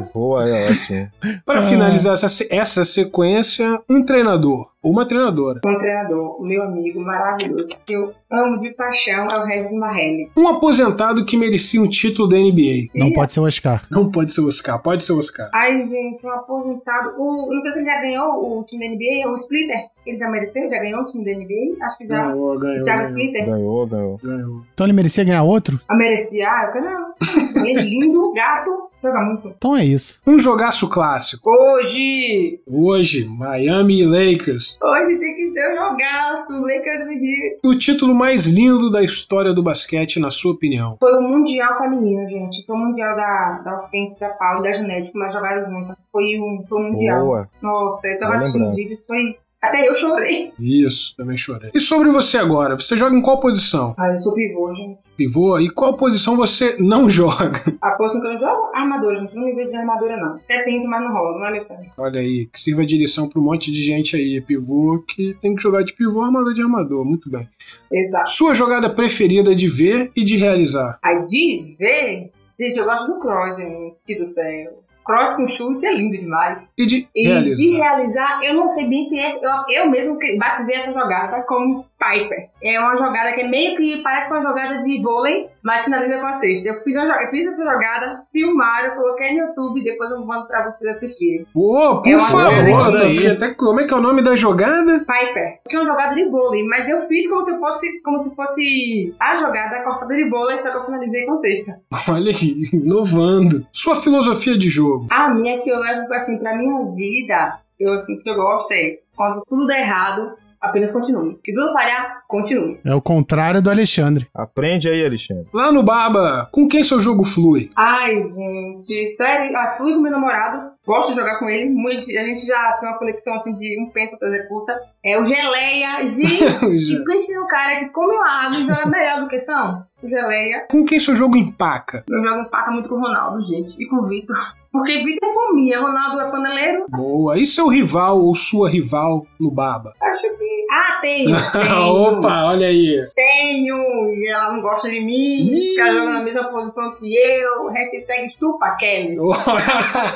[0.00, 1.08] Pivô é ótimo.
[1.44, 1.62] Para Ah.
[1.62, 5.60] finalizar essa, essa sequência, um treinador uma treinadora.
[5.64, 10.28] Um treinador, o meu amigo maravilhoso, que eu amo de paixão, é o Regis Marrelli.
[10.36, 12.88] Um aposentado que merecia um título da NBA.
[12.92, 13.84] Não pode ser o Oscar.
[13.90, 15.48] Não pode ser o Oscar, pode ser o Oscar.
[15.54, 17.14] Ai, gente, um aposentado.
[17.16, 19.84] O, não sei se ele já ganhou o time da NBA, o Splitter.
[20.04, 20.68] Ele já mereceu?
[20.68, 21.86] Já ganhou o time da NBA?
[21.86, 22.26] Acho que já.
[22.26, 23.46] Ganhou, ganhou, o Thiago ganhou, Splitter.
[23.46, 24.20] Ganhou, ganhou.
[24.20, 24.62] ganhou.
[24.74, 25.80] Então ele merecia ganhar outro?
[25.88, 26.48] A merecia?
[26.50, 27.12] Ah, eu quero não.
[27.64, 28.70] Ele é lindo, gato,
[29.02, 29.48] joga muito.
[29.56, 30.20] Então é isso.
[30.26, 31.50] Um jogaço clássico.
[31.50, 32.60] Hoje!
[32.66, 34.78] Hoje, Miami e Lakers.
[34.80, 37.60] Hoje tem que ser o jogaço, Lakers e Heat.
[37.64, 40.96] O título mais lindo da história do basquete, na sua opinião.
[41.00, 42.64] Foi o Mundial Feminino, gente.
[42.64, 45.96] Foi o Mundial da, da Offense, da Pau e da Genética, mas jogaram juntas.
[46.10, 47.24] Foi um, foi um Mundial.
[47.24, 47.48] Boa.
[47.60, 49.36] Nossa, eu tava assistindo vídeos, foi.
[49.62, 50.52] Até eu chorei.
[50.58, 51.70] Isso, também chorei.
[51.72, 52.74] E sobre você agora?
[52.76, 53.94] Você joga em qual posição?
[53.96, 54.98] Ah, eu sou pivô, gente.
[55.16, 55.56] Pivô?
[55.60, 57.60] E qual posição você não joga?
[57.80, 59.36] A posição que eu jogo, armadura, gente.
[59.36, 60.34] Não me vejo de armadura, não.
[60.34, 61.66] Até tento, mas não rola, não é meu.
[61.96, 65.54] Olha aí, que sirva de lição pra um monte de gente aí, pivô, que tem
[65.54, 67.04] que jogar de pivô, armador de armador.
[67.04, 67.48] Muito bem.
[67.92, 68.30] Exato.
[68.30, 70.98] Sua jogada preferida de ver e de realizar?
[71.04, 74.82] Aí de ver, gente, eu gosto do cross, gente do céu.
[75.04, 76.58] Cross com chute é lindo demais.
[76.78, 77.56] E de E realizar?
[77.56, 79.36] de realizar, eu não sei bem se é.
[79.36, 82.48] Eu, eu mesmo que batizei essa jogada como Piper.
[82.62, 86.26] É uma jogada que é meio que parece uma jogada de vôlei, mas finaliza com
[86.26, 86.68] a cesta.
[86.68, 90.46] Eu fiz, uma, eu fiz essa jogada, filmaram, coloquei no YouTube e depois eu mando
[90.48, 91.46] pra vocês assistirem.
[91.52, 94.98] Pô, por É favor, fiquei até, como é que é o nome da jogada?
[95.00, 95.60] Piper.
[95.68, 99.14] Que é uma jogada de vôlei, mas eu fiz como se fosse, como se fosse
[99.20, 101.76] a jogada cortada de vôlei, só que eu finalizei com cesta.
[102.12, 103.66] Olha aí, inovando.
[103.72, 105.06] Sua filosofia de jogo?
[105.10, 108.98] A minha que eu levo assim pra minha vida, eu assim que eu gosto é
[109.16, 110.32] quando tudo der errado,
[110.62, 111.38] apenas continue.
[111.44, 112.78] Se tudo falhar, continue.
[112.84, 114.28] É o contrário do Alexandre.
[114.34, 115.46] Aprende aí, Alexandre.
[115.52, 117.68] Lá no Baba, com quem seu jogo flui?
[117.76, 122.22] Ai, gente, sério, ah, fui com meu namorado, gosto de jogar com ele, muito, a
[122.22, 124.78] gente já tem uma conexão assim de um pensa, outro executa.
[125.04, 129.20] É o Geleia, gente, e pense no cara que come uma água e joga melhor
[129.22, 129.84] do que são.
[130.02, 132.04] O Geleia, com quem seu jogo empaca?
[132.08, 134.36] eu jogo paca muito com o Ronaldo, gente, e com o Vitor.
[134.72, 137.38] Porque Vitor é fominha, Ronaldo é paneleiro, Boa.
[137.38, 139.92] E seu rival ou sua rival no Baba?
[140.00, 140.52] acho que...
[140.72, 141.86] Ah, tenho, tenho.
[141.86, 143.04] Opa, olha aí.
[143.14, 143.76] Tenho,
[144.14, 148.70] e ela não gosta de mim, fica jogando na mesma posição que eu, hashtag estupa
[148.78, 149.16] Kelly.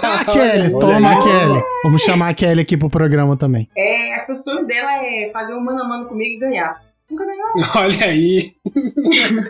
[0.02, 1.22] Ah, Kelly, Olha toma, aí.
[1.22, 1.62] Kelly.
[1.84, 3.68] Vamos chamar a Kelly aqui pro programa também.
[3.76, 6.80] É, as pessoas dela é fazer um mano a mano comigo e ganhar.
[7.10, 7.48] Nunca ganhou.
[7.76, 8.52] Olha aí.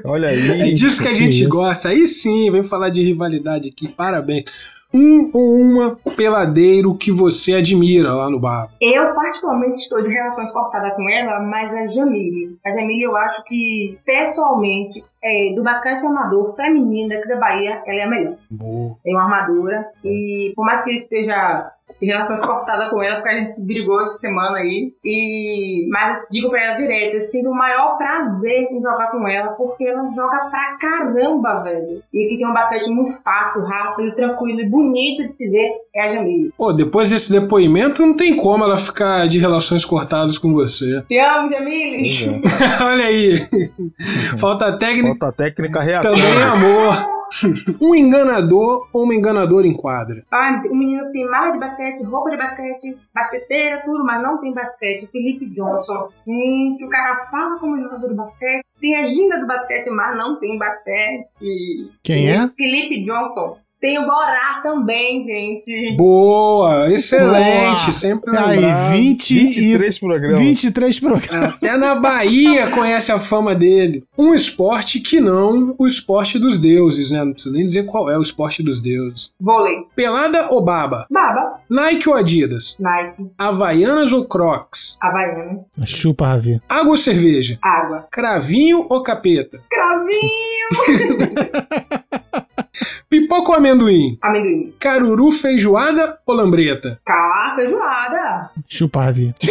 [0.04, 0.74] Olha É aí.
[0.74, 1.48] disso que a que gente isso.
[1.48, 1.88] gosta.
[1.90, 3.88] Aí sim, vem falar de rivalidade aqui.
[3.88, 4.44] Parabéns.
[4.97, 8.70] Um ou uma peladeiro que você admira lá no Baba?
[8.80, 12.57] Eu, particularmente, estou de relações cortadas com ela, mas a Jamile.
[12.64, 18.01] A Jamile, eu acho que, pessoalmente, é, do basquete amador feminino daqui da Bahia, ela
[18.01, 18.35] é a melhor.
[18.49, 18.97] Boa.
[19.03, 19.87] Tem uma armadura.
[20.05, 24.01] E por mais que ele esteja em relações cortadas com ela, porque a gente brigou
[24.03, 24.93] essa semana aí.
[25.05, 29.53] E, mas digo pra ela direto, eu sinto o maior prazer em jogar com ela,
[29.53, 32.03] porque ela joga pra caramba, velho.
[32.12, 36.03] E que tem um basquete muito fácil, rápido, tranquilo e bonito de se ver, é
[36.03, 36.53] a Jamile.
[36.57, 41.03] Pô, depois desse depoimento, não tem como ela ficar de relações cortadas com você.
[41.03, 42.42] Te amo, Jamile!
[42.84, 43.38] Olha aí.
[44.38, 46.14] Falta técnica, Falta técnica reativa.
[46.14, 47.17] também é amor.
[47.83, 50.22] um enganador ou uma enganadora em quadra.
[50.30, 54.53] Ah, o menino tem mais de basquete, roupa de basquete, basqueteira, tudo, mas não tem
[54.53, 55.09] basquete.
[55.11, 56.09] Felipe Johnson.
[56.26, 60.38] Gente, o cara fala como jogador de basquete, tem a ginga do basquete, mas não
[60.38, 61.26] tem basquete.
[62.03, 62.49] Quem é?
[62.49, 63.59] Felipe Johnson.
[63.80, 65.96] Tem o Borá também, gente.
[65.96, 67.92] Boa, excelente, Boa.
[67.92, 68.92] sempre Aí, lembrado.
[68.92, 70.38] 20 e 23 programas.
[70.38, 71.54] 23 programas.
[71.54, 74.03] Até na Bahia conhece a fama dele.
[74.16, 77.22] Um esporte que não o esporte dos deuses, né?
[77.22, 79.30] Não preciso nem dizer qual é o esporte dos deuses.
[79.38, 79.84] Vôlei.
[79.94, 81.07] Pelada ou baba?
[81.11, 81.61] Baba.
[81.68, 82.76] Nike ou Adidas?
[82.80, 83.26] Nike.
[83.36, 84.96] Havaianas ou Crocs?
[85.03, 85.61] Havaiana.
[85.84, 86.62] Chupa, Ravi.
[86.68, 87.58] Água ou cerveja?
[87.61, 88.07] Água.
[88.11, 89.61] Cravinho ou capeta?
[89.70, 90.57] Cravinho.
[93.08, 94.18] Pipoca ou amendoim?
[94.20, 94.74] Amendoim.
[94.80, 97.00] Caruru, feijoada ou lambreta?
[97.04, 98.50] Cá, feijoada.
[98.66, 99.33] Chupa, Ravi.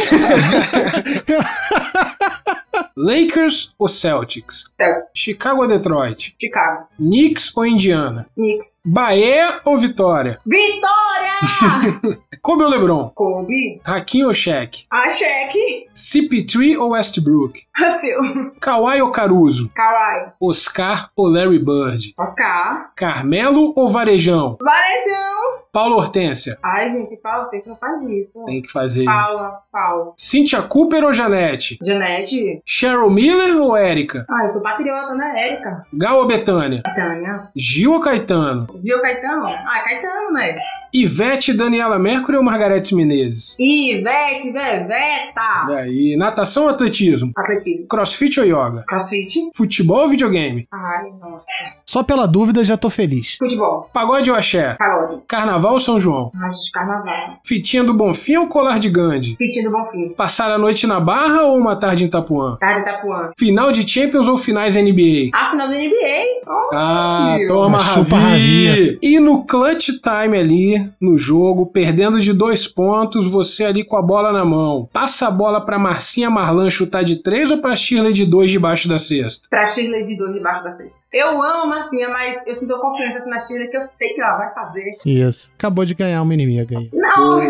[2.98, 4.66] Lakers ou Celtics?
[4.78, 5.10] Celtics.
[5.14, 6.36] Chicago ou Detroit?
[6.40, 6.88] Chicago.
[6.98, 8.28] Knicks ou Indiana?
[8.36, 8.75] Knicks.
[8.88, 10.40] Bahia ou Vitória?
[10.46, 12.20] Vitória!
[12.40, 13.10] Kobe ou LeBron?
[13.16, 13.82] Kobe.
[13.84, 14.86] Hakim ou Shaq?
[14.92, 15.88] A cheque.
[15.96, 17.64] CP3 ou Westbrook?
[18.00, 18.52] Seu.
[18.62, 19.72] Kawhi ou Caruso?
[19.74, 20.32] Kawhi.
[20.40, 22.14] Oscar ou Larry Bird?
[22.16, 22.92] Oscar.
[22.96, 24.56] Carmelo ou Varejão?
[24.62, 25.35] Varejão.
[25.76, 26.58] Paulo Hortência?
[26.64, 28.46] Ai, gente, Paulo, você que não faz isso.
[28.46, 29.04] Tem que fazer.
[29.04, 30.14] Paula, Paulo.
[30.18, 31.78] Cynthia Cooper ou Janete?
[31.84, 32.62] Janete.
[32.66, 34.26] Cheryl Miller ou Érica?
[34.30, 35.50] Ah, eu sou patriota, né?
[35.50, 35.86] Érica.
[35.94, 36.82] Gal ou Betânia?
[36.96, 37.50] Tânia.
[37.54, 38.68] Gil ou Caetano?
[38.82, 39.48] Viu, Caetano?
[39.48, 40.58] Ah, Caetano, né?
[40.98, 43.58] Ivete, Daniela Mercury ou Margarete Menezes?
[43.60, 45.66] Ivete, Veveta.
[45.68, 47.34] Daí, natação ou atletismo?
[47.36, 47.86] Atletismo.
[47.90, 48.86] Crossfit ou yoga?
[48.88, 49.50] Crossfit.
[49.54, 50.66] Futebol ou videogame?
[50.72, 51.44] Ai, nossa.
[51.86, 53.36] Só pela dúvida já tô feliz.
[53.38, 53.90] Futebol.
[53.92, 54.76] Pagode ou axé?
[54.76, 55.22] Pagode.
[55.28, 56.32] Carnaval ou São João?
[56.74, 57.40] Carnaval.
[57.46, 59.36] Fitinha do Bonfim ou colar de Gandhi?
[59.36, 60.14] Fitinha do Bonfim.
[60.14, 62.56] Passar a noite na Barra ou uma tarde em Itapuã?
[62.58, 63.32] Tarde Itapuã.
[63.38, 65.32] Final de Champions ou finais NBA?
[65.34, 66.35] A final do NBA.
[66.48, 67.48] Oh, Ah, meu.
[67.48, 68.12] toma, Ravi.
[68.16, 69.00] Ravi.
[69.02, 74.02] E no clutch time ali, no jogo, perdendo de dois pontos, você ali com a
[74.02, 74.88] bola na mão.
[74.94, 78.88] Passa a bola pra Marcinha Marlan chutar de três ou pra Shirley de dois debaixo
[78.88, 79.48] da cesta?
[79.50, 80.94] Pra Shirley de dois debaixo da cesta.
[81.14, 84.38] Eu amo a Marcinha, mas eu sinto confiança na Shirley que eu sei que ela
[84.38, 84.92] vai fazer.
[85.06, 85.52] Isso.
[85.58, 86.90] Acabou de ganhar uma inimiga aí.
[86.94, 87.42] Não!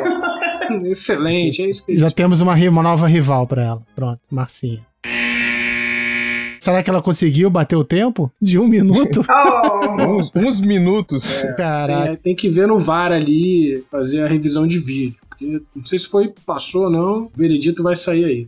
[0.86, 3.82] Excelente, é isso que Já temos uma, uma nova rival pra ela.
[3.96, 4.80] Pronto, Marcinha.
[6.66, 8.32] Será que ela conseguiu bater o tempo?
[8.42, 9.22] De um minuto?
[9.98, 10.20] Oh.
[10.20, 11.44] Uns, uns minutos.
[11.56, 12.12] Caraca.
[12.12, 15.16] É, tem que ver no VAR ali, fazer a revisão de vídeo.
[15.30, 18.48] Porque não sei se foi, passou ou não, o veredito vai sair aí.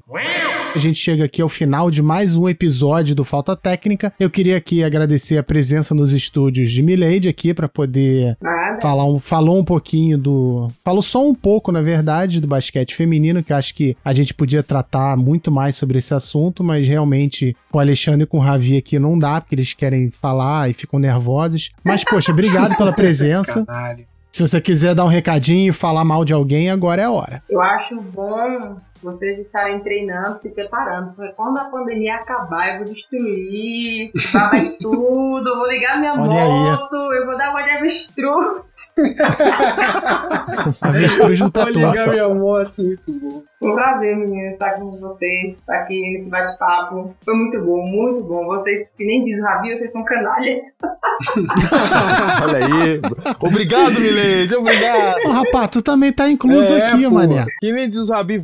[0.78, 4.14] A gente chega aqui ao final de mais um episódio do Falta Técnica.
[4.20, 8.80] Eu queria aqui agradecer a presença nos estúdios de Milady aqui pra poder Nada.
[8.80, 10.70] falar um, falou um pouquinho do.
[10.86, 14.62] Falou só um pouco, na verdade, do basquete feminino, que acho que a gente podia
[14.62, 18.78] tratar muito mais sobre esse assunto, mas realmente com o Alexandre e com o Ravi
[18.78, 21.72] aqui não dá, porque eles querem falar e ficam nervosos.
[21.84, 23.66] Mas, poxa, obrigado pela presença.
[23.66, 24.06] Caralho.
[24.32, 27.42] Se você quiser dar um recadinho e falar mal de alguém, agora é a hora.
[27.50, 32.94] Eu acho bom vocês estarem treinando, se preparando, porque quando a pandemia acabar, eu vou
[32.94, 36.50] destruir, vai tudo, vou ligar minha Olha aí.
[36.50, 38.62] moto, eu vou dar uma de avestruz.
[40.82, 41.72] Avestruz do Vou tatu.
[41.80, 43.44] ligar minha moto, muito bom.
[43.60, 47.16] Foi um prazer, meninas, estar com vocês, estar aqui nesse bate-papo.
[47.26, 48.46] Foi muito bom, muito bom.
[48.46, 50.64] Vocês, que nem diz o Rabi, vocês são canalhas.
[52.44, 53.02] Olha aí.
[53.42, 54.56] Obrigado, Milady.
[54.56, 55.26] Obrigado.
[55.26, 57.12] Ô, rapaz, tu também tá incluso É, aqui, pô.
[57.12, 57.46] mané.
[57.60, 58.38] Que nem diz o Rabi,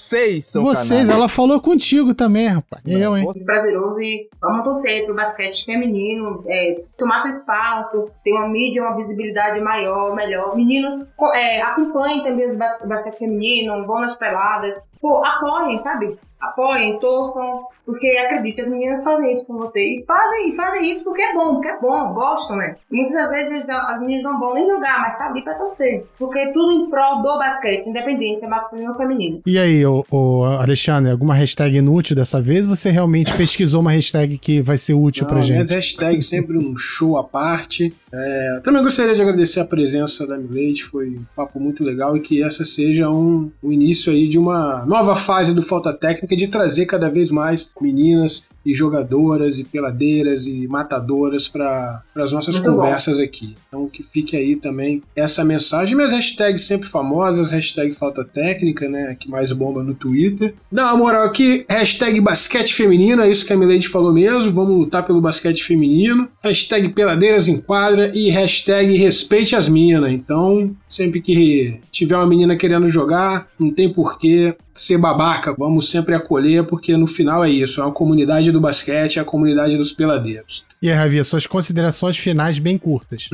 [0.00, 2.82] vocês são Vocês, ela falou contigo também, rapaz.
[2.86, 3.24] Eu, hein?
[3.24, 8.82] Muito prazeroso e vamos torcer pro basquete feminino, é, tomar seu espaço, ter uma mídia,
[8.82, 10.56] uma visibilidade maior, melhor.
[10.56, 14.76] Meninos, é, acompanhem também o basquete feminino, vão nas peladas.
[15.00, 16.18] Pô, apoiem, sabe?
[16.40, 20.04] Apoiem, torçam, porque acredite, as meninas fazem isso com vocês.
[20.06, 22.76] Fazem, fazem isso porque é bom, porque é bom, gostam, né?
[22.90, 26.04] Muitas vezes as meninas não vão nem jogar, mas tá ali pra torcer.
[26.18, 29.42] Porque é tudo em prol do basquete, independente se é masculino ou feminino.
[29.44, 32.66] E aí, ô, ô, Alexandre, alguma hashtag inútil dessa vez?
[32.66, 35.54] ou Você realmente pesquisou uma hashtag que vai ser útil pra Não, gente?
[35.54, 37.92] Minhas hashtags sempre um show à parte.
[38.12, 42.20] É, também gostaria de agradecer a presença da Milady, foi um papo muito legal e
[42.20, 46.48] que essa seja um, um início aí de uma nova fase do Falta Técnica de
[46.48, 52.70] trazer cada vez mais meninas e jogadoras e peladeiras e matadoras para as nossas Muito
[52.70, 53.24] conversas bom.
[53.24, 53.56] aqui.
[53.68, 55.96] Então que fique aí também essa mensagem.
[55.96, 59.16] Minhas hashtags sempre famosas, hashtag falta técnica, né?
[59.18, 60.54] Que mais bomba no Twitter.
[60.70, 64.50] Dá uma moral aqui, hashtag basquete feminino, é isso que a Milady falou mesmo.
[64.50, 66.28] Vamos lutar pelo basquete feminino.
[66.42, 70.12] Hashtag peladeiras em quadra e hashtag respeite as minas.
[70.12, 76.14] Então, sempre que tiver uma menina querendo jogar, não tem porquê ser babaca, vamos sempre
[76.14, 79.92] acolher, porque no final é isso, é a comunidade do basquete, é a comunidade dos
[79.92, 80.64] peladeiros.
[80.82, 83.28] E aí, Ravi, suas considerações finais bem curtas.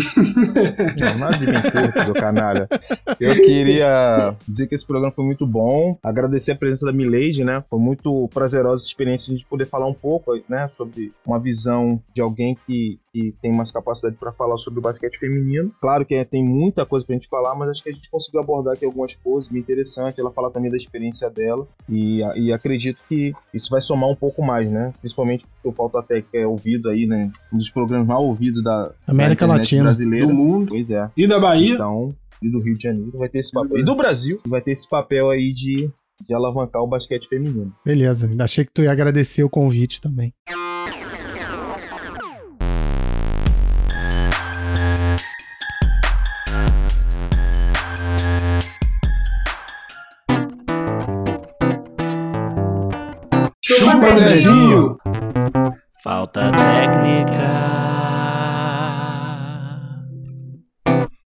[0.98, 2.68] Não, nada de bem curto, seu canalha.
[3.20, 7.62] Eu queria dizer que esse programa foi muito bom, agradecer a presença da Milady, né?
[7.70, 11.38] Foi muito prazerosa a experiência de a gente poder falar um pouco, né, sobre uma
[11.38, 15.72] visão de alguém que, que tem mais capacidade para falar sobre o basquete feminino.
[15.80, 18.40] Claro que é, tem muita coisa pra gente falar, mas acho que a gente conseguiu
[18.40, 20.18] abordar aqui algumas coisas bem interessantes.
[20.18, 24.44] Ela fala também da experiência dela e, e acredito que isso vai somar um pouco
[24.44, 24.92] mais, né?
[25.00, 27.32] Principalmente porque o Falta Técnica é ouvido aí, né?
[27.50, 30.26] Um dos programas mais ouvidos da América da Latina, brasileira.
[30.26, 30.68] do mundo.
[30.68, 31.10] Pois é.
[31.16, 31.74] E da Bahia.
[31.74, 33.78] Então, e do Rio de Janeiro vai ter esse papel.
[33.78, 35.90] E do Brasil vai ter esse papel aí de,
[36.26, 37.72] de alavancar o basquete feminino.
[37.82, 40.34] Beleza, achei que tu ia agradecer o convite também.
[54.16, 54.96] Andrezinho!
[56.02, 57.85] Falta técnica.